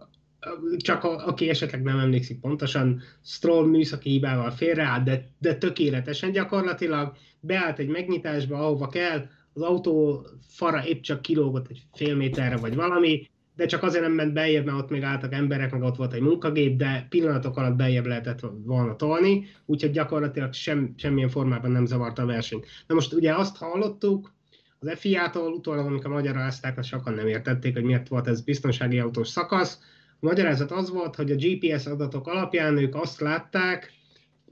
csak 0.76 1.04
a, 1.04 1.26
aki 1.26 1.48
esetleg 1.48 1.82
nem 1.82 1.98
emlékszik 1.98 2.40
pontosan, 2.40 3.02
Stroll 3.22 3.66
műszaki 3.66 4.10
hibával 4.10 4.50
félreállt, 4.50 5.04
de, 5.04 5.28
de 5.38 5.54
tökéletesen 5.54 6.32
gyakorlatilag 6.32 7.16
beállt 7.40 7.78
egy 7.78 7.88
megnyitásba, 7.88 8.58
ahova 8.58 8.88
kell, 8.88 9.26
az 9.52 9.62
autó 9.62 10.26
fara 10.48 10.86
épp 10.86 11.00
csak 11.00 11.22
kilógott 11.22 11.68
egy 11.68 11.82
fél 11.94 12.16
méterre 12.16 12.56
vagy 12.56 12.74
valami, 12.74 13.28
de 13.56 13.66
csak 13.66 13.82
azért 13.82 14.02
nem 14.02 14.12
ment 14.12 14.32
beljebb, 14.32 14.64
mert 14.64 14.78
ott 14.78 14.90
még 14.90 15.02
álltak 15.02 15.32
emberek, 15.32 15.72
meg 15.72 15.82
ott 15.82 15.96
volt 15.96 16.12
egy 16.12 16.20
munkagép, 16.20 16.76
de 16.76 17.06
pillanatok 17.08 17.56
alatt 17.56 17.76
beljebb 17.76 18.06
lehetett 18.06 18.40
volna 18.64 18.96
tolni, 18.96 19.46
úgyhogy 19.66 19.90
gyakorlatilag 19.90 20.52
sem, 20.52 20.94
semmilyen 20.96 21.28
formában 21.28 21.70
nem 21.70 21.86
zavarta 21.86 22.22
a 22.22 22.26
versenyt. 22.26 22.66
Na 22.86 22.94
most 22.94 23.12
ugye 23.12 23.34
azt 23.34 23.56
hallottuk, 23.56 24.32
az 24.78 24.98
FIA-tól 24.98 25.52
utólag, 25.52 25.86
amikor 25.86 26.10
magyarázták, 26.10 26.78
azt 26.78 26.88
sokan 26.88 27.14
nem 27.14 27.26
értették, 27.26 27.74
hogy 27.74 27.84
miért 27.84 28.08
volt 28.08 28.26
ez 28.26 28.40
biztonsági 28.40 28.98
autós 28.98 29.28
szakasz. 29.28 29.78
A 30.10 30.26
magyarázat 30.26 30.70
az 30.70 30.90
volt, 30.90 31.16
hogy 31.16 31.30
a 31.30 31.36
GPS 31.36 31.86
adatok 31.86 32.26
alapján 32.26 32.78
ők 32.78 32.94
azt 32.94 33.20
látták, 33.20 33.92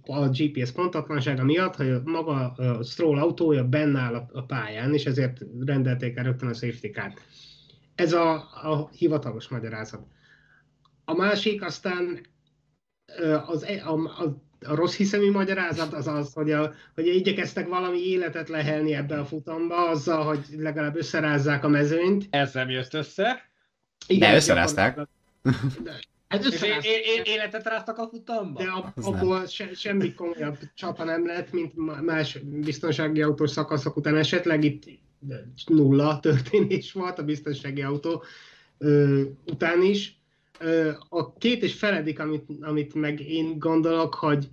a 0.07 0.29
GPS 0.29 0.71
pontatlansága 0.71 1.45
miatt, 1.45 1.77
hogy 1.77 2.03
maga 2.05 2.53
a 2.53 2.83
Stroll 2.83 3.19
autója 3.19 3.65
benne 3.65 4.01
áll 4.01 4.29
a 4.33 4.43
pályán, 4.43 4.95
és 4.95 5.05
ezért 5.05 5.41
rendelték 5.67 6.17
el 6.17 6.25
rögtön 6.25 6.49
a 6.49 6.55
safety 6.55 6.87
car 6.87 7.13
Ez 7.95 8.13
a, 8.13 8.33
a 8.63 8.89
hivatalos 8.93 9.49
magyarázat. 9.49 10.07
A 11.05 11.15
másik 11.15 11.63
aztán 11.63 12.27
az, 13.47 13.65
e, 13.65 13.87
a, 13.87 13.93
a, 13.93 14.43
a 14.67 14.75
rossz 14.75 14.97
hiszemű 14.97 15.31
magyarázat 15.31 15.93
az 15.93 16.07
az, 16.07 16.33
hogy, 16.33 16.51
a, 16.51 16.73
hogy 16.95 17.07
igyekeztek 17.07 17.69
valami 17.69 17.99
életet 17.99 18.49
lehelni 18.49 18.95
ebbe 18.95 19.19
a 19.19 19.25
futamba, 19.25 19.89
azzal, 19.89 20.25
hogy 20.25 20.45
legalább 20.57 20.97
összerázzák 20.97 21.65
a 21.65 21.69
mezőnyt. 21.69 22.27
Ez 22.31 22.55
nem 22.55 22.71
jött 22.71 22.95
össze. 22.95 23.51
Igen, 24.07 24.31
De 24.31 24.37
összerázták. 24.37 24.99
Hát 26.29 26.45
é- 26.45 26.85
é- 26.85 27.27
életet 27.27 27.67
ráztak 27.67 27.99
a 27.99 28.09
futamba? 28.09 28.63
De 28.63 28.71
abból 29.03 29.47
se, 29.47 29.75
semmi 29.75 30.15
komolyabb 30.15 30.59
csata 30.75 31.05
nem 31.05 31.27
lett, 31.27 31.53
mint 31.53 32.03
más 32.03 32.39
biztonsági 32.39 33.23
autós 33.23 33.51
szakaszok 33.51 33.97
után. 33.97 34.17
Esetleg 34.17 34.65
itt 34.65 34.85
nulla 35.67 36.21
történés 36.21 36.93
volt 36.93 37.19
a 37.19 37.25
biztonsági 37.25 37.83
autó 37.83 38.23
ö, 38.79 39.23
után 39.47 39.83
is. 39.83 40.21
Ö, 40.59 40.91
a 41.09 41.33
két 41.33 41.63
és 41.63 41.75
feledik, 41.75 42.19
amit, 42.19 42.47
amit 42.61 42.95
meg 42.95 43.21
én 43.21 43.59
gondolok, 43.59 44.15
hogy, 44.15 44.49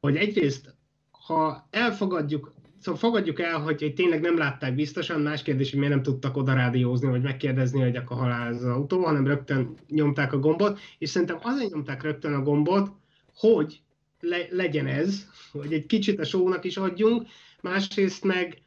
hogy 0.00 0.16
egyrészt, 0.16 0.74
ha 1.10 1.68
elfogadjuk 1.70 2.52
Szóval 2.80 3.00
fogadjuk 3.00 3.40
el, 3.40 3.58
hogy, 3.58 3.80
hogy 3.80 3.94
tényleg 3.94 4.20
nem 4.20 4.38
látták 4.38 4.74
biztosan, 4.74 5.20
más 5.20 5.42
kérdés, 5.42 5.70
hogy 5.70 5.78
miért 5.78 5.94
nem 5.94 6.02
tudtak 6.02 6.36
oda 6.36 6.52
rádiózni, 6.52 7.08
vagy 7.08 7.22
megkérdezni, 7.22 7.80
hogy 7.80 7.96
akkor 7.96 8.16
halál 8.16 8.52
az 8.52 8.64
autó, 8.64 9.04
hanem 9.04 9.26
rögtön 9.26 9.74
nyomták 9.88 10.32
a 10.32 10.38
gombot, 10.38 10.78
és 10.98 11.10
szerintem 11.10 11.38
azért 11.42 11.72
nyomták 11.72 12.02
rögtön 12.02 12.32
a 12.32 12.42
gombot, 12.42 12.92
hogy 13.34 13.80
le, 14.20 14.46
legyen 14.50 14.86
ez, 14.86 15.26
hogy 15.52 15.72
egy 15.72 15.86
kicsit 15.86 16.20
a 16.20 16.24
sónak 16.24 16.64
is 16.64 16.76
adjunk, 16.76 17.26
másrészt 17.60 18.24
meg, 18.24 18.62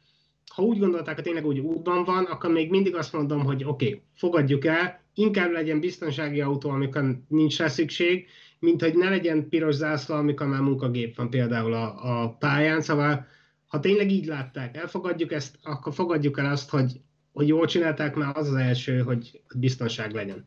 ha 0.54 0.62
úgy 0.62 0.78
gondolták, 0.78 1.14
hogy 1.14 1.24
tényleg 1.24 1.46
úgy 1.46 1.58
útban 1.58 2.04
van, 2.04 2.24
akkor 2.24 2.50
még 2.50 2.70
mindig 2.70 2.94
azt 2.94 3.12
mondom, 3.12 3.44
hogy 3.44 3.64
oké, 3.64 3.86
okay, 3.86 4.02
fogadjuk 4.14 4.64
el, 4.64 5.00
inkább 5.14 5.50
legyen 5.50 5.80
biztonsági 5.80 6.40
autó, 6.40 6.70
amikor 6.70 7.18
nincs 7.28 7.58
rá 7.58 7.68
szükség, 7.68 8.26
mint 8.58 8.80
hogy 8.80 8.94
ne 8.94 9.08
legyen 9.08 9.48
piros 9.48 9.74
zászló, 9.74 10.14
amikor 10.14 10.46
már 10.46 10.60
munkagép 10.60 11.16
van 11.16 11.30
például 11.30 11.72
a, 11.72 12.22
a 12.22 12.36
pályán, 12.38 12.80
szóval 12.80 13.26
ha 13.66 13.80
tényleg 13.80 14.10
így 14.10 14.26
látták, 14.26 14.76
elfogadjuk 14.76 15.32
ezt, 15.32 15.58
akkor 15.62 15.94
fogadjuk 15.94 16.38
el 16.38 16.50
azt, 16.50 16.70
hogy, 16.70 17.00
hogy 17.32 17.48
jól 17.48 17.66
csinálták, 17.66 18.14
már 18.14 18.36
az 18.36 18.48
az 18.48 18.54
első, 18.54 18.98
hogy 19.00 19.42
biztonság 19.54 20.12
legyen. 20.12 20.46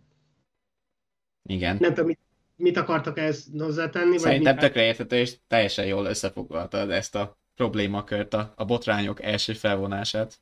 Igen. 1.49 1.77
Nem 1.79 1.93
tudom, 1.93 2.05
mit, 2.05 2.19
mit 2.55 2.77
akartak 2.77 3.17
ezt 3.17 3.47
hozzátenni? 3.57 4.17
Szerintem 4.17 4.55
vagy 4.55 4.63
tökre 4.63 4.85
érthető, 4.85 5.15
és 5.15 5.37
teljesen 5.47 5.85
jól 5.85 6.05
összefoglaltad 6.05 6.91
ezt 6.91 7.15
a 7.15 7.37
problémakört, 7.57 8.33
a, 8.33 8.53
a 8.55 8.65
botrányok 8.65 9.23
első 9.23 9.53
felvonását. 9.53 10.37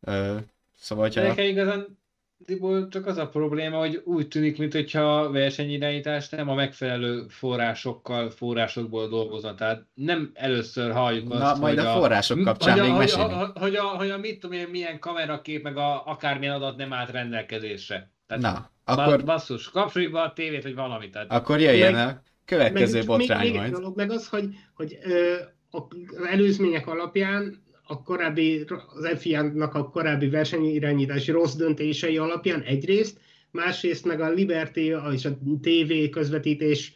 Ö, 0.00 0.36
Szóval, 0.76 1.04
hogyha... 1.04 1.22
Nekem 1.22 1.44
igazán 1.44 1.98
Igazából 2.46 2.88
csak 2.88 3.06
az 3.06 3.16
a 3.16 3.28
probléma, 3.28 3.78
hogy 3.78 4.02
úgy 4.04 4.28
tűnik, 4.28 4.58
mintha 4.58 5.20
a 5.20 5.30
versenyirányítás 5.30 6.28
nem 6.28 6.48
a 6.48 6.54
megfelelő 6.54 7.26
forrásokkal, 7.28 8.30
forrásokból 8.30 9.08
dolgozna. 9.08 9.54
Tehát 9.54 9.86
nem 9.94 10.30
először 10.34 10.92
halljuk 10.92 11.28
Na, 11.28 11.50
azt, 11.50 11.60
majd 11.60 11.78
hogy 11.78 11.86
a 11.86 11.92
források 11.92 12.42
kapcsán 12.42 12.78
hogy 12.78 12.82
még 12.82 12.90
a, 12.90 12.96
hogy, 12.96 13.10
a, 13.10 13.52
hogy, 13.54 13.74
a, 13.74 13.82
hogy 13.82 14.10
a 14.10 14.18
mit 14.18 14.40
tudom 14.40 14.56
én, 14.56 14.68
milyen 14.68 14.98
kamerakép, 14.98 15.62
meg 15.62 15.76
a, 15.76 16.06
akármilyen 16.06 16.54
adat 16.54 16.76
nem 16.76 16.92
állt 16.92 17.10
rendelkezésre. 17.10 18.10
Tehát 18.26 18.42
Na, 18.42 18.70
akkor... 18.84 19.24
basszus, 19.24 19.70
kapcsoljuk 19.70 20.12
be 20.12 20.20
a 20.20 20.32
tévét, 20.32 20.62
vagy 20.62 20.74
valamit. 20.74 21.10
Tehát, 21.10 21.32
akkor 21.32 21.60
jöjjön 21.60 21.92
Meg- 21.92 22.08
a 22.08 22.22
következő 22.44 22.98
meg, 22.98 23.06
botrány 23.06 23.40
még, 23.40 23.50
még 23.50 23.60
majd. 23.60 23.72
egy 23.72 23.78
dolog 23.78 23.96
meg 23.96 24.10
az, 24.10 24.28
hogy, 24.28 24.48
hogy 24.74 24.98
ö, 25.02 25.34
az 25.74 26.26
előzmények 26.26 26.86
alapján 26.86 27.62
a 27.86 28.02
korábbi, 28.02 28.64
az 28.94 29.18
FIA-nak 29.18 29.74
a 29.74 29.90
korábbi 29.90 30.28
versenyirányítási 30.28 31.30
rossz 31.30 31.54
döntései 31.54 32.18
alapján 32.18 32.60
egyrészt, 32.60 33.20
másrészt 33.50 34.04
meg 34.04 34.20
a 34.20 34.30
Liberty 34.30 34.76
és 35.12 35.24
a 35.24 35.38
TV 35.60 36.10
közvetítés 36.10 36.92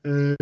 ö, 0.00 0.32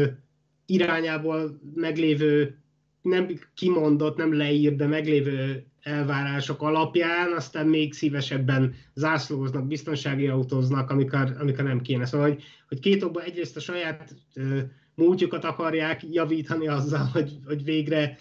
irányából 0.66 1.60
meglévő, 1.74 2.58
nem 3.02 3.28
kimondott, 3.54 4.16
nem 4.16 4.36
leírt, 4.36 4.76
de 4.76 4.86
meglévő 4.86 5.66
elvárások 5.80 6.62
alapján, 6.62 7.32
aztán 7.32 7.66
még 7.66 7.92
szívesebben 7.92 8.74
zászlóznak, 8.94 9.66
biztonsági 9.66 10.26
autóznak, 10.26 10.90
amikor, 10.90 11.36
amikor 11.38 11.64
nem 11.64 11.80
kéne. 11.80 12.06
Szóval, 12.06 12.28
hogy, 12.28 12.42
hogy 12.68 12.80
két 12.80 13.02
okban 13.02 13.22
egyrészt 13.22 13.56
a 13.56 13.60
saját 13.60 14.14
ö, 14.34 14.58
múltjukat 14.96 15.44
akarják 15.44 16.02
javítani 16.10 16.68
azzal, 16.68 17.04
hogy, 17.12 17.38
hogy 17.46 17.64
végre 17.64 18.18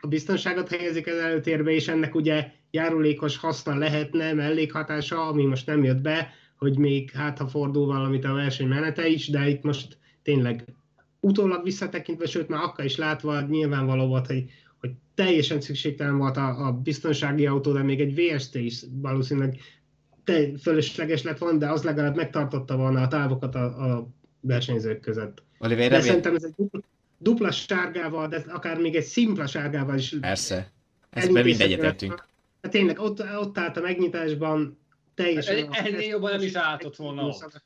a 0.00 0.06
biztonságot 0.06 0.68
helyezik 0.68 1.06
az 1.06 1.16
előtérbe, 1.16 1.70
és 1.70 1.88
ennek 1.88 2.14
ugye 2.14 2.52
járulékos 2.70 3.36
haszna 3.36 3.78
lehetne, 3.78 4.32
mellékhatása, 4.32 5.26
ami 5.26 5.44
most 5.44 5.66
nem 5.66 5.84
jött 5.84 6.00
be, 6.00 6.32
hogy 6.56 6.78
még 6.78 7.10
hát 7.10 7.38
ha 7.38 7.46
fordul 7.48 7.86
valamit 7.86 8.24
a 8.24 8.32
verseny 8.32 8.68
menete 8.68 9.08
is, 9.08 9.28
de 9.28 9.48
itt 9.48 9.62
most 9.62 9.98
tényleg 10.22 10.64
utólag 11.20 11.64
visszatekintve, 11.64 12.26
sőt 12.26 12.48
már 12.48 12.62
akkor 12.62 12.84
is 12.84 12.96
látva 12.96 13.40
nyilvánvaló 13.40 14.06
volt, 14.06 14.26
hogy, 14.26 14.44
hogy 14.80 14.90
teljesen 15.14 15.60
szükségtelen 15.60 16.18
volt 16.18 16.36
a, 16.36 16.66
a 16.66 16.72
biztonsági 16.72 17.46
autó, 17.46 17.72
de 17.72 17.82
még 17.82 18.00
egy 18.00 18.14
VST 18.14 18.54
is 18.54 18.82
valószínűleg 18.92 19.58
te, 20.24 20.58
fölösleges 20.58 21.22
lett 21.22 21.38
volna, 21.38 21.58
de 21.58 21.70
az 21.70 21.82
legalább 21.82 22.16
megtartotta 22.16 22.76
volna 22.76 23.00
a 23.00 23.08
távokat 23.08 23.54
a, 23.54 23.64
a 23.64 24.08
versenyzők 24.40 25.00
között. 25.00 25.43
Oliver, 25.58 25.88
De 25.88 25.88
remél... 25.88 26.06
szerintem 26.06 26.34
ez 26.34 26.44
egy 26.44 26.54
dupla, 26.56 26.80
dupla 27.18 27.50
sárgával, 27.50 28.28
de 28.28 28.44
akár 28.48 28.78
még 28.78 28.94
egy 28.94 29.04
szimpla 29.04 29.46
sárgával 29.46 29.98
is 29.98 30.16
Persze. 30.20 30.72
Ezben 31.10 31.44
mind 31.44 31.60
egyetértünk. 31.60 32.26
Hát 32.62 32.72
tényleg 32.72 32.98
ott, 32.98 33.22
ott 33.36 33.58
állt 33.58 33.76
a 33.76 33.80
megnyitásban 33.80 34.78
teljesen... 35.14 35.72
Hát, 35.72 35.86
ennél 35.86 36.00
jobban 36.00 36.30
nem 36.30 36.42
is 36.42 36.54
álltott 36.54 36.96
volna 36.96 37.22
ott. 37.22 37.62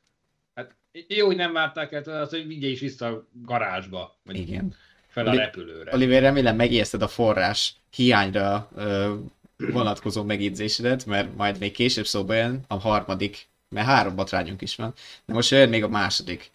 Hát, 0.55 0.75
jó, 1.07 1.25
hogy 1.25 1.35
nem 1.35 1.53
várták 1.53 1.91
el 1.91 2.21
azt, 2.21 2.31
hogy 2.31 2.47
vigye 2.47 2.67
is 2.67 2.79
vissza 2.79 3.07
a 3.07 3.27
garázsba, 3.45 4.17
vagy 4.23 4.37
Igen. 4.37 4.75
fel 5.07 5.25
a 5.25 5.29
Oli- 5.29 5.37
repülőre. 5.37 5.93
Oliver, 5.93 6.21
remélem 6.21 6.55
megijeszted 6.55 7.01
a 7.01 7.07
forrás 7.07 7.75
hiányra 7.95 8.69
ö, 8.75 9.15
vonatkozó 9.57 10.23
megjegyzésedet, 10.23 11.05
mert 11.05 11.35
majd 11.35 11.59
még 11.59 11.71
később 11.71 12.05
szóba 12.05 12.33
jön 12.33 12.63
a 12.67 12.79
harmadik, 12.79 13.47
mert 13.69 13.87
három 13.87 14.15
botrányunk 14.15 14.61
is 14.61 14.75
van, 14.75 14.93
de 15.25 15.33
most 15.33 15.51
jön 15.51 15.69
még 15.69 15.83
a 15.83 15.89
második. 15.89 16.51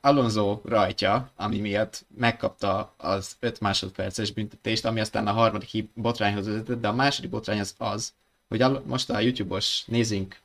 Alonso 0.00 0.60
rajtja, 0.64 1.30
ami 1.36 1.58
miatt 1.58 2.04
megkapta 2.16 2.94
az 2.96 3.36
5 3.40 3.60
másodperces 3.60 4.32
büntetést, 4.32 4.84
ami 4.84 5.00
aztán 5.00 5.26
a 5.26 5.32
harmadik 5.32 5.88
botrányhoz 5.94 6.46
vezetett, 6.46 6.80
de 6.80 6.88
a 6.88 6.92
második 6.92 7.30
botrány 7.30 7.60
az 7.60 7.74
az, 7.78 8.12
hogy 8.48 8.62
Al- 8.62 8.86
most 8.86 9.10
a 9.10 9.20
YouTube-os 9.20 9.84
nézőink 9.86 10.40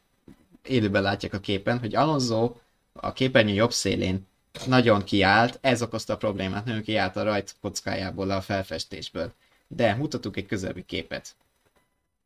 élőben 0.63 1.01
látják 1.01 1.33
a 1.33 1.39
képen, 1.39 1.79
hogy 1.79 1.95
Alonso 1.95 2.53
a 2.93 3.13
képernyő 3.13 3.53
jobb 3.53 3.71
szélén 3.71 4.27
nagyon 4.65 5.03
kiállt, 5.03 5.57
ez 5.61 5.81
okozta 5.81 6.13
a 6.13 6.17
problémát, 6.17 6.65
nagyon 6.65 6.81
kiállt 6.81 7.15
a 7.15 7.23
rajt 7.23 7.55
kockájából, 7.61 8.31
a 8.31 8.41
felfestésből. 8.41 9.33
De 9.67 9.95
mutatunk 9.95 10.37
egy 10.37 10.45
közelebbi 10.45 10.85
képet. 10.85 11.35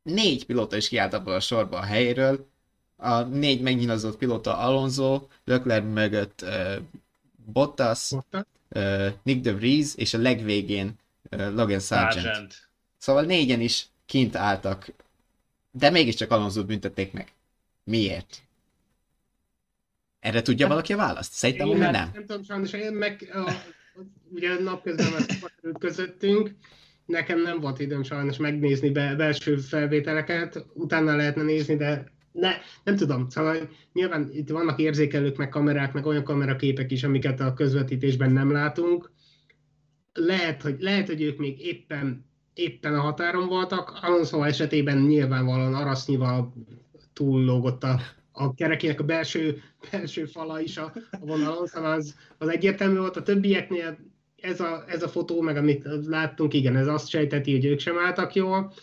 Négy 0.03 0.45
pilóta 0.45 0.75
is 0.75 0.87
kiállt 0.87 1.13
abból 1.13 1.33
a 1.33 1.39
sorba 1.39 1.77
a 1.77 1.83
helyéről, 1.83 2.47
a 2.95 3.21
négy 3.21 3.61
megnyilazott 3.61 4.17
pilóta 4.17 4.57
Alonso, 4.57 5.27
Leclerc 5.43 5.85
mögött 5.85 6.41
uh, 6.41 6.75
Bottas, 7.45 8.09
Bottas. 8.09 8.45
uh, 8.69 9.07
Nick 9.23 9.41
de 9.41 9.53
Vries, 9.53 9.95
és 9.95 10.13
a 10.13 10.17
legvégén 10.17 10.93
uh, 11.31 11.53
Logan 11.53 11.79
Sargent. 11.79 12.25
Sargent. 12.25 12.69
Szóval 12.97 13.23
négyen 13.23 13.61
is 13.61 13.87
kint 14.05 14.35
álltak, 14.35 14.87
de 15.71 15.89
mégiscsak 15.89 16.31
Alonso 16.31 16.65
büntették 16.65 17.13
meg. 17.13 17.33
Miért? 17.83 18.41
Erre 20.19 20.41
tudja 20.41 20.67
valaki 20.67 20.93
a 20.93 20.97
választ? 20.97 21.33
Szerintem 21.33 21.67
hogy 21.67 21.79
hát 21.79 21.91
nem. 21.91 22.09
nem 22.13 22.25
tudom, 22.25 22.43
sajnos 22.43 22.71
én 22.71 22.93
meg 22.93 23.29
a, 23.33 23.51
ugye 24.29 24.59
napközben 24.59 25.25
közöttünk, 25.79 26.51
nekem 27.05 27.41
nem 27.41 27.59
volt 27.59 27.79
időm 27.79 28.03
sajnos 28.03 28.37
megnézni 28.37 28.89
be, 28.89 29.15
belső 29.15 29.57
felvételeket, 29.57 30.65
utána 30.73 31.15
lehetne 31.15 31.43
nézni, 31.43 31.75
de 31.75 32.13
ne, 32.35 32.51
nem 32.83 32.95
tudom, 32.95 33.29
szóval 33.29 33.69
nyilván 33.93 34.29
itt 34.33 34.49
vannak 34.49 34.79
érzékelők, 34.79 35.37
meg 35.37 35.49
kamerák, 35.49 35.93
meg 35.93 36.05
olyan 36.05 36.23
kameraképek 36.23 36.91
is, 36.91 37.03
amiket 37.03 37.39
a 37.39 37.53
közvetítésben 37.53 38.31
nem 38.31 38.51
látunk. 38.51 39.11
Lehet, 40.13 40.61
hogy, 40.61 40.75
lehet, 40.79 41.07
hogy 41.07 41.21
ők 41.21 41.37
még 41.37 41.65
éppen, 41.65 42.25
éppen 42.53 42.93
a 42.93 43.01
határon 43.01 43.47
voltak, 43.47 43.99
Alonso 44.01 44.43
esetében 44.43 44.97
nyilvánvalóan 44.97 45.73
arasznyival 45.73 46.53
túllógott 47.13 47.83
a, 47.83 47.99
a 48.31 48.53
kerekének 48.53 48.99
a 48.99 49.03
belső, 49.03 49.61
belső 49.91 50.25
fala 50.25 50.61
is 50.61 50.77
a, 50.77 50.93
a 51.11 51.25
vonalon, 51.25 51.67
szóval 51.67 51.91
az, 51.91 52.15
az 52.37 52.47
egyértelmű 52.47 52.97
volt. 52.97 53.17
A 53.17 53.23
többieknél 53.23 53.97
ez 54.41 54.59
a, 54.59 54.83
ez 54.87 55.03
a 55.03 55.07
fotó, 55.07 55.41
meg 55.41 55.57
amit 55.57 55.87
láttunk, 56.05 56.53
igen, 56.53 56.75
ez 56.75 56.87
azt 56.87 57.07
sejteti, 57.07 57.51
hogy 57.51 57.65
ők 57.65 57.79
sem 57.79 57.97
álltak 57.97 58.33
jól, 58.33 58.73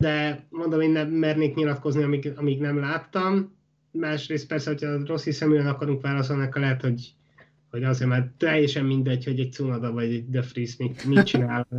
de 0.00 0.46
mondom, 0.48 0.80
én 0.80 0.90
nem 0.90 1.08
mernék 1.08 1.54
nyilatkozni, 1.54 2.02
amíg, 2.02 2.32
amíg 2.36 2.60
nem 2.60 2.78
láttam. 2.78 3.56
Másrészt 3.90 4.46
persze, 4.46 4.70
hogyha 4.70 5.06
rossz 5.06 5.24
hiszeműen 5.24 5.66
akarunk 5.66 6.00
válaszolni, 6.02 6.42
akkor 6.42 6.60
lehet, 6.60 6.80
hogy, 6.80 7.12
hogy 7.70 7.84
azért, 7.84 8.10
mert 8.10 8.26
teljesen 8.26 8.84
mindegy, 8.84 9.24
hogy 9.24 9.40
egy 9.40 9.52
Cunoda 9.52 9.92
vagy 9.92 10.12
egy 10.12 10.30
De 10.30 10.44
Vries 10.52 10.76
mit, 10.76 11.04
mit 11.04 11.26
csinál. 11.26 11.66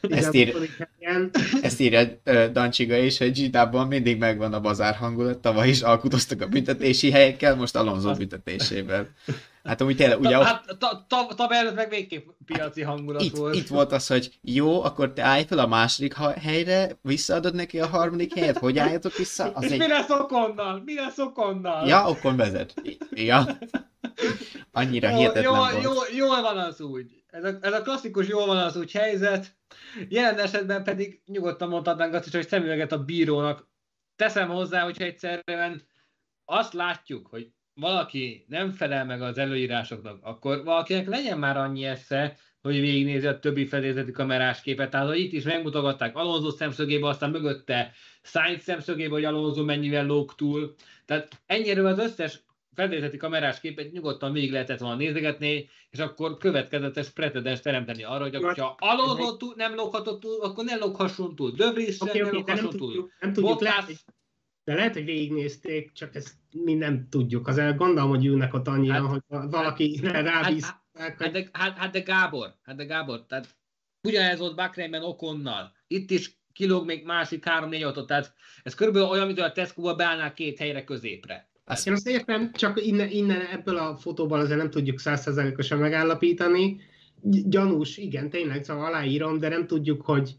Ezt 0.00 0.34
ír- 0.34 0.52
16. 0.52 0.88
helyen. 1.00 1.30
Ezt 1.62 1.80
írja 1.80 2.20
Dancsiga 2.52 2.96
is, 2.96 3.18
hogy 3.18 3.36
Zsidában 3.36 3.86
mindig 3.86 4.18
megvan 4.18 4.52
a 4.52 4.60
bazár 4.60 4.94
hangulat, 4.94 5.38
tavaly 5.38 5.68
is 5.68 5.80
alkudoztak 5.80 6.40
a 6.40 6.48
büntetési 6.48 7.10
helyekkel, 7.10 7.56
most 7.56 7.76
Alonso 7.76 8.14
büntetésével. 8.14 9.08
Hát 9.64 9.80
amúgy 9.80 9.96
tényleg, 9.96 10.20
ugye 10.20 10.44
hát 10.44 10.76
ta, 10.78 11.06
ta, 11.08 11.26
ta 11.36 11.48
előtt 11.48 11.74
meg 11.74 11.88
végképp 11.88 12.28
piaci 12.44 12.82
hangulat 12.82 13.22
itt, 13.22 13.36
volt. 13.36 13.54
itt 13.54 13.68
volt 13.68 13.92
az, 13.92 14.06
hogy 14.06 14.38
jó, 14.42 14.82
akkor 14.82 15.12
te 15.12 15.22
állj 15.22 15.44
fel 15.44 15.58
a 15.58 15.66
második 15.66 16.14
helyre, 16.14 16.98
visszaadod 17.02 17.54
neki 17.54 17.80
a 17.80 17.86
harmadik 17.86 18.34
helyet, 18.34 18.58
hogy 18.58 18.78
álljatok 18.78 19.16
vissza? 19.16 19.52
Az 19.52 19.64
És 19.64 19.70
egy... 19.70 19.78
mi 19.78 19.88
lesz 19.88 20.10
okonnal? 20.10 20.82
Mi 20.84 20.94
lesz 20.94 21.18
okonnal? 21.18 21.86
Ja, 21.86 22.08
okon 22.08 22.36
vezet. 22.36 22.74
Ja. 23.10 23.46
Annyira 24.72 25.10
Jó, 25.10 25.16
hihetetlen 25.16 25.44
jó, 25.44 25.54
volt. 25.54 25.82
jó, 25.82 25.92
jól 26.16 26.42
van 26.42 26.58
az 26.58 26.80
úgy. 26.80 27.22
Ez 27.26 27.44
a, 27.44 27.58
ez 27.60 27.72
a 27.72 27.82
klasszikus 27.82 28.28
jól 28.28 28.46
van 28.46 28.56
az 28.56 28.76
úgy 28.76 28.92
helyzet. 28.92 29.56
Jelen 30.08 30.38
esetben 30.38 30.84
pedig 30.84 31.22
nyugodtan 31.26 31.68
mondhatnánk 31.68 32.14
azt 32.14 32.26
is, 32.26 32.32
hogy 32.32 32.48
szemüveget 32.48 32.92
a 32.92 33.04
bírónak. 33.04 33.68
Teszem 34.16 34.48
hozzá, 34.48 34.82
hogyha 34.82 35.04
egyszerűen 35.04 35.82
azt 36.44 36.72
látjuk, 36.72 37.26
hogy 37.26 37.52
valaki 37.80 38.44
nem 38.48 38.70
felel 38.70 39.04
meg 39.04 39.22
az 39.22 39.38
előírásoknak, 39.38 40.18
akkor 40.22 40.64
valakinek 40.64 41.06
legyen 41.06 41.38
már 41.38 41.56
annyi 41.56 41.84
esze, 41.84 42.36
hogy 42.62 42.80
végignézi 42.80 43.26
a 43.26 43.38
többi 43.38 43.66
fedélzeti 43.66 44.10
kamerás 44.10 44.60
képet. 44.60 44.90
Tehát, 44.90 45.06
hogy 45.06 45.18
itt 45.18 45.32
is 45.32 45.44
megmutogatták 45.44 46.16
Alonso 46.16 46.50
szemszögébe, 46.50 47.08
aztán 47.08 47.30
mögötte 47.30 47.92
Sainz 48.22 48.62
szemszögébe, 48.62 49.12
hogy 49.14 49.24
Alonso 49.24 49.64
mennyivel 49.64 50.06
lóg 50.06 50.34
túl. 50.34 50.74
Tehát 51.04 51.28
ennyire 51.46 51.88
az 51.88 51.98
összes 51.98 52.40
fedélzeti 52.74 53.16
kamerás 53.16 53.60
képet 53.60 53.92
nyugodtan 53.92 54.32
végig 54.32 54.52
lehetett 54.52 54.78
volna 54.78 54.96
nézegetni, 54.96 55.68
és 55.90 55.98
akkor 55.98 56.36
következetes 56.38 57.08
precedens 57.08 57.60
teremteni 57.60 58.04
arra, 58.04 58.22
hogy 58.22 58.34
akkor, 58.34 58.58
ha 58.58 58.76
Alonso 58.78 59.36
túl, 59.36 59.52
nem 59.56 59.74
lóghatott 59.74 60.20
túl, 60.20 60.40
akkor 60.40 60.64
ne 60.64 60.76
lóghasson 60.76 61.34
túl. 61.34 61.50
Vries 61.50 62.00
Oké, 62.00 62.18
sem 62.18 62.26
ne 62.26 62.30
de 62.30 62.30
nem 62.30 62.34
lóghasson 62.34 62.70
túl. 62.70 62.78
tudjuk, 62.78 63.12
nem 63.20 63.32
tudjuk 63.32 63.58
Bottas, 63.58 64.04
de 64.64 64.74
lehet, 64.74 64.94
hogy 64.94 65.04
végignézték, 65.04 65.92
csak 65.92 66.14
ezt 66.14 66.32
mi 66.50 66.74
nem 66.74 67.06
tudjuk. 67.10 67.48
Azért 67.48 67.76
gondolom, 67.76 68.10
hogy 68.10 68.26
ülnek 68.26 68.54
ott 68.54 68.68
annyian, 68.68 68.94
Hát- 68.94 69.22
hogy 69.28 69.50
valaki 69.50 70.00
rábízták, 70.02 70.78
Hát 70.98 71.16
hogy 71.16 71.30
de, 71.30 71.48
hát, 71.52 71.78
hát 71.78 71.92
de 71.92 72.00
Gábor, 72.00 72.54
hát 72.62 72.76
de 72.76 72.84
Gábor, 72.84 73.26
tehát 73.26 73.48
ugyanez 74.08 74.38
volt 74.38 74.56
Bakreinben 74.56 75.02
Okonnal. 75.02 75.72
Itt 75.86 76.10
is 76.10 76.38
kilóg 76.52 76.84
még 76.84 77.04
másik 77.04 77.44
három-négy 77.44 77.82
autót, 77.82 78.06
tehát 78.06 78.34
ez 78.62 78.74
körülbelül 78.74 79.08
olyan, 79.08 79.26
mint 79.26 79.40
a 79.40 79.52
Tesco-ba 79.52 79.94
beállnál 79.94 80.32
két 80.32 80.58
helyre 80.58 80.84
középre. 80.84 81.48
Azt, 81.64 81.86
Én 81.86 81.92
azt 81.92 82.08
értem, 82.08 82.52
csak 82.52 82.86
innen, 82.86 83.08
innen 83.10 83.40
ebből 83.40 83.76
a 83.76 83.96
fotóból 83.96 84.40
azért 84.40 84.58
nem 84.58 84.70
tudjuk 84.70 84.98
százszerzalékosan 84.98 85.78
megállapítani. 85.78 86.80
Gy- 87.22 87.48
Gyanús, 87.48 87.96
igen, 87.96 88.30
tényleg, 88.30 88.64
szóval 88.64 88.84
aláírom, 88.84 89.38
de 89.38 89.48
nem 89.48 89.66
tudjuk, 89.66 90.02
hogy 90.02 90.34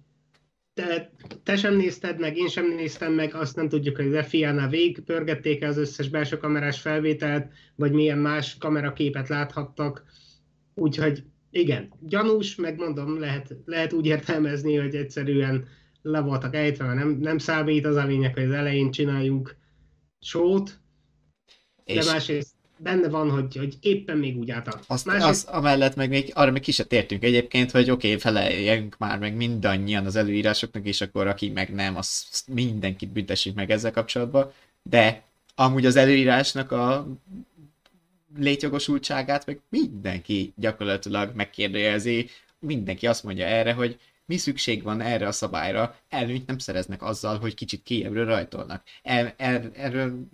te, 0.74 1.12
te 1.44 1.56
sem 1.56 1.76
nézted 1.76 2.20
meg, 2.20 2.38
én 2.38 2.48
sem 2.48 2.74
néztem 2.76 3.14
meg, 3.14 3.36
azt 3.36 3.56
nem 3.56 3.70
tudjuk, 3.70 3.96
hogy 3.96 4.16
az 4.16 4.28
FIA-nál 4.28 4.70
végigpörgették 4.70 5.64
az 5.64 5.78
összes 5.78 6.10
belső 6.10 6.38
kamerás 6.38 6.82
felvételt, 6.82 7.52
vagy 7.76 7.92
milyen 7.92 8.18
más 8.18 8.58
kameraképet 8.58 9.30
láthattak. 9.30 10.04
Úgyhogy 10.76 11.24
igen, 11.50 11.94
gyanús, 12.00 12.56
meg 12.56 12.78
mondom, 12.78 13.20
lehet, 13.20 13.56
lehet 13.66 13.94
úgy 13.94 14.06
értelmezni, 14.06 14.76
hogy 14.76 14.96
egyszerűen 14.96 15.68
le 16.02 16.20
voltak 16.20 16.56
ejtve, 16.56 16.86
mert 16.86 16.98
nem, 16.98 17.18
nem 17.20 17.38
számít 17.38 17.86
az 17.86 17.96
a 17.96 18.06
lényeg, 18.06 18.34
hogy 18.34 18.44
az 18.44 18.52
elején 18.52 18.92
csináljunk 18.92 19.56
sót, 20.20 20.80
de 21.86 21.94
és... 21.94 22.06
másrészt 22.06 22.56
benne 22.84 23.10
van, 23.10 23.30
hogy, 23.30 23.56
hogy 23.56 23.78
éppen 23.82 24.18
még 24.18 24.38
úgy 24.38 24.52
átad. 24.52 24.80
Azt, 24.88 25.06
Másrészt... 25.06 25.28
azt 25.30 25.48
amellett 25.50 25.96
meg 25.96 26.10
még 26.10 26.32
arra 26.34 26.52
még 26.52 26.62
ki 26.62 26.72
se 26.72 26.84
tértünk 26.84 27.24
egyébként, 27.24 27.72
hogy 27.72 27.92
oké, 27.92 28.08
okay, 28.08 28.20
feleljünk 28.20 28.98
már 28.98 29.20
meg 29.20 29.36
mindannyian 29.36 30.06
az 30.06 30.16
előírásoknak, 30.16 30.86
és 30.86 31.02
akkor 31.02 31.28
aki 31.28 31.50
meg 31.50 31.74
nem, 31.74 31.98
az 31.98 32.44
mindenkit 32.48 33.12
büntessük 33.12 33.56
meg 33.56 33.72
ezzel 33.72 33.92
kapcsolatban, 33.92 34.52
de 34.90 35.24
amúgy 35.56 35.86
az 35.86 35.96
előírásnak 35.96 36.72
a 36.72 37.08
létjogosultságát 38.38 39.46
meg 39.46 39.60
mindenki 39.70 40.54
gyakorlatilag 40.56 41.36
megkérdőjelzi, 41.36 42.30
mindenki 42.60 43.08
azt 43.08 43.24
mondja 43.24 43.46
erre, 43.46 43.74
hogy 43.74 44.00
mi 44.32 44.38
szükség 44.38 44.84
van 44.84 45.02
erre 45.02 45.28
a 45.28 45.32
szabályra, 45.32 45.96
előnyt 46.10 46.48
nem 46.48 46.58
szereznek 46.58 47.04
azzal, 47.04 47.38
hogy 47.38 47.54
kicsit 47.54 47.84
kiebről 47.84 48.26
rajtolnak. 48.26 48.84
Er, 49.04 49.34
er, 49.38 49.72
erről 49.74 50.28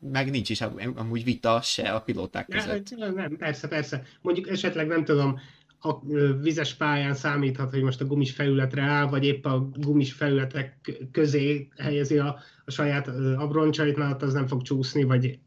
meg 0.00 0.30
nincs 0.30 0.50
is 0.50 0.60
amúgy 0.94 1.24
vita 1.24 1.60
se 1.62 1.90
a 1.92 2.00
pilóták 2.00 2.48
között. 2.48 2.90
Ja, 2.90 3.10
nem, 3.10 3.36
persze, 3.36 3.68
persze. 3.68 4.02
Mondjuk 4.20 4.48
esetleg 4.48 4.86
nem 4.86 5.04
tudom, 5.04 5.40
a 5.80 5.98
vizes 6.40 6.74
pályán 6.74 7.14
számíthat, 7.14 7.70
hogy 7.70 7.82
most 7.82 8.00
a 8.00 8.06
gumis 8.06 8.32
felületre 8.32 8.82
áll, 8.82 9.06
vagy 9.06 9.24
épp 9.24 9.44
a 9.44 9.68
gumis 9.74 10.12
felületek 10.12 10.96
közé 11.12 11.68
helyezi 11.76 12.18
a, 12.18 12.38
a 12.64 12.70
saját 12.70 13.08
abroncsait, 13.36 13.96
mert 13.96 14.22
az 14.22 14.32
nem 14.32 14.46
fog 14.46 14.62
csúszni, 14.62 15.02
vagy 15.02 15.38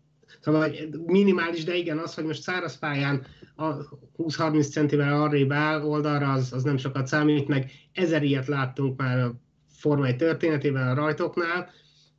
Szóval 0.41 0.71
minimális, 1.05 1.63
de 1.63 1.75
igen, 1.75 1.97
az, 1.97 2.13
hogy 2.13 2.23
most 2.23 2.41
száraz 2.41 2.79
pályán 2.79 3.25
a 3.55 3.73
20-30 4.17 4.71
centivel 4.71 5.21
arrébb 5.21 5.51
áll 5.51 5.81
oldalra, 5.81 6.31
az, 6.31 6.53
az 6.53 6.63
nem 6.63 6.77
sokat 6.77 7.07
számít, 7.07 7.47
meg. 7.47 7.71
Ezer 7.93 8.23
ilyet 8.23 8.47
láttunk 8.47 8.99
már 8.99 9.19
a 9.19 9.35
formai 9.69 10.15
történetében 10.15 10.87
a 10.87 10.93
rajtoknál, 10.93 11.69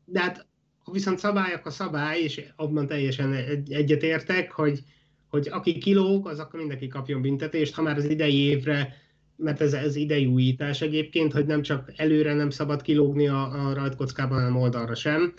de 0.05 0.21
hát 0.21 0.47
viszont 0.93 1.19
szabályok 1.19 1.67
a 1.67 1.71
szabály, 1.71 2.21
és 2.21 2.45
abban 2.57 2.87
teljesen 2.87 3.33
egyetértek, 3.69 4.51
hogy, 4.51 4.81
hogy 5.29 5.49
aki 5.51 5.79
kilóg, 5.79 6.29
az 6.29 6.39
akkor 6.39 6.59
mindenki 6.59 6.89
kapjon 6.89 7.23
büntetést, 7.23 7.75
ha 7.75 7.83
már 7.83 7.97
az 7.97 8.05
idei 8.05 8.39
évre, 8.39 8.97
mert 9.37 9.61
ez, 9.61 9.73
ez 9.73 9.97
idei 9.97 10.27
újítás 10.27 10.81
egyébként, 10.81 11.33
hogy 11.33 11.47
nem 11.47 11.63
csak 11.63 11.93
előre 11.97 12.35
nem 12.35 12.51
szabad 12.51 12.83
kilógni 12.83 13.29
a, 13.29 13.69
a 13.69 13.75
rajtkockában, 13.75 14.39
hanem 14.39 14.57
oldalra 14.57 14.95
sem, 14.95 15.33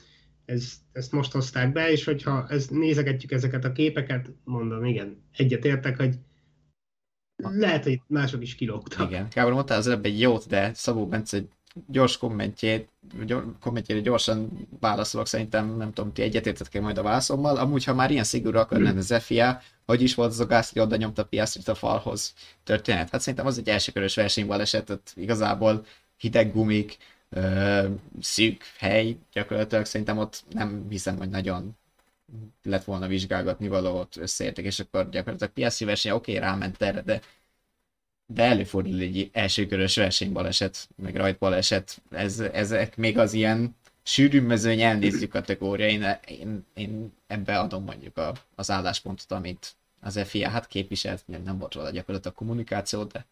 ez, 0.45 0.73
ezt 0.91 1.11
most 1.11 1.31
hozták 1.31 1.71
be, 1.71 1.91
és 1.91 2.03
hogyha 2.03 2.47
ez, 2.49 2.67
nézegetjük 2.67 3.31
ezeket 3.31 3.63
a 3.63 3.71
képeket, 3.71 4.31
mondom, 4.43 4.85
igen, 4.85 5.23
egyetértek, 5.31 5.97
hogy 5.97 6.15
lehet, 7.43 7.83
hogy 7.83 8.01
mások 8.07 8.41
is 8.41 8.55
kilógtak. 8.55 9.09
Igen, 9.09 9.27
Gábor 9.33 9.53
mondta 9.53 9.73
az 9.73 9.87
előbb 9.87 10.05
egy 10.05 10.19
jót, 10.19 10.47
de 10.47 10.73
Szabó 10.73 11.07
Bence 11.07 11.43
gyors 11.87 12.17
kommentjét, 12.17 12.89
kommentjére 13.59 14.01
gyorsan 14.01 14.67
válaszolok, 14.79 15.27
szerintem 15.27 15.77
nem 15.77 15.93
tudom, 15.93 16.13
ti 16.13 16.21
egyetértetek 16.21 16.81
majd 16.81 16.97
a 16.97 17.01
válaszommal. 17.01 17.57
Amúgy, 17.57 17.83
ha 17.83 17.93
már 17.93 18.11
ilyen 18.11 18.23
szigorú 18.23 18.57
akar 18.57 18.79
lenni 18.79 18.97
az 18.97 19.15
FIA, 19.19 19.61
hogy 19.85 20.01
is 20.01 20.15
volt 20.15 20.29
az 20.29 20.39
a 20.39 20.45
gáz, 20.45 20.69
hogy 20.69 20.81
oda 20.81 20.95
nyomta 20.95 21.25
Piastrit 21.25 21.67
a 21.67 21.75
falhoz 21.75 22.33
történet? 22.63 23.09
Hát 23.09 23.19
szerintem 23.19 23.45
az 23.45 23.57
egy 23.57 23.69
elsőkörös 23.69 24.15
versenybaleset, 24.15 24.85
tehát 24.85 25.13
igazából 25.15 25.85
hideg 26.17 26.53
gumik, 26.53 26.97
szűk 28.21 28.63
hely, 28.77 29.17
gyakorlatilag 29.31 29.85
szerintem 29.85 30.17
ott 30.17 30.43
nem 30.49 30.85
hiszem, 30.89 31.17
hogy 31.17 31.29
nagyon 31.29 31.77
lett 32.63 32.83
volna 32.83 33.07
vizsgálgatni 33.07 33.67
való, 33.67 33.99
ott 33.99 34.15
összeértek, 34.15 34.65
és 34.65 34.79
akkor 34.79 35.09
gyakorlatilag 35.09 35.53
piaci 35.53 35.85
verseny, 35.85 36.11
oké, 36.11 36.35
okay, 36.35 36.49
ráment 36.49 36.81
erre, 36.81 37.01
de 37.01 37.21
de 38.25 38.43
előfordul 38.43 38.99
egy 38.99 39.29
elsőkörös 39.33 39.95
versenybaleset, 39.95 40.89
meg 40.95 41.15
rajtbaleset, 41.15 42.01
ez, 42.11 42.39
ezek 42.39 42.97
még 42.97 43.17
az 43.17 43.33
ilyen 43.33 43.75
sűrű 44.03 44.41
mezőny 44.41 44.81
elnézzük 44.81 45.29
kategória, 45.29 45.87
én, 45.87 46.19
én, 46.27 46.65
én 46.73 47.13
ebbe 47.27 47.59
adom 47.59 47.83
mondjuk 47.83 48.17
a, 48.17 48.33
az 48.55 48.71
álláspontot, 48.71 49.31
amit 49.31 49.75
az 50.01 50.19
FIA 50.25 50.49
hát 50.49 50.67
képviselt, 50.67 51.27
nem 51.43 51.57
volt 51.57 51.73
róla 51.73 51.89
gyakorlatilag 51.89 52.35
a 52.35 52.39
kommunikáció, 52.39 53.03
de 53.03 53.25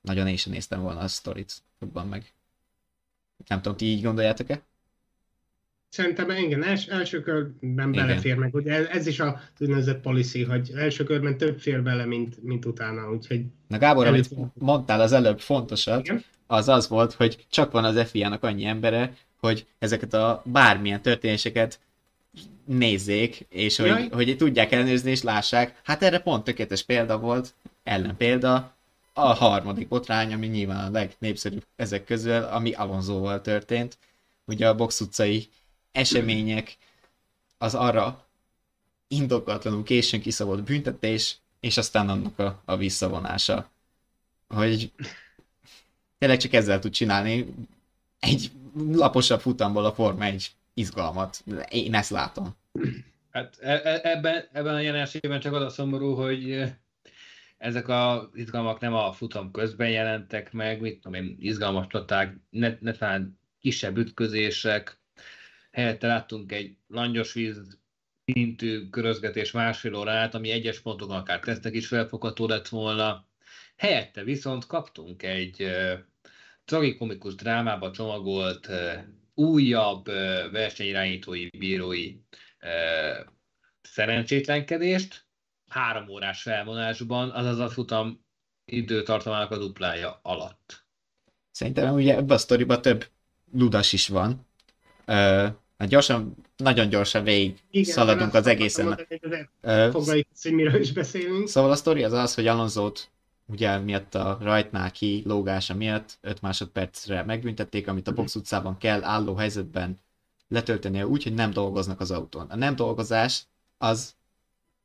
nagyon 0.00 0.28
én 0.28 0.36
sem 0.36 0.52
néztem 0.52 0.80
volna 0.80 1.00
a 1.00 1.08
sztorit 1.08 1.54
jobban 1.80 2.08
meg. 2.08 2.32
Nem 3.46 3.62
tudom, 3.62 3.76
ti 3.76 3.84
így 3.84 4.02
gondoljátok-e? 4.02 4.62
Szerintem 5.88 6.30
igen, 6.30 6.62
els, 6.62 6.86
első 6.86 7.20
körben 7.20 7.92
igen. 7.92 8.06
belefér 8.06 8.36
meg. 8.36 8.54
Ugye 8.54 8.72
ez, 8.72 8.86
ez 8.86 9.06
is 9.06 9.20
a 9.20 9.40
úgynevezett 9.58 10.00
policy, 10.00 10.42
hogy 10.42 10.70
első 10.76 11.04
körben 11.04 11.36
több 11.36 11.60
fér 11.60 11.82
bele, 11.82 12.04
mint, 12.04 12.42
mint 12.42 12.64
utána. 12.64 13.10
Úgyhogy 13.10 13.44
Na 13.68 13.78
Gábor, 13.78 14.06
amit 14.06 14.28
mondtál 14.54 15.00
az 15.00 15.12
előbb 15.12 15.40
fontosabb, 15.40 16.00
igen? 16.04 16.24
az 16.46 16.68
az 16.68 16.88
volt, 16.88 17.12
hogy 17.12 17.46
csak 17.50 17.72
van 17.72 17.84
az 17.84 18.08
FIA-nak 18.10 18.42
annyi 18.42 18.64
embere, 18.64 19.12
hogy 19.40 19.66
ezeket 19.78 20.14
a 20.14 20.42
bármilyen 20.44 21.02
történéseket 21.02 21.80
nézzék, 22.64 23.46
és 23.48 23.76
hogy, 23.76 24.08
hogy 24.12 24.36
tudják 24.38 24.72
elnézni 24.72 25.10
és 25.10 25.22
lássák. 25.22 25.80
Hát 25.84 26.02
erre 26.02 26.18
pont 26.18 26.44
tökéletes 26.44 26.82
példa 26.82 27.18
volt, 27.18 27.54
ellen 27.82 28.16
példa, 28.16 28.74
a 29.12 29.32
harmadik 29.32 29.88
botrány, 29.88 30.32
ami 30.32 30.46
nyilván 30.46 30.86
a 30.86 30.90
legnépszerűbb 30.90 31.66
ezek 31.76 32.04
közül, 32.04 32.42
ami 32.42 32.72
Alonsoval 32.72 33.40
történt. 33.40 33.98
Ugye 34.44 34.68
a 34.68 34.74
box 34.74 35.00
utcai 35.00 35.48
események 35.92 36.76
az 37.58 37.74
arra 37.74 38.26
indokatlanul 39.08 39.82
későn 39.82 40.20
kiszabott 40.20 40.62
büntetés, 40.62 41.36
és 41.60 41.76
aztán 41.76 42.08
annak 42.08 42.38
a, 42.38 42.62
a 42.64 42.76
visszavonása. 42.76 43.70
Hogy 44.48 44.92
tényleg 46.18 46.38
csak 46.38 46.52
ezzel 46.52 46.78
tud 46.78 46.92
csinálni 46.92 47.54
egy 48.18 48.50
laposabb 48.76 49.40
futamból 49.40 49.84
a 49.84 49.92
Forma 49.92 50.24
egy 50.24 50.50
izgalmat. 50.74 51.44
Én 51.68 51.94
ezt 51.94 52.10
látom. 52.10 52.56
Hát 53.30 53.58
e, 53.60 53.80
e, 53.84 54.00
ebben, 54.02 54.48
ebben 54.52 54.74
a 54.74 54.80
jelenségben 54.80 55.40
csak 55.40 55.54
az 55.54 55.62
a 55.62 55.68
szomorú, 55.68 56.14
hogy 56.14 56.72
ezek 57.62 57.88
a 57.88 58.30
izgalmak 58.34 58.80
nem 58.80 58.94
a 58.94 59.12
futam 59.12 59.50
közben 59.50 59.90
jelentek 59.90 60.52
meg, 60.52 60.80
mit 60.80 61.00
tudom 61.00 61.14
én, 61.14 61.36
izgalmas 61.40 61.86
csaták, 61.86 62.36
ne, 62.50 62.76
ne 62.80 62.92
talán 62.92 63.38
kisebb 63.60 63.96
ütközések, 63.96 64.98
helyette 65.72 66.06
láttunk 66.06 66.52
egy 66.52 66.76
langyos 66.88 67.32
víz 67.32 67.78
szintű 68.24 68.88
körözgetés 68.88 69.50
másfél 69.50 69.94
órát, 69.94 70.34
ami 70.34 70.50
egyes 70.50 70.80
pontokon 70.80 71.16
akár 71.16 71.40
tesztek 71.40 71.74
is 71.74 71.86
felfogható 71.86 72.46
lett 72.46 72.68
volna. 72.68 73.26
Helyette 73.76 74.24
viszont 74.24 74.66
kaptunk 74.66 75.22
egy 75.22 75.62
uh, 75.62 75.92
tragikomikus 76.64 77.34
drámába 77.34 77.90
csomagolt 77.90 78.68
uh, 78.68 78.92
újabb 79.34 80.08
uh, 80.08 80.50
versenyirányítói, 80.50 81.48
bírói 81.58 82.16
szerencsétlenkedést, 83.82 85.26
három 85.72 86.08
órás 86.08 86.42
felvonásban, 86.42 87.30
azaz 87.30 87.58
a 87.58 87.68
futam 87.68 88.24
időtartamának 88.64 89.50
a 89.50 89.58
duplája 89.58 90.20
alatt. 90.22 90.84
Szerintem 91.50 91.94
ugye 91.94 92.16
ebben 92.16 92.36
a 92.36 92.38
sztoriban 92.38 92.82
több 92.82 93.08
ludas 93.52 93.92
is 93.92 94.08
van. 94.08 94.46
Uh, 95.06 95.16
hát 95.78 95.88
gyorsan, 95.88 96.36
nagyon 96.56 96.88
gyorsan 96.88 97.24
végig 97.24 97.58
Igen, 97.70 97.92
szaladunk 97.92 98.34
az 98.34 98.46
egészen. 98.46 99.06
Foglaljuk 99.90 100.26
hogy 100.42 100.52
miről 100.52 100.80
is 100.80 100.92
beszélünk. 100.92 101.48
Szóval 101.48 101.70
a 101.70 101.76
sztori 101.76 102.04
az 102.04 102.12
az, 102.12 102.34
hogy 102.34 102.46
Alonso-t 102.46 103.10
ugye 103.46 103.78
miatt 103.78 104.14
a 104.14 104.38
rajtnál 104.40 104.90
ki 104.90 105.22
lógása 105.26 105.74
miatt 105.74 106.18
5 106.20 106.40
másodpercre 106.40 107.22
megbüntették, 107.24 107.88
amit 107.88 108.08
a 108.08 108.12
box 108.12 108.34
utcában 108.34 108.78
kell 108.78 109.04
álló 109.04 109.34
helyzetben 109.34 109.98
letöltenie 110.48 111.06
úgy, 111.06 111.22
hogy 111.22 111.34
nem 111.34 111.50
dolgoznak 111.50 112.00
az 112.00 112.10
autón. 112.10 112.46
A 112.50 112.56
nem 112.56 112.76
dolgozás 112.76 113.42
az 113.78 114.14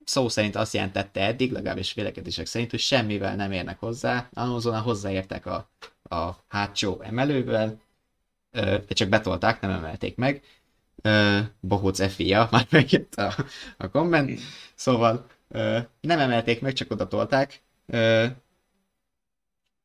szó 0.07 0.29
szerint 0.29 0.55
azt 0.55 0.73
jelentette 0.73 1.21
eddig, 1.21 1.51
legalábbis 1.51 1.93
vélekedések 1.93 2.45
szerint, 2.45 2.71
hogy 2.71 2.79
semmivel 2.79 3.35
nem 3.35 3.51
érnek 3.51 3.79
hozzá. 3.79 4.29
Alonso 4.33 4.71
hozzáértek 4.71 5.45
a, 5.45 5.69
a 6.03 6.31
hátsó 6.47 7.01
emelővel, 7.01 7.81
de 8.51 8.87
csak 8.87 9.09
betolták, 9.09 9.61
nem 9.61 9.71
emelték 9.71 10.15
meg. 10.15 10.43
Bohóc 11.59 12.13
FIA, 12.13 12.47
már 12.51 12.67
megjött 12.69 13.15
a, 13.15 13.35
a 13.77 13.89
komment. 13.89 14.39
Szóval 14.75 15.27
nem 16.01 16.19
emelték 16.19 16.61
meg, 16.61 16.73
csak 16.73 16.91
oda 16.91 17.07
tolták. 17.07 17.61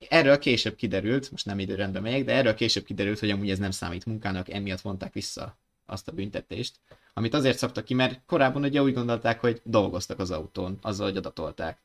Erről 0.09 0.39
később 0.39 0.75
kiderült, 0.75 1.31
most 1.31 1.47
nem 1.47 1.59
időrendben 1.59 2.03
megyek, 2.03 2.25
de 2.25 2.33
erről 2.33 2.55
később 2.55 2.85
kiderült, 2.85 3.19
hogy 3.19 3.31
amúgy 3.31 3.51
ez 3.51 3.59
nem 3.59 3.71
számít 3.71 4.07
munkának, 4.07 4.49
emiatt 4.51 4.81
vonták 4.81 5.13
vissza 5.13 5.59
azt 5.87 6.09
a 6.09 6.13
büntetést 6.13 6.77
amit 7.15 7.35
azért 7.35 7.59
szabtak 7.59 7.85
ki, 7.85 7.95
mert 7.95 8.21
korábban 8.27 8.63
ugye 8.63 8.83
úgy 8.83 8.95
gondolták, 8.95 9.41
hogy 9.41 9.61
dolgoztak 9.65 10.19
az 10.19 10.31
autón, 10.31 10.79
azzal, 10.83 11.07
hogy 11.07 11.17
adatolták. 11.17 11.79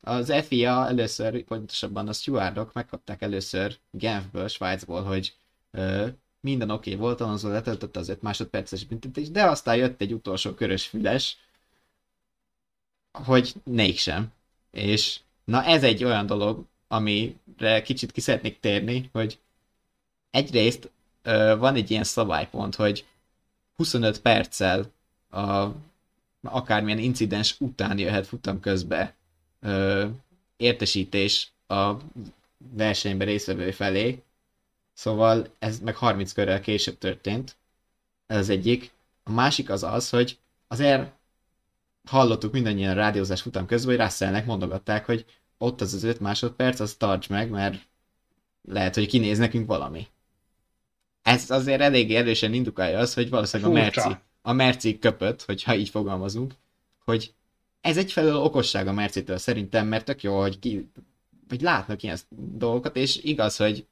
Az 0.00 0.32
FIA 0.46 0.88
először, 0.88 1.44
pontosabban 1.44 2.08
a 2.08 2.12
stewardok 2.12 2.72
megkapták 2.72 3.22
először 3.22 3.78
Genfből, 3.90 4.48
Svájcból, 4.48 5.02
hogy 5.02 5.36
minden 6.40 6.70
oké 6.70 6.90
okay 6.90 7.02
volt, 7.02 7.20
Alonso 7.20 7.48
letöltötte 7.48 7.98
az 7.98 8.08
5 8.08 8.22
másodperces 8.22 8.84
büntetés, 8.84 9.30
de 9.30 9.44
aztán 9.44 9.76
jött 9.76 10.00
egy 10.00 10.12
utolsó 10.12 10.54
körös 10.54 10.86
füles, 10.86 11.38
hogy 13.12 13.54
mégsem. 13.64 14.32
És 14.70 15.20
na 15.44 15.64
ez 15.64 15.82
egy 15.82 16.04
olyan 16.04 16.26
dolog, 16.26 16.64
amire 16.88 17.82
kicsit 17.84 18.12
ki 18.12 18.20
szeretnék 18.20 18.60
térni, 18.60 19.08
hogy 19.12 19.38
egyrészt 20.30 20.90
ö, 21.22 21.56
van 21.58 21.74
egy 21.74 21.90
ilyen 21.90 22.04
szabálypont, 22.04 22.74
hogy 22.74 23.06
25 23.76 24.20
perccel 24.20 24.90
a 25.30 25.66
akármilyen 26.42 26.98
incidens 26.98 27.56
után 27.58 27.98
jöhet 27.98 28.26
futam 28.26 28.60
közbe 28.60 29.14
ö, 29.60 30.06
értesítés 30.56 31.52
a 31.66 31.92
versenyben 32.72 33.26
részvevő 33.26 33.70
felé, 33.70 34.22
szóval 34.92 35.48
ez 35.58 35.78
meg 35.80 35.96
30 35.96 36.32
körrel 36.32 36.60
később 36.60 36.98
történt, 36.98 37.56
ez 38.26 38.36
az 38.36 38.48
egyik. 38.48 38.92
A 39.22 39.30
másik 39.30 39.70
az 39.70 39.82
az, 39.82 40.10
hogy 40.10 40.38
azért 40.68 41.12
hallottuk 42.04 42.52
mindannyian 42.52 42.90
a 42.90 42.94
rádiózás 42.94 43.40
futam 43.40 43.66
közben, 43.66 43.96
hogy 43.96 44.04
Russellnek 44.04 44.46
mondogatták, 44.46 45.04
hogy 45.06 45.24
ott 45.58 45.80
az 45.80 45.94
az 45.94 46.02
5 46.02 46.20
másodperc, 46.20 46.80
az 46.80 46.94
tarts 46.94 47.28
meg, 47.28 47.50
mert 47.50 47.86
lehet, 48.68 48.94
hogy 48.94 49.06
kinéz 49.06 49.38
nekünk 49.38 49.66
valami. 49.66 50.06
Ez 51.24 51.50
azért 51.50 51.80
eléggé 51.80 52.14
erősen 52.14 52.54
indukálja 52.54 52.98
az, 52.98 53.14
hogy 53.14 53.30
valószínűleg 53.30 53.72
a 53.72 53.74
Merci, 53.74 54.16
a 54.42 54.52
Merci 54.52 54.98
köpött, 54.98 55.42
hogyha 55.42 55.74
így 55.74 55.88
fogalmazunk, 55.88 56.54
hogy 57.04 57.32
ez 57.80 57.96
egyfelől 57.96 58.36
okosság 58.36 58.86
a 58.86 58.92
Mercitől 58.92 59.38
szerintem, 59.38 59.86
mert 59.86 60.04
tök 60.04 60.22
jó, 60.22 60.40
hogy, 60.40 60.58
ki, 60.58 60.88
hogy 61.48 61.60
látnak 61.60 62.02
ilyen 62.02 62.18
dolgokat, 62.56 62.96
és 62.96 63.20
igaz, 63.22 63.56
hogy 63.56 63.86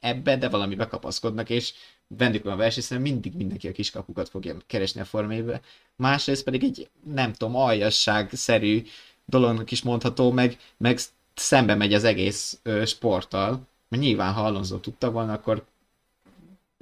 ebbe, 0.00 0.36
de 0.36 0.48
valami 0.48 0.74
bekapaszkodnak, 0.74 1.50
és 1.50 1.72
bennük 2.06 2.44
van 2.44 2.52
a 2.52 2.56
verseny, 2.56 3.00
mindig 3.00 3.34
mindenki 3.34 3.68
a 3.68 3.72
kiskapukat 3.72 4.28
fogja 4.28 4.56
keresni 4.66 5.00
a 5.00 5.04
formébe. 5.04 5.60
Másrészt 5.96 6.44
pedig 6.44 6.64
egy, 6.64 6.88
nem 7.14 7.32
tudom, 7.32 7.56
aljasság-szerű 7.56 8.82
dolognak 9.24 9.70
is 9.70 9.82
mondható, 9.82 10.32
meg, 10.32 10.58
meg 10.76 10.98
szembe 11.34 11.74
megy 11.74 11.94
az 11.94 12.04
egész 12.04 12.58
ö, 12.62 12.84
sporttal. 12.84 13.66
Mert 13.88 14.02
nyilván, 14.02 14.32
ha 14.32 14.44
Alonso 14.44 14.78
tudta 14.78 15.10
volna, 15.10 15.32
akkor 15.32 15.64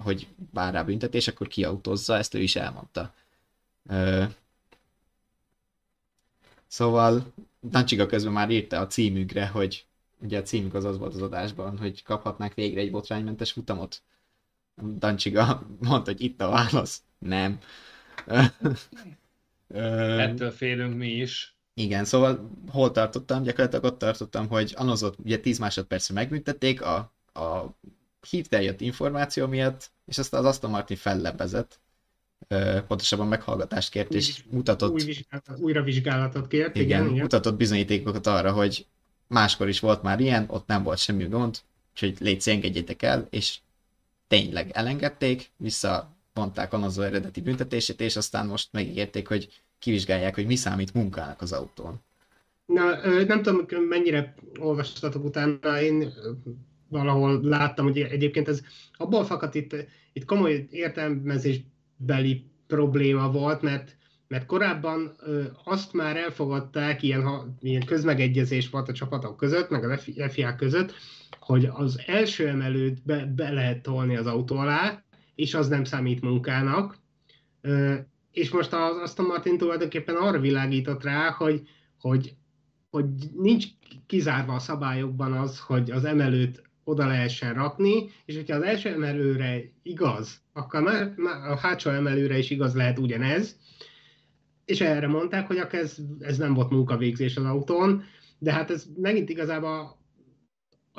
hogy 0.03 0.29
vár 0.53 0.73
rá 0.73 0.83
büntetés, 0.83 1.29
akkor 1.29 1.49
kiautózza, 1.49 2.17
ezt 2.17 2.35
ő 2.35 2.39
is 2.41 2.57
elmondta. 2.57 3.15
Ö, 3.89 4.25
szóval 6.67 7.33
Dancsiga 7.63 8.07
közben 8.07 8.33
már 8.33 8.51
írta 8.51 8.81
a 8.81 8.87
címükre, 8.87 9.47
hogy 9.47 9.87
ugye 10.19 10.39
a 10.39 10.43
címük 10.43 10.75
az 10.75 10.85
az 10.85 10.99
volt 10.99 11.15
az 11.15 11.23
adásban, 11.23 11.79
hogy 11.79 12.03
kaphatnák 12.03 12.55
végre 12.55 12.81
egy 12.81 12.91
botránymentes 12.91 13.53
futamot. 13.53 14.03
Dancsiga 14.99 15.67
mondta, 15.89 16.11
hogy 16.11 16.21
itt 16.21 16.41
a 16.41 16.49
válasz. 16.49 17.03
Nem. 17.19 17.59
Ettől 19.69 20.51
félünk 20.51 20.97
mi 20.97 21.09
is. 21.09 21.57
Igen, 21.75 22.05
szóval 22.05 22.51
hol 22.71 22.91
tartottam? 22.91 23.43
Gyakorlatilag 23.43 23.85
ott 23.85 23.99
tartottam, 23.99 24.49
hogy 24.49 24.73
Anozot 24.77 25.17
ugye 25.19 25.39
10 25.39 25.59
másodpercre 25.59 26.15
megbüntették 26.15 26.83
a, 26.83 27.13
a 27.33 27.65
hírt 28.31 28.55
eljött 28.55 28.81
információ 28.81 29.47
miatt, 29.47 29.91
és 30.07 30.19
aztán 30.19 30.41
az 30.41 30.47
Aston 30.47 30.71
Martin 30.71 30.97
fellebbezett. 30.97 31.81
Pontosabban 32.87 33.29
meghallgatást 33.29 33.91
kért, 33.91 34.13
új, 34.13 34.17
és 34.17 34.45
mutatott... 34.51 34.93
Új 34.93 35.05
vizsgálatot, 35.05 35.59
újra 35.59 35.83
vizsgálatot 35.83 36.49
kért, 36.49 36.77
igen, 36.77 37.05
igen, 37.09 37.21
mutatott 37.21 37.57
bizonyítékokat 37.57 38.27
arra, 38.27 38.53
hogy 38.53 38.87
máskor 39.27 39.69
is 39.69 39.81
volt 39.81 40.03
már 40.03 40.21
ilyen, 40.21 40.45
ott 40.49 40.67
nem 40.67 40.83
volt 40.83 40.99
semmi 40.99 41.25
gond, 41.25 41.59
úgyhogy 41.93 42.17
légy 42.21 42.49
engedjétek 42.49 43.03
el, 43.03 43.27
és 43.31 43.59
tényleg 44.29 44.71
elengedték, 44.71 45.51
visszavonták 45.57 46.73
Alonso 46.73 47.03
eredeti 47.03 47.41
büntetését, 47.41 48.01
és 48.01 48.17
aztán 48.17 48.47
most 48.47 48.69
megígérték, 48.73 49.29
hogy 49.29 49.49
kivizsgálják, 49.79 50.35
hogy 50.35 50.47
mi 50.47 50.57
számít 50.57 50.95
munkának 50.95 51.43
az 51.43 51.53
autón. 51.53 52.01
Na, 52.67 53.07
nem 53.25 53.43
tudom, 53.43 53.83
mennyire 53.89 54.35
olvastatok 54.59 55.25
utána, 55.25 55.81
én 55.81 56.13
valahol 56.89 57.41
láttam, 57.43 57.85
hogy 57.85 57.99
egyébként 57.99 58.49
ez 58.49 58.61
abból 58.97 59.25
fakad 59.25 59.55
itt, 59.55 59.77
itt 60.13 60.25
komoly 60.25 60.67
értelmezésbeli 60.71 62.45
probléma 62.67 63.31
volt, 63.31 63.63
mert, 63.63 63.97
mert 64.29 64.47
korábban 64.47 65.15
ö, 65.19 65.45
azt 65.65 65.93
már 65.93 66.17
elfogadták, 66.17 67.03
ilyen, 67.03 67.23
ha, 67.23 67.55
ilyen 67.61 67.85
közmegegyezés 67.85 68.71
volt 68.71 68.89
a 68.89 68.93
csapatok 68.93 69.37
között, 69.37 69.71
meg 69.71 69.85
az 69.85 70.11
FIA 70.31 70.55
között, 70.55 70.95
hogy 71.41 71.69
az 71.73 72.03
első 72.07 72.49
emelőt 72.49 73.03
be, 73.05 73.33
be 73.37 73.51
lehet 73.51 73.83
tolni 73.83 74.17
az 74.17 74.27
autó 74.27 74.57
alá, 74.57 75.03
és 75.35 75.55
az 75.55 75.69
nem 75.69 75.85
számít 75.85 76.21
munkának. 76.21 76.99
Ö, 77.61 77.95
és 78.33 78.51
most 78.51 78.73
az 78.73 78.97
Aston 78.97 79.27
Martin 79.27 79.59
tulajdonképpen 79.59 80.15
arra 80.15 80.41
világított 80.41 81.03
rá, 81.03 81.31
hogy, 81.31 81.63
hogy, 81.99 82.35
hogy 82.91 83.05
nincs 83.37 83.67
kizárva 84.07 84.55
a 84.55 84.59
szabályokban 84.59 85.33
az, 85.33 85.59
hogy 85.59 85.91
az 85.91 86.05
emelőt 86.05 86.66
oda 86.87 87.07
lehessen 87.07 87.55
rakni, 87.55 88.11
és 88.25 88.35
hogyha 88.35 88.57
az 88.57 88.63
első 88.63 88.89
emelőre 88.89 89.63
igaz, 89.83 90.41
akkor 90.53 90.83
már, 90.83 91.15
a 91.51 91.57
hátsó 91.57 91.91
emelőre 91.91 92.39
is 92.39 92.51
igaz 92.51 92.75
lehet 92.75 92.99
ugyanez, 92.99 93.57
és 94.65 94.81
erre 94.81 95.07
mondták, 95.07 95.47
hogy 95.47 95.57
ez, 95.71 95.97
ez 96.21 96.39
nem 96.39 96.55
volt 96.55 96.71
munkavégzés 96.71 97.37
az 97.37 97.45
autón, 97.45 98.05
de 98.39 98.53
hát 98.53 98.71
ez 98.71 98.87
megint 98.97 99.29
igazából 99.29 99.99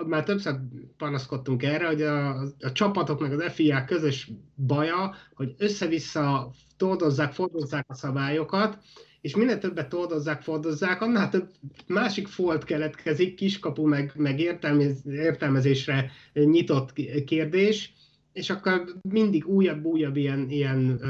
már 0.06 0.24
többször 0.24 0.56
panaszkodtunk 0.98 1.64
erre, 1.64 1.88
hogy 1.88 2.02
a, 2.02 2.42
a 2.42 2.72
csapatok 2.72 3.20
meg 3.20 3.32
az 3.32 3.52
FIA 3.54 3.86
közös 3.86 4.32
baja, 4.56 5.16
hogy 5.34 5.56
össze-vissza 5.58 6.52
toldozzák, 6.78 7.34
fordozzák 7.34 7.86
a 7.90 7.94
szabályokat, 7.94 8.78
és 9.28 9.36
minél 9.36 9.58
többet 9.58 9.90
toldozzák, 9.90 10.42
fordozzák, 10.42 11.02
annál 11.02 11.30
több 11.30 11.50
másik 11.88 12.28
folt 12.28 12.64
keletkezik, 12.64 13.36
kiskapu, 13.36 13.88
meg, 13.88 14.12
meg 14.16 14.40
értelmez, 14.40 15.06
értelmezésre 15.06 16.12
nyitott 16.34 16.94
kérdés, 17.26 17.94
és 18.34 18.50
akkor 18.50 18.84
mindig 19.02 19.48
újabb-újabb 19.48 20.16
ilyen, 20.16 20.50
ilyen 20.50 21.02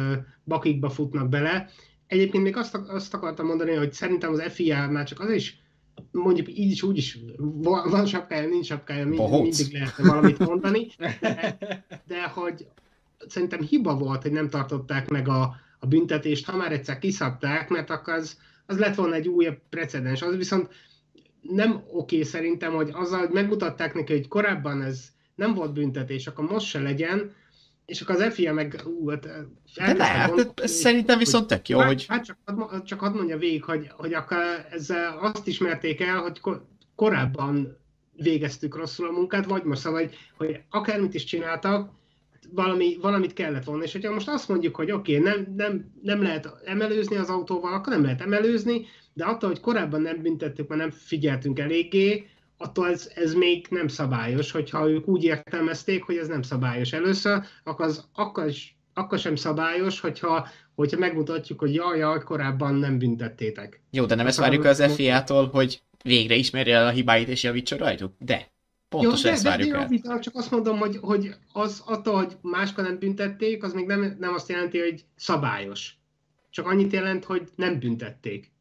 bakikba 0.44 0.90
futnak 0.90 1.30
bele. 1.30 1.70
Egyébként 2.08 2.44
még 2.44 2.58
azt, 2.58 2.76
azt 2.76 3.14
akartam 3.14 3.46
mondani, 3.46 3.74
hogy 3.74 3.94
szerintem 3.94 4.32
az 4.32 4.42
FIA 4.42 4.88
már 4.90 5.06
csak 5.06 5.20
az 5.20 5.30
is, 5.30 5.62
mondjuk 6.12 6.50
így 6.50 6.72
is, 6.72 6.84
úgy 6.84 6.98
is, 6.98 7.20
van, 7.90 8.06
sapkája, 8.06 8.48
nincs 8.48 8.66
sapkája, 8.66 9.08
mind, 9.08 9.30
mindig 9.30 9.72
lehetne 9.72 10.08
valamit 10.08 10.40
mondani, 10.40 10.88
de 12.08 12.24
hogy 12.34 12.68
szerintem 13.28 13.62
hiba 13.62 13.98
volt, 13.98 14.22
hogy 14.22 14.32
nem 14.32 14.50
tartották 14.50 15.10
meg 15.10 15.28
a, 15.28 15.66
a 15.80 15.88
büntetést, 15.88 16.46
ha 16.46 16.58
már 16.58 16.72
egyszer 16.72 17.00
kiszabták, 17.00 17.70
mert 17.70 17.90
akkor 17.90 18.14
az, 18.14 18.38
az 18.66 18.78
lett 18.80 18.96
volna 18.96 19.16
egy 19.16 19.28
újabb 19.28 19.60
precedens. 19.70 20.22
Az 20.22 20.36
viszont 20.36 20.70
nem 21.42 21.84
oké 21.92 22.24
szerintem, 22.24 22.74
hogy 22.74 22.90
azzal, 22.94 23.20
hogy 23.20 23.30
megmutatták 23.30 23.94
neki, 23.94 24.14
hogy 24.14 24.28
korábban 24.28 24.82
ez 24.82 25.08
nem 25.36 25.54
volt 25.54 25.74
büntetés, 25.74 26.28
akkor 26.28 26.46
most 26.46 26.66
se 26.66 26.80
legyen, 26.80 27.36
és 27.86 28.02
akkor 28.02 28.16
az 28.16 28.34
FIA 28.34 28.54
meg 28.54 28.82
ú, 28.86 29.10
hát 29.10 29.28
De 29.76 29.94
ne, 29.94 30.04
hát 30.04 30.54
szerintem 30.56 31.18
viszont 31.18 31.48
tök 31.48 31.70
jó, 31.70 31.80
hát, 31.80 31.88
hogy... 31.88 32.06
Hát 32.08 32.26
csak, 32.26 32.84
csak 32.84 33.00
hadd 33.00 33.14
mondja 33.14 33.38
végig, 33.38 33.64
hogy, 33.64 33.90
hogy 33.92 34.14
akkor 34.14 34.38
ezzel 34.70 35.18
azt 35.22 35.48
ismerték 35.48 36.02
el, 36.02 36.18
hogy 36.18 36.42
korábban 36.96 37.78
végeztük 38.16 38.76
rosszul 38.76 39.08
a 39.08 39.12
munkát, 39.12 39.46
vagy 39.46 39.64
most 39.64 39.82
szóval, 39.82 40.00
hogy, 40.00 40.18
hogy 40.38 40.62
akármit 40.70 41.14
is 41.14 41.24
csináltak, 41.24 41.92
valami, 42.52 42.98
valamit 43.02 43.34
kellett 43.34 43.64
volna. 43.64 43.84
És 43.84 43.92
hogyha 43.92 44.14
most 44.14 44.30
azt 44.30 44.48
mondjuk, 44.48 44.76
hogy 44.76 44.92
oké, 44.92 45.18
okay, 45.18 45.32
nem, 45.32 45.54
nem, 45.56 45.92
nem 46.02 46.22
lehet 46.22 46.50
emelőzni 46.66 47.16
az 47.16 47.30
autóval, 47.30 47.74
akkor 47.74 47.94
nem 47.94 48.04
lehet 48.04 48.22
emelőzni, 48.22 48.86
de 49.14 49.26
attól, 49.26 49.50
hogy 49.50 49.60
korábban 49.60 50.02
nem 50.02 50.22
büntettük, 50.22 50.68
mert 50.68 50.82
nem 50.82 50.92
figyeltünk 50.92 51.60
eléggé, 51.60 52.26
attól 52.58 52.90
ez, 52.90 53.12
ez 53.16 53.34
még 53.34 53.68
nem 53.70 53.88
szabályos, 53.88 54.52
hogyha 54.52 54.90
ők 54.90 55.08
úgy 55.08 55.24
értelmezték, 55.24 56.04
hogy 56.04 56.18
ez 56.18 56.28
nem 56.28 56.42
szabályos 56.42 56.94
először, 56.94 57.42
akkor, 57.64 57.86
az, 57.86 58.08
akkor, 58.14 58.52
akkor 58.94 59.20
sem 59.20 59.36
szabályos, 59.36 60.00
hogyha, 60.00 60.48
hogyha 60.76 61.00
megmutatjuk, 61.00 61.60
hogy 61.60 61.74
jaj, 61.74 61.98
jaj, 61.98 62.24
korábban 62.24 62.76
nem 62.76 62.98
büntettétek. 62.98 63.82
Jó, 63.92 64.06
de 64.06 64.16
nem 64.16 64.28
ezt 64.28 64.40
várjuk 64.40 64.64
az 64.64 64.94
FIA-tól, 64.96 65.48
hogy 65.48 65.82
végre 66.04 66.36
ismerje 66.36 66.76
el 66.76 66.88
a 66.88 66.92
hibáit 66.92 67.28
és 67.28 67.44
javítson 67.44 67.78
rajtuk? 67.78 68.14
De. 68.20 68.56
Pontosan 68.90 69.30
Jó, 69.30 69.34
ezt 69.34 69.44
de, 69.44 69.50
várjuk 69.50 69.72
de, 69.72 69.98
de, 70.02 70.10
el. 70.12 70.20
Csak 70.20 70.36
azt 70.36 70.52
mondom, 70.52 70.78
hogy, 70.78 70.98
hogy 71.02 71.36
az 71.54 71.84
attól, 71.86 72.16
hogy 72.16 72.38
máskor 72.42 72.84
nem 72.84 73.00
büntették, 73.00 73.64
az 73.64 73.74
még 73.74 73.86
nem, 73.86 74.16
nem 74.20 74.34
azt 74.34 74.50
jelenti, 74.50 74.80
hogy 74.80 75.06
szabályos. 75.16 75.96
Csak 76.50 76.66
annyit 76.66 76.92
jelent, 76.92 77.26
hogy 77.26 77.50
nem 77.56 77.80
büntették. 77.80 78.52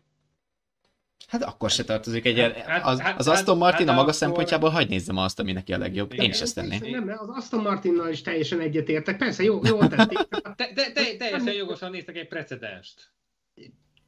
Hát 1.27 1.43
akkor 1.43 1.71
se 1.71 1.85
tartozik 1.85 2.25
egy... 2.25 2.39
Hát, 2.39 2.57
hát 2.57 2.85
az, 2.85 3.01
hát, 3.01 3.19
az 3.19 3.29
Aston 3.29 3.57
Martin 3.57 3.79
hát, 3.79 3.89
a 3.89 3.91
maga 3.93 4.03
akkor... 4.03 4.15
szempontjából 4.15 4.71
hagy 4.71 4.89
nézzem 4.89 5.17
azt, 5.17 5.41
ami 5.41 5.53
neki 5.53 5.73
a 5.73 5.79
legjobb. 5.79 6.13
Igen, 6.13 6.25
Én 6.25 6.31
is 6.31 6.41
ezt 6.41 6.55
tenném. 6.55 6.81
Nem, 6.91 7.17
az 7.19 7.29
Aston 7.29 7.63
Martinnal 7.63 8.11
is 8.11 8.23
teljesen 8.23 8.61
egyetértek. 8.61 9.17
Persze, 9.17 9.43
jó, 9.43 9.61
jól 9.65 9.89
tették. 9.89 10.19
Te, 10.57 10.73
te, 10.75 10.93
te, 10.93 11.17
teljesen 11.19 11.55
jogosan 11.55 11.91
néztek 11.91 12.17
egy 12.17 12.29
precedenst. 12.29 13.13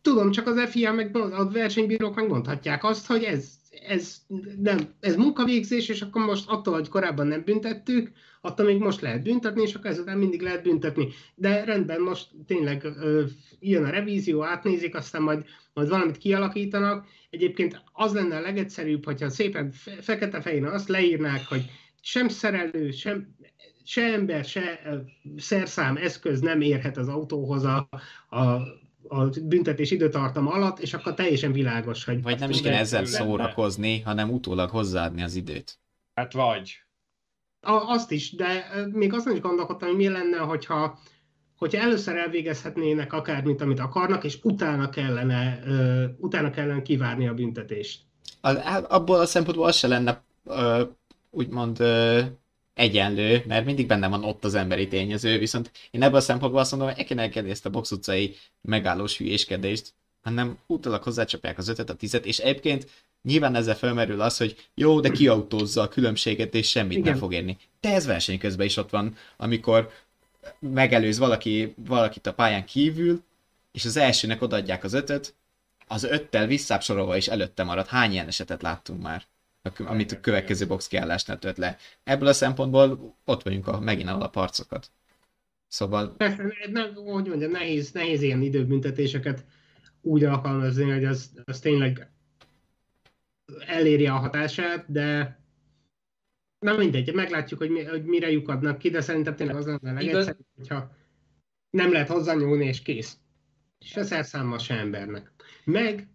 Tudom, 0.03 0.31
csak 0.31 0.47
az 0.47 0.71
FIA 0.71 0.93
meg 0.93 1.16
a 1.16 1.51
versenybírók 1.51 2.14
megmondhatják 2.14 2.85
azt, 2.85 3.07
hogy 3.07 3.25
ez 3.25 3.58
ez, 3.71 4.16
nem, 4.59 4.95
ez 5.01 5.16
munkavégzés, 5.16 5.89
és 5.89 6.03
akkor 6.03 6.25
most 6.25 6.49
attól, 6.49 6.75
hogy 6.75 6.89
korábban 6.89 7.27
nem 7.27 7.43
büntettük, 7.45 8.11
attól 8.41 8.66
még 8.66 8.79
most 8.79 9.01
lehet 9.01 9.23
büntetni, 9.23 9.62
és 9.62 9.75
akkor 9.75 9.91
ezután 9.91 10.19
mindig 10.19 10.43
lehet 10.43 10.62
büntetni. 10.62 11.09
De 11.35 11.64
rendben, 11.64 12.01
most 12.01 12.29
tényleg 12.47 12.85
ö, 12.85 13.25
jön 13.61 13.85
a 13.85 13.91
revízió, 13.91 14.45
átnézik, 14.45 14.95
aztán 14.95 15.23
majd, 15.23 15.45
majd 15.75 15.89
valamit 15.89 16.19
kialakítanak. 16.19 17.07
Egyébként 17.31 17.83
az 17.93 18.12
lenne 18.12 18.37
a 18.37 18.41
legegyszerűbb, 18.41 19.05
hogyha 19.05 19.29
szépen 19.29 19.71
fe, 19.71 19.93
fekete 20.01 20.41
fején 20.41 20.64
azt 20.64 20.89
leírnák, 20.89 21.45
hogy 21.49 21.71
sem 22.01 22.29
szerelő, 22.29 22.91
sem, 22.91 23.37
se 23.85 24.03
ember, 24.03 24.45
se 24.45 24.81
szerszám 25.37 25.97
eszköz 25.97 26.41
nem 26.41 26.61
érhet 26.61 26.97
az 26.97 27.09
autóhoz 27.09 27.64
a, 27.64 27.89
a 28.31 28.59
a 29.09 29.29
büntetés 29.43 29.91
időtartama 29.91 30.51
alatt, 30.51 30.79
és 30.79 30.95
akkor 30.95 31.15
teljesen 31.15 31.53
világos, 31.53 32.05
hogy... 32.05 32.23
Vagy 32.23 32.39
nem 32.39 32.51
is 32.51 32.63
kell 32.63 32.73
ezzel 32.73 33.05
szórakozni, 33.05 34.01
hanem 34.01 34.31
utólag 34.31 34.71
hozzáadni 34.71 35.23
az 35.23 35.35
időt. 35.35 35.79
Hát 36.15 36.33
vagy. 36.33 36.73
A, 37.61 37.73
azt 37.73 38.11
is, 38.11 38.35
de 38.35 38.71
még 38.93 39.13
azon 39.13 39.35
is 39.35 39.41
gondolkodtam, 39.41 39.89
hogy 39.89 39.97
mi 39.97 40.09
lenne, 40.09 40.37
hogyha, 40.37 40.99
hogyha 41.57 41.83
először 41.83 42.17
elvégezhetnének 42.17 43.13
akármit, 43.13 43.61
amit 43.61 43.81
akarnak, 43.81 44.25
és 44.25 44.39
utána 44.43 44.89
kellene, 44.89 45.61
uh, 45.67 46.05
utána 46.19 46.51
kellene 46.51 46.83
kivárni 46.83 47.29
a 47.29 47.35
büntetést. 47.35 48.01
A, 48.41 48.85
abból 48.89 49.21
a 49.21 49.27
szempontból 49.27 49.67
az 49.67 49.77
se 49.77 49.87
lenne 49.87 50.23
uh, 50.45 50.81
úgymond 51.31 51.81
uh, 51.81 52.21
egyenlő, 52.79 53.43
mert 53.47 53.64
mindig 53.64 53.87
benne 53.87 54.09
van 54.09 54.24
ott 54.24 54.45
az 54.45 54.55
emberi 54.55 54.89
tényező, 54.89 55.39
viszont 55.39 55.70
én 55.91 56.03
ebből 56.03 56.16
a 56.16 56.20
szempontból 56.20 56.61
azt 56.61 56.70
mondom, 56.70 56.93
hogy 56.95 57.31
kell 57.31 57.49
ezt 57.49 57.66
a 57.66 57.70
box 57.70 57.91
utcai 57.91 58.37
megállós 58.61 59.16
hülyéskedést, 59.16 59.95
hanem 60.22 60.59
utólag 60.66 61.03
hozzácsapják 61.03 61.59
az 61.59 61.68
ötöt, 61.68 61.91
a 61.91 61.95
tizet, 61.95 62.26
és 62.26 62.39
egyébként 62.39 62.91
nyilván 63.22 63.55
ezzel 63.55 63.76
felmerül 63.76 64.20
az, 64.20 64.37
hogy 64.37 64.57
jó, 64.74 65.01
de 65.01 65.11
kiautózza 65.11 65.83
a 65.83 65.89
különbséget, 65.89 66.55
és 66.55 66.68
semmit 66.68 66.99
Igen. 66.99 67.11
nem 67.11 67.20
fog 67.20 67.33
érni. 67.33 67.57
De 67.81 67.95
ez 67.95 68.07
verseny 68.07 68.39
közben 68.39 68.66
is 68.66 68.76
ott 68.76 68.91
van, 68.91 69.16
amikor 69.37 69.91
megelőz 70.59 71.18
valaki, 71.18 71.74
valakit 71.76 72.26
a 72.26 72.35
pályán 72.35 72.64
kívül, 72.64 73.22
és 73.72 73.85
az 73.85 73.97
elsőnek 73.97 74.43
odaadják 74.43 74.85
az 74.85 74.93
ötöt, 74.93 75.35
az 75.87 76.05
öttel 76.05 76.47
visszább 76.47 76.83
sorolva 76.83 77.16
is 77.16 77.29
előtte 77.29 77.64
marad. 77.64 77.87
Hány 77.87 78.12
ilyen 78.12 78.26
esetet 78.26 78.62
láttunk 78.62 79.03
már? 79.03 79.26
Amit 79.79 80.13
a 80.13 80.21
következő 80.21 80.67
box 80.67 80.87
kiállásnál 80.87 81.39
tört 81.39 81.59
le. 81.59 81.77
Ebből 82.05 82.29
a 82.29 82.33
szempontból 82.33 83.17
ott 83.25 83.43
vagyunk 83.43 83.67
a 83.67 83.81
megint 83.81 84.09
a 84.09 84.29
parcokat. 84.29 84.91
Szóval... 85.69 86.15
Nem, 86.19 86.95
hogy 86.95 87.29
mondjam, 87.29 87.51
nehéz, 87.51 87.93
nehéz 87.93 88.23
ilyen 88.23 88.43
időbüntetéseket 88.43 89.45
úgy 90.01 90.25
alkalmazni, 90.25 90.91
hogy 90.91 91.05
az, 91.05 91.31
az 91.45 91.61
tényleg 91.61 92.11
eléri 93.67 94.07
a 94.07 94.13
hatását, 94.15 94.93
de 94.93 95.39
na 96.59 96.77
mindegy, 96.77 97.15
meglátjuk, 97.15 97.61
hogy, 97.61 97.71
mi, 97.71 97.85
hogy 97.85 98.05
mire 98.05 98.31
lyukadnak 98.31 98.79
ki, 98.79 98.91
de 98.91 99.01
szerintem 99.01 99.37
tényleg 99.37 99.57
az 99.57 99.67
lenne 99.67 99.91
a 99.91 99.93
legegyszerűbb, 99.93 100.47
hogyha 100.57 100.91
nem 101.71 101.93
lehet 101.93 102.09
hozzányúlni, 102.09 102.67
és 102.67 102.83
kész. 102.83 103.17
Se 103.81 104.03
szerszámmal, 104.03 104.59
se 104.59 104.75
embernek. 104.75 105.31
Meg 105.65 106.09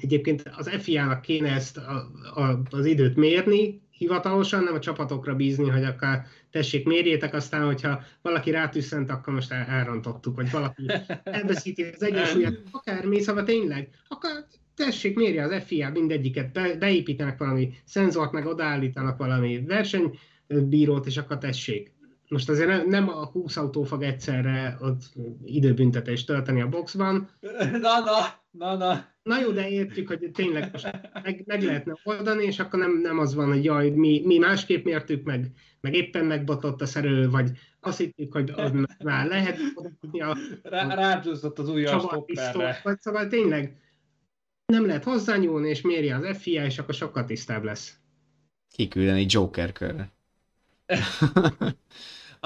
Egyébként 0.00 0.42
az 0.56 0.68
FIA-nak 0.68 1.20
kéne 1.20 1.52
ezt 1.52 1.76
a, 1.76 2.10
a, 2.34 2.62
az 2.70 2.86
időt 2.86 3.16
mérni, 3.16 3.80
hivatalosan, 3.90 4.62
nem 4.62 4.74
a 4.74 4.78
csapatokra 4.78 5.34
bízni, 5.34 5.68
hogy 5.68 5.84
akár 5.84 6.26
tessék, 6.50 6.86
mérjétek, 6.86 7.34
aztán, 7.34 7.64
hogyha 7.64 8.02
valaki 8.22 8.50
rátüsszent, 8.50 9.10
akkor 9.10 9.34
most 9.34 9.52
el, 9.52 9.66
elrontottuk, 9.66 10.36
vagy 10.36 10.50
valaki 10.50 10.86
elveszíti 11.24 11.82
az 11.82 12.02
egyensúlyát, 12.02 12.62
akármi, 12.70 13.20
szóval 13.20 13.44
tényleg, 13.44 13.88
akkor 14.08 14.30
tessék, 14.74 15.16
mérje 15.16 15.44
az 15.44 15.62
FIA 15.64 15.90
mindegyiket, 15.90 16.52
be, 16.52 16.74
beépítenek 16.74 17.38
valami 17.38 17.74
szenzort, 17.84 18.32
meg 18.32 18.46
odaállítanak 18.46 19.18
valami 19.18 19.64
versenybírót, 19.66 21.06
és 21.06 21.16
akkor 21.16 21.38
tessék. 21.38 21.94
Most 22.28 22.48
azért 22.48 22.86
nem 22.86 23.08
a 23.08 23.24
20 23.24 23.56
autó 23.56 23.82
fog 23.82 24.02
egyszerre 24.02 24.76
ott 24.80 25.02
időbüntetést 25.44 26.26
tölteni 26.26 26.60
a 26.60 26.68
boxban. 26.68 27.28
Na, 27.80 27.98
na, 27.98 28.42
na, 28.50 28.76
na. 28.76 29.14
Na 29.26 29.40
jó, 29.40 29.50
de 29.50 29.68
értjük, 29.68 30.08
hogy 30.08 30.30
tényleg 30.32 30.68
most 30.72 30.92
meg, 31.22 31.42
meg 31.46 31.62
lehetne 31.62 31.98
oldani, 32.04 32.44
és 32.44 32.58
akkor 32.58 32.78
nem, 32.78 33.00
nem 33.00 33.18
az 33.18 33.34
van, 33.34 33.48
hogy 33.48 33.64
jaj, 33.64 33.90
mi, 33.90 34.22
mi 34.24 34.38
másképp 34.38 34.84
mértük 34.84 35.24
meg, 35.24 35.50
meg 35.80 35.94
éppen 35.94 36.24
megbotott 36.24 36.80
a 36.80 36.86
szerelő, 36.86 37.30
vagy 37.30 37.50
azt 37.80 37.98
hittük, 37.98 38.32
hogy 38.32 38.50
az 38.50 38.72
már 39.04 39.26
lehet 39.26 39.58
odaadni 39.74 40.20
a... 40.20 40.36
Rá, 40.62 40.94
rácsúszott 40.94 41.58
az 41.58 41.72
stopperre. 41.86 42.80
Vagy 42.82 43.00
szóval 43.00 43.26
tényleg 43.26 43.76
nem 44.66 44.86
lehet 44.86 45.04
hozzányúlni, 45.04 45.68
és 45.68 45.80
méri 45.80 46.10
az 46.10 46.36
FIA, 46.38 46.64
és 46.64 46.78
akkor 46.78 46.94
sokkal 46.94 47.24
tisztább 47.24 47.64
lesz. 47.64 47.94
Kiküldeni 48.70 49.26
Joker 49.28 49.72
körre. 49.72 50.12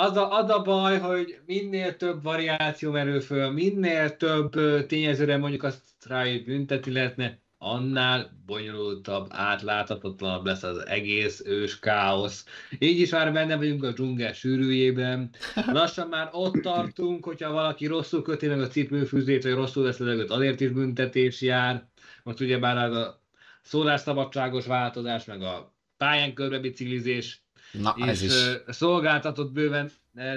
az, 0.01 0.17
a, 0.17 0.39
az 0.39 0.51
a 0.51 0.63
baj, 0.63 0.99
hogy 0.99 1.39
minél 1.47 1.97
több 1.97 2.23
variáció 2.23 2.91
merül 2.91 3.21
föl, 3.21 3.51
minél 3.51 4.17
több 4.17 4.53
tényezőre 4.87 5.37
mondjuk 5.37 5.63
azt 5.63 5.83
rájuk 6.07 6.45
bünteti 6.45 6.93
lehetne, 6.93 7.39
annál 7.59 8.43
bonyolultabb, 8.47 9.27
átláthatatlanabb 9.31 10.45
lesz 10.45 10.63
az 10.63 10.87
egész 10.87 11.43
ős 11.45 11.79
káosz. 11.79 12.45
Így 12.79 13.01
is 13.01 13.11
már 13.11 13.33
benne 13.33 13.57
vagyunk 13.57 13.85
a 13.85 13.93
dzsungel 13.93 14.33
sűrűjében. 14.33 15.31
Lassan 15.67 16.09
már 16.09 16.29
ott 16.33 16.63
tartunk, 16.63 17.25
hogyha 17.25 17.53
valaki 17.53 17.87
rosszul 17.87 18.23
köti 18.23 18.47
meg 18.47 18.61
a 18.61 18.69
cipőfűzét, 18.69 19.43
vagy 19.43 19.53
rosszul 19.53 19.85
lesz 19.85 19.99
levegőt, 19.99 20.31
azért 20.31 20.61
is 20.61 20.69
büntetés 20.69 21.41
jár. 21.41 21.89
Most 22.23 22.41
ugye 22.41 22.59
már 22.59 22.77
a 22.77 23.21
szólásszabadságos 23.63 24.67
változás, 24.67 25.25
meg 25.25 25.43
a 25.43 25.75
pályán 25.97 26.35
körbe 26.35 26.59
biciklizés 26.59 27.45
Na, 27.73 27.95
és 27.97 28.05
ez 28.07 28.23
is. 28.23 28.33
szolgáltatott 28.67 29.53
bőven 29.53 29.91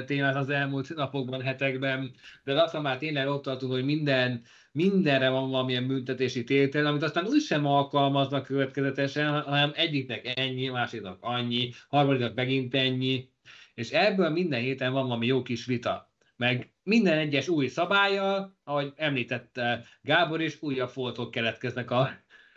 témát 0.05 0.35
az 0.35 0.49
elmúlt 0.49 0.95
napokban, 0.95 1.41
hetekben, 1.41 2.11
de 2.43 2.53
lassan 2.53 2.81
már 2.81 2.97
tényleg 2.97 3.27
ott 3.27 3.43
tartunk, 3.43 3.71
hogy 3.71 3.85
minden, 3.85 4.41
mindenre 4.71 5.29
van 5.29 5.49
valamilyen 5.49 5.87
büntetési 5.87 6.43
tétel, 6.43 6.85
amit 6.85 7.03
aztán 7.03 7.25
úgy 7.25 7.41
sem 7.41 7.65
alkalmaznak 7.65 8.45
következetesen, 8.45 9.41
hanem 9.41 9.71
egyiknek 9.75 10.39
ennyi, 10.39 10.67
másiknak 10.67 11.17
annyi, 11.21 11.71
harmadiknak 11.87 12.35
megint 12.35 12.75
ennyi, 12.75 13.29
és 13.73 13.89
ebből 13.89 14.29
minden 14.29 14.61
héten 14.61 14.91
van 14.91 15.03
valami 15.03 15.25
jó 15.25 15.41
kis 15.41 15.65
vita. 15.65 16.11
Meg 16.37 16.73
minden 16.83 17.17
egyes 17.17 17.47
új 17.47 17.67
szabályjal, 17.67 18.57
ahogy 18.63 18.93
említette 18.95 19.85
Gábor 20.01 20.41
is, 20.41 20.61
újabb 20.61 20.89
foltok 20.89 21.31
keletkeznek 21.31 21.91
a, 21.91 22.09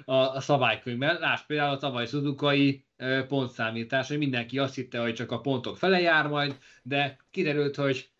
a, 0.04 0.14
a 0.14 0.40
szabálykönyvben. 0.40 1.18
Lásd 1.20 1.46
például 1.46 1.74
a 1.74 1.78
tavaly 1.78 2.06
szudukai 2.06 2.84
pontszámítás, 3.28 4.08
hogy 4.08 4.18
mindenki 4.18 4.58
azt 4.58 4.74
hitte, 4.74 5.00
hogy 5.00 5.14
csak 5.14 5.30
a 5.32 5.40
pontok 5.40 5.76
fele 5.76 6.00
jár 6.00 6.26
majd, 6.26 6.58
de 6.82 7.18
kiderült, 7.30 7.76
hogy 7.76 8.10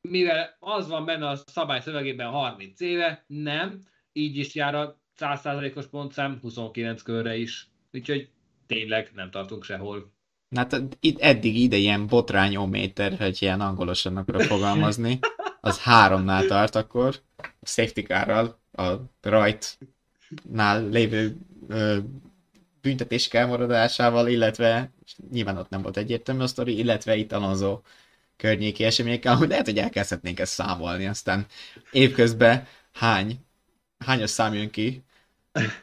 mivel 0.00 0.56
az 0.58 0.88
van 0.88 1.04
benne 1.04 1.28
a 1.28 1.36
szabály 1.36 1.80
szövegében 1.80 2.30
30 2.30 2.80
éve, 2.80 3.24
nem, 3.26 3.80
így 4.12 4.36
is 4.36 4.54
jár 4.54 4.74
a 4.74 5.00
100%-os 5.18 5.86
pontszám 5.86 6.38
29 6.40 7.02
körre 7.02 7.36
is. 7.36 7.68
Úgyhogy 7.92 8.30
tényleg 8.66 9.10
nem 9.14 9.30
tartunk 9.30 9.64
sehol. 9.64 10.12
Hát 10.56 10.82
itt 11.00 11.20
eddig 11.20 11.56
ide 11.56 11.76
ilyen 11.76 12.06
botrányométer, 12.06 13.18
hogy 13.18 13.36
ilyen 13.40 13.60
angolosan 13.60 14.16
akarok 14.16 14.42
fogalmazni, 14.42 15.18
az 15.60 15.82
háromnál 15.82 16.46
tart 16.46 16.74
akkor, 16.74 17.14
a 17.36 17.66
safety 17.66 18.00
car 18.00 18.56
a 18.72 18.92
rajtnál 20.30 20.88
lévő 20.88 21.36
ö, 21.68 21.98
büntetés 22.80 23.28
elmaradásával, 23.28 24.28
illetve 24.28 24.90
nyilván 25.30 25.56
ott 25.56 25.68
nem 25.68 25.82
volt 25.82 25.96
egyértelmű 25.96 26.42
a 26.42 26.46
sztori, 26.46 26.78
illetve 26.78 27.16
itt 27.16 27.32
Alonso 27.32 27.80
környéki 28.36 28.84
eseményekkel, 28.84 29.36
hogy 29.36 29.48
lehet, 29.48 29.66
hogy 29.66 29.78
elkezdhetnénk 29.78 30.40
ezt 30.40 30.52
számolni, 30.52 31.06
aztán 31.06 31.46
évközben 31.90 32.66
hány, 32.92 33.38
hányos 33.98 34.30
szám 34.30 34.54
jön 34.54 34.70
ki, 34.70 35.04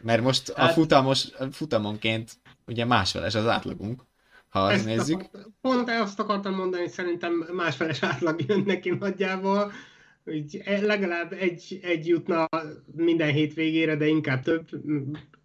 mert 0.01 0.21
most 0.21 0.49
a 0.49 0.61
hát- 0.61 0.73
futamos, 0.73 1.27
futamonként 1.51 2.31
ugye 2.67 2.85
másfeles 2.85 3.35
az 3.35 3.47
átlagunk, 3.47 4.03
ha 4.49 4.59
azt 4.59 4.85
nézzük. 4.85 5.21
Akart, 5.21 5.47
pont 5.61 5.89
azt 5.89 6.19
akartam 6.19 6.53
mondani, 6.53 6.81
hogy 6.81 6.91
szerintem 6.91 7.33
másfeles 7.53 8.03
átlag 8.03 8.41
jön 8.47 8.63
neki 8.65 8.89
nagyjából, 8.89 9.71
hogy 10.27 10.63
legalább 10.81 11.33
egy, 11.33 11.79
egy 11.81 12.07
jutna 12.07 12.49
minden 12.95 13.31
hétvégére, 13.31 13.95
de 13.95 14.07
inkább 14.07 14.43
több. 14.43 14.69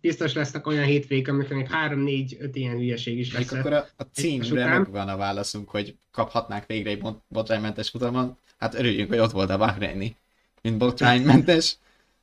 Biztos 0.01 0.33
lesznek 0.33 0.67
olyan 0.67 0.85
hétvég, 0.85 1.29
amikor 1.29 1.57
még 1.57 1.69
három, 1.69 2.01
négy, 2.01 2.37
öt 2.41 2.57
ilyen 2.57 2.77
hülyeség 2.77 3.19
is 3.19 3.33
lesz. 3.33 3.53
akkor 3.53 3.73
a, 3.73 3.87
a 3.97 4.03
címre 4.03 4.67
megvan 4.67 5.09
a 5.09 5.17
válaszunk, 5.17 5.69
hogy 5.69 5.97
kaphatnák 6.11 6.67
végre 6.67 6.91
egy 6.91 7.03
botránymentes 7.29 7.89
futamon. 7.89 8.37
Hát 8.59 8.75
örüljünk, 8.75 9.09
hogy 9.09 9.19
ott 9.19 9.31
volt 9.31 9.51
a 9.51 9.59
Bahreini, 9.59 10.17
mint 10.63 10.79
botránymentes. 10.79 11.77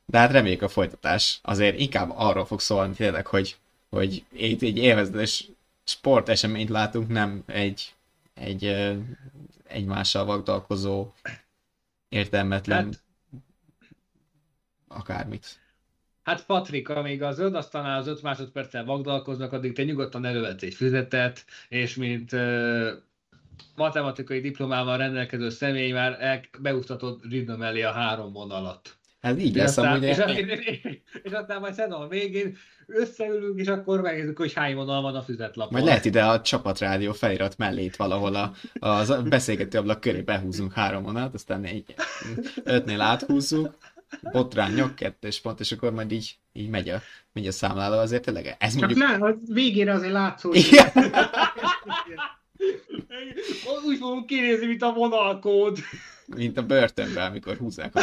De 0.06 0.18
hát 0.18 0.32
reméljük 0.32 0.62
a 0.62 0.68
folytatás 0.68 1.40
azért 1.42 1.78
inkább 1.78 2.12
arról 2.14 2.44
fog 2.44 2.60
szólni 2.60 2.94
tényleg, 2.94 3.26
hogy, 3.26 3.56
hogy 3.90 4.24
egy, 4.36 4.64
egy 4.64 4.76
élvezetes 4.76 5.48
sporteseményt 5.84 6.68
látunk, 6.68 7.08
nem 7.08 7.42
egy, 7.46 7.94
egy 8.34 8.76
egymással 9.68 10.24
vagdalkozó 10.24 11.10
értelmetlen 12.10 12.84
hát, 12.84 13.02
akármit. 14.88 15.60
Hát 16.22 16.46
Patrik, 16.46 16.88
amíg 16.88 17.22
az 17.22 17.36
zöld 17.36 17.54
asztalnál 17.54 17.98
az 17.98 18.06
5 18.06 18.22
másodperccel 18.22 18.84
vagdalkoznak, 18.84 19.52
addig 19.52 19.72
te 19.72 19.84
nyugodtan 19.84 20.24
elővetsz 20.24 20.62
egy 20.62 20.74
füzetet, 20.74 21.44
és 21.68 21.96
mint 21.96 22.32
uh, 22.32 22.88
matematikai 23.76 24.40
diplomával 24.40 24.96
rendelkező 24.96 25.48
személy 25.48 25.92
már 25.92 26.16
el, 26.20 26.40
beúsztatod 26.58 27.20
ridnom 27.30 27.62
elé 27.62 27.82
a 27.82 27.92
három 27.92 28.32
vonalat. 28.32 28.99
Ez 29.20 29.38
így 29.38 29.56
És 29.56 29.62
lesz 29.62 29.76
amúgy. 29.76 30.02
és, 30.02 30.18
és, 30.82 30.98
és 31.22 31.32
aztán 31.32 31.60
majd 31.60 31.74
szedem 31.74 32.00
a 32.00 32.08
végén, 32.08 32.56
összeülünk, 32.86 33.58
és 33.60 33.66
akkor 33.66 34.00
megnézzük, 34.00 34.38
hogy 34.38 34.52
hány 34.52 34.74
vonal 34.74 35.02
van 35.02 35.14
a 35.14 35.22
füzetlapon. 35.22 35.72
Majd 35.72 35.84
lehet 35.84 36.04
ide 36.04 36.24
a 36.24 36.40
csapatrádió 36.40 37.12
felirat 37.12 37.56
mellé 37.56 37.84
itt 37.84 37.96
valahol 37.96 38.34
a, 38.34 38.52
a 38.86 39.22
beszélgető 39.22 39.78
ablak 39.78 40.00
köré 40.00 40.20
behúzunk 40.20 40.72
három 40.72 41.02
vonalat, 41.02 41.34
aztán 41.34 41.60
négy, 41.60 41.94
ötnél 42.64 43.00
áthúzzuk, 43.00 43.76
botrány, 44.32 44.74
nyok, 44.74 44.94
kettős 44.94 45.40
pont, 45.40 45.60
és 45.60 45.72
akkor 45.72 45.92
majd 45.92 46.12
így, 46.12 46.36
így 46.52 46.68
megy 46.68 46.88
a, 46.88 47.00
megy 47.32 47.46
a 47.46 47.52
számláló, 47.52 47.98
azért 47.98 48.24
tényleg 48.24 48.56
ez 48.58 48.76
Csak 48.76 48.80
mondjuk... 48.80 49.08
ne, 49.08 49.26
a 49.26 49.38
végére 49.46 49.92
azért 49.92 50.12
látszódik. 50.12 50.66
Igen. 50.66 50.90
Úgy 53.86 53.98
fogunk 53.98 54.26
kinézni, 54.26 54.66
mint 54.66 54.82
a 54.82 54.92
vonalkód. 54.92 55.78
Mint 56.36 56.58
a 56.58 56.66
börtönben, 56.66 57.30
amikor 57.30 57.56
húzzák 57.56 57.94
a 57.94 58.00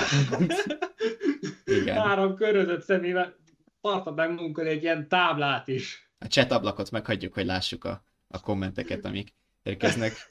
Igen. 1.65 2.01
Három 2.01 2.35
körözött 2.35 2.81
szemével 2.81 3.35
tartott 3.81 4.15
meg 4.15 4.29
magunkon 4.29 4.65
egy 4.65 4.83
ilyen 4.83 5.07
táblát 5.07 5.67
is. 5.67 6.09
A 6.19 6.25
chat 6.25 6.51
ablakot 6.51 6.91
meghagyjuk, 6.91 7.33
hogy 7.33 7.45
lássuk 7.45 7.83
a, 7.83 8.03
a 8.27 8.39
kommenteket, 8.41 9.05
amik 9.05 9.33
érkeznek. 9.63 10.27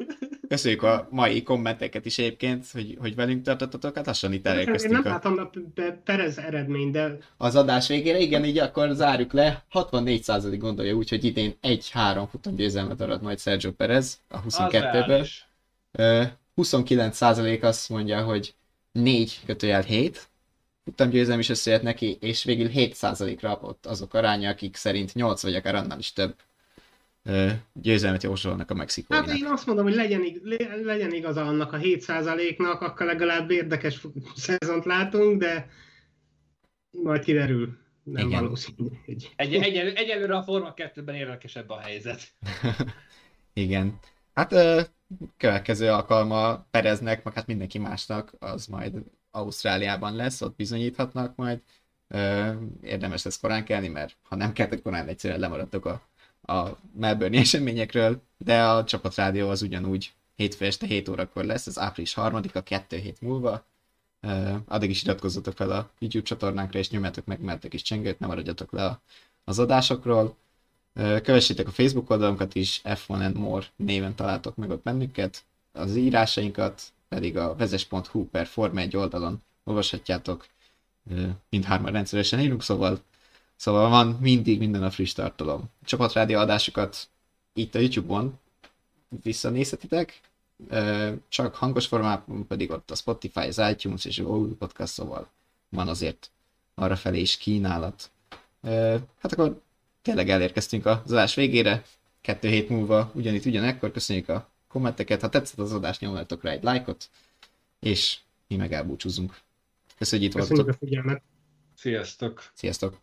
Köszönjük 0.48 0.82
a 0.82 1.08
mai 1.10 1.42
kommenteket 1.42 2.06
is 2.06 2.18
egyébként, 2.18 2.70
hogy, 2.70 2.96
hogy 3.00 3.14
velünk 3.14 3.42
tartottatok, 3.42 3.96
hát 3.96 4.06
lassan 4.06 4.32
itt 4.32 4.36
Én 4.36 4.42
nem 4.42 4.52
elérkeztünk 4.52 5.04
a, 5.04 5.50
Perez 6.04 6.38
eredményt, 6.38 6.92
de 6.92 7.18
az 7.36 7.56
adás 7.56 7.88
végére. 7.88 8.18
Igen, 8.18 8.44
így 8.44 8.58
akkor 8.58 8.90
zárjuk 8.92 9.32
le. 9.32 9.64
64% 9.72 10.56
gondolja 10.58 10.94
úgy, 10.94 11.08
hogy 11.08 11.24
idén 11.24 11.54
1-3 11.62 12.26
futamgyőzelmet 12.30 13.00
arat 13.00 13.22
majd 13.22 13.40
Sergio 13.40 13.72
Perez 13.72 14.20
a 14.28 14.36
Az 14.36 14.56
22-ből. 14.58 15.28
Reális. 16.56 16.72
Ö, 16.72 16.78
29% 16.78 17.62
azt 17.62 17.88
mondja, 17.88 18.22
hogy 18.22 18.54
4 18.92 19.40
kötőjel 19.46 19.82
7 19.82 20.28
futamgyőzelem 20.84 21.40
is 21.40 21.48
összejött 21.48 21.82
neki, 21.82 22.16
és 22.20 22.44
végül 22.44 22.70
7%-ra 22.74 23.50
apott 23.50 23.86
azok 23.86 24.14
aránya, 24.14 24.50
akik 24.50 24.76
szerint 24.76 25.14
8 25.14 25.42
vagy 25.42 25.54
akár 25.54 25.74
annál 25.74 25.98
is 25.98 26.12
több 26.12 26.34
győzelmet 27.72 28.22
jósolnak 28.22 28.70
a 28.70 28.72
hát 28.72 28.76
mexikóinak. 28.76 29.38
én 29.38 29.44
azt 29.44 29.66
mondom, 29.66 29.84
hogy 29.84 29.94
legyen, 29.94 30.22
legyen 30.84 31.12
igaza 31.12 31.46
annak 31.46 31.72
a 31.72 31.78
7%-nak, 31.78 32.80
akkor 32.80 33.06
legalább 33.06 33.50
érdekes 33.50 34.06
szezont 34.34 34.84
látunk, 34.84 35.40
de 35.40 35.70
majd 37.02 37.24
kiderül. 37.24 37.78
Nem 38.02 38.26
Igen. 38.26 38.42
valószínű. 38.42 38.88
Egy, 39.06 39.32
egyelő, 39.36 39.92
egyelőre 39.94 40.36
a 40.36 40.42
Forma 40.42 40.74
2-ben 40.76 41.14
érdekesebb 41.14 41.70
a 41.70 41.78
helyzet. 41.78 42.32
Igen. 43.52 43.98
Hát 44.36 44.52
ö, 44.52 44.80
következő 45.36 45.90
alkalma 45.90 46.66
Pereznek, 46.70 47.24
meg 47.24 47.34
hát 47.34 47.46
mindenki 47.46 47.78
másnak, 47.78 48.32
az 48.38 48.66
majd 48.66 48.92
Ausztráliában 49.30 50.16
lesz, 50.16 50.40
ott 50.40 50.56
bizonyíthatnak 50.56 51.36
majd. 51.36 51.60
Ö, 52.08 52.52
érdemes 52.82 53.22
lesz 53.22 53.40
korán 53.40 53.64
kelni, 53.64 53.88
mert 53.88 54.16
ha 54.22 54.36
nem 54.36 54.52
keltek 54.52 54.82
korán, 54.82 55.08
egyszerűen 55.08 55.40
lemaradtok 55.40 55.84
a, 55.84 56.02
a 56.52 56.78
Melbourne 56.98 57.38
eseményekről, 57.38 58.22
de 58.38 58.64
a 58.64 58.84
csapatrádió 58.84 59.48
az 59.48 59.62
ugyanúgy 59.62 60.12
hétfő 60.34 60.64
este 60.64 60.86
7 60.86 61.08
órakor 61.08 61.44
lesz, 61.44 61.66
ez 61.66 61.78
április 61.78 62.14
3-a, 62.16 62.60
2 62.60 62.96
hét 62.96 63.20
múlva. 63.20 63.64
Ö, 64.20 64.54
addig 64.66 64.90
is 64.90 65.02
iratkozzatok 65.02 65.56
fel 65.56 65.70
a 65.70 65.90
YouTube 65.98 66.24
csatornánkra, 66.24 66.78
és 66.78 66.90
nyomjátok 66.90 67.24
meg, 67.24 67.40
mertek 67.40 67.74
is 67.74 67.82
csengőt, 67.82 68.18
ne 68.18 68.26
maradjatok 68.26 68.72
le 68.72 68.84
a, 68.84 69.02
az 69.44 69.58
adásokról. 69.58 70.36
Kövessétek 70.96 71.66
a 71.66 71.70
Facebook 71.70 72.10
oldalunkat 72.10 72.54
is, 72.54 72.80
F1 72.84 73.08
and 73.08 73.36
More 73.36 73.66
néven 73.76 74.14
találtok 74.14 74.56
meg 74.56 74.70
ott 74.70 74.82
bennünket. 74.82 75.44
Az 75.72 75.96
írásainkat 75.96 76.82
pedig 77.08 77.36
a 77.36 77.54
vezes.hu 77.54 78.24
per 78.24 78.46
Forma 78.46 78.80
1 78.80 78.96
oldalon 78.96 79.42
olvashatjátok. 79.64 80.46
Mindhárman 81.50 81.92
rendszeresen 81.92 82.40
írunk, 82.40 82.62
szóval, 82.62 83.00
szóval 83.56 83.88
van 83.88 84.18
mindig 84.20 84.58
minden 84.58 84.82
a 84.82 84.90
friss 84.90 85.12
tartalom. 85.12 85.64
Csapatrádió 85.84 86.38
adásokat 86.38 87.08
itt 87.52 87.74
a 87.74 87.78
YouTube-on 87.78 88.38
visszanézhetitek, 89.22 90.20
csak 91.28 91.54
hangos 91.54 91.86
formában 91.86 92.46
pedig 92.46 92.70
ott 92.70 92.90
a 92.90 92.94
Spotify, 92.94 93.46
az 93.46 93.62
iTunes 93.70 94.04
és 94.04 94.18
a 94.18 94.22
Google 94.22 94.56
Podcast, 94.58 94.92
szóval 94.92 95.28
van 95.68 95.88
azért 95.88 96.30
arra 96.74 96.96
felé 96.96 97.20
is 97.20 97.36
kínálat. 97.36 98.10
Hát 99.18 99.32
akkor 99.32 99.60
tényleg 100.06 100.30
elérkeztünk 100.30 100.86
az 100.86 101.12
adás 101.12 101.34
végére, 101.34 101.82
kettő 102.20 102.48
hét 102.48 102.68
múlva 102.68 103.10
ugyanitt 103.14 103.44
ugyanekkor, 103.44 103.90
köszönjük 103.90 104.28
a 104.28 104.50
kommenteket, 104.68 105.20
ha 105.20 105.28
tetszett 105.28 105.58
az 105.58 105.72
adás, 105.72 105.98
nyomjatok 105.98 106.42
rá 106.42 106.50
egy 106.50 106.62
lájkot, 106.62 107.10
és 107.80 108.18
mi 108.48 108.56
meg 108.56 108.72
elbúcsúzunk. 108.72 109.40
Köszönjük, 109.98 110.32
hogy 110.32 110.42
itt 110.42 110.48
Köszönjük 110.48 110.66
voltatok. 110.66 110.82
a 110.82 110.86
figyelmet. 110.86 111.22
Sziasztok! 111.74 112.50
Sziasztok! 112.54 112.98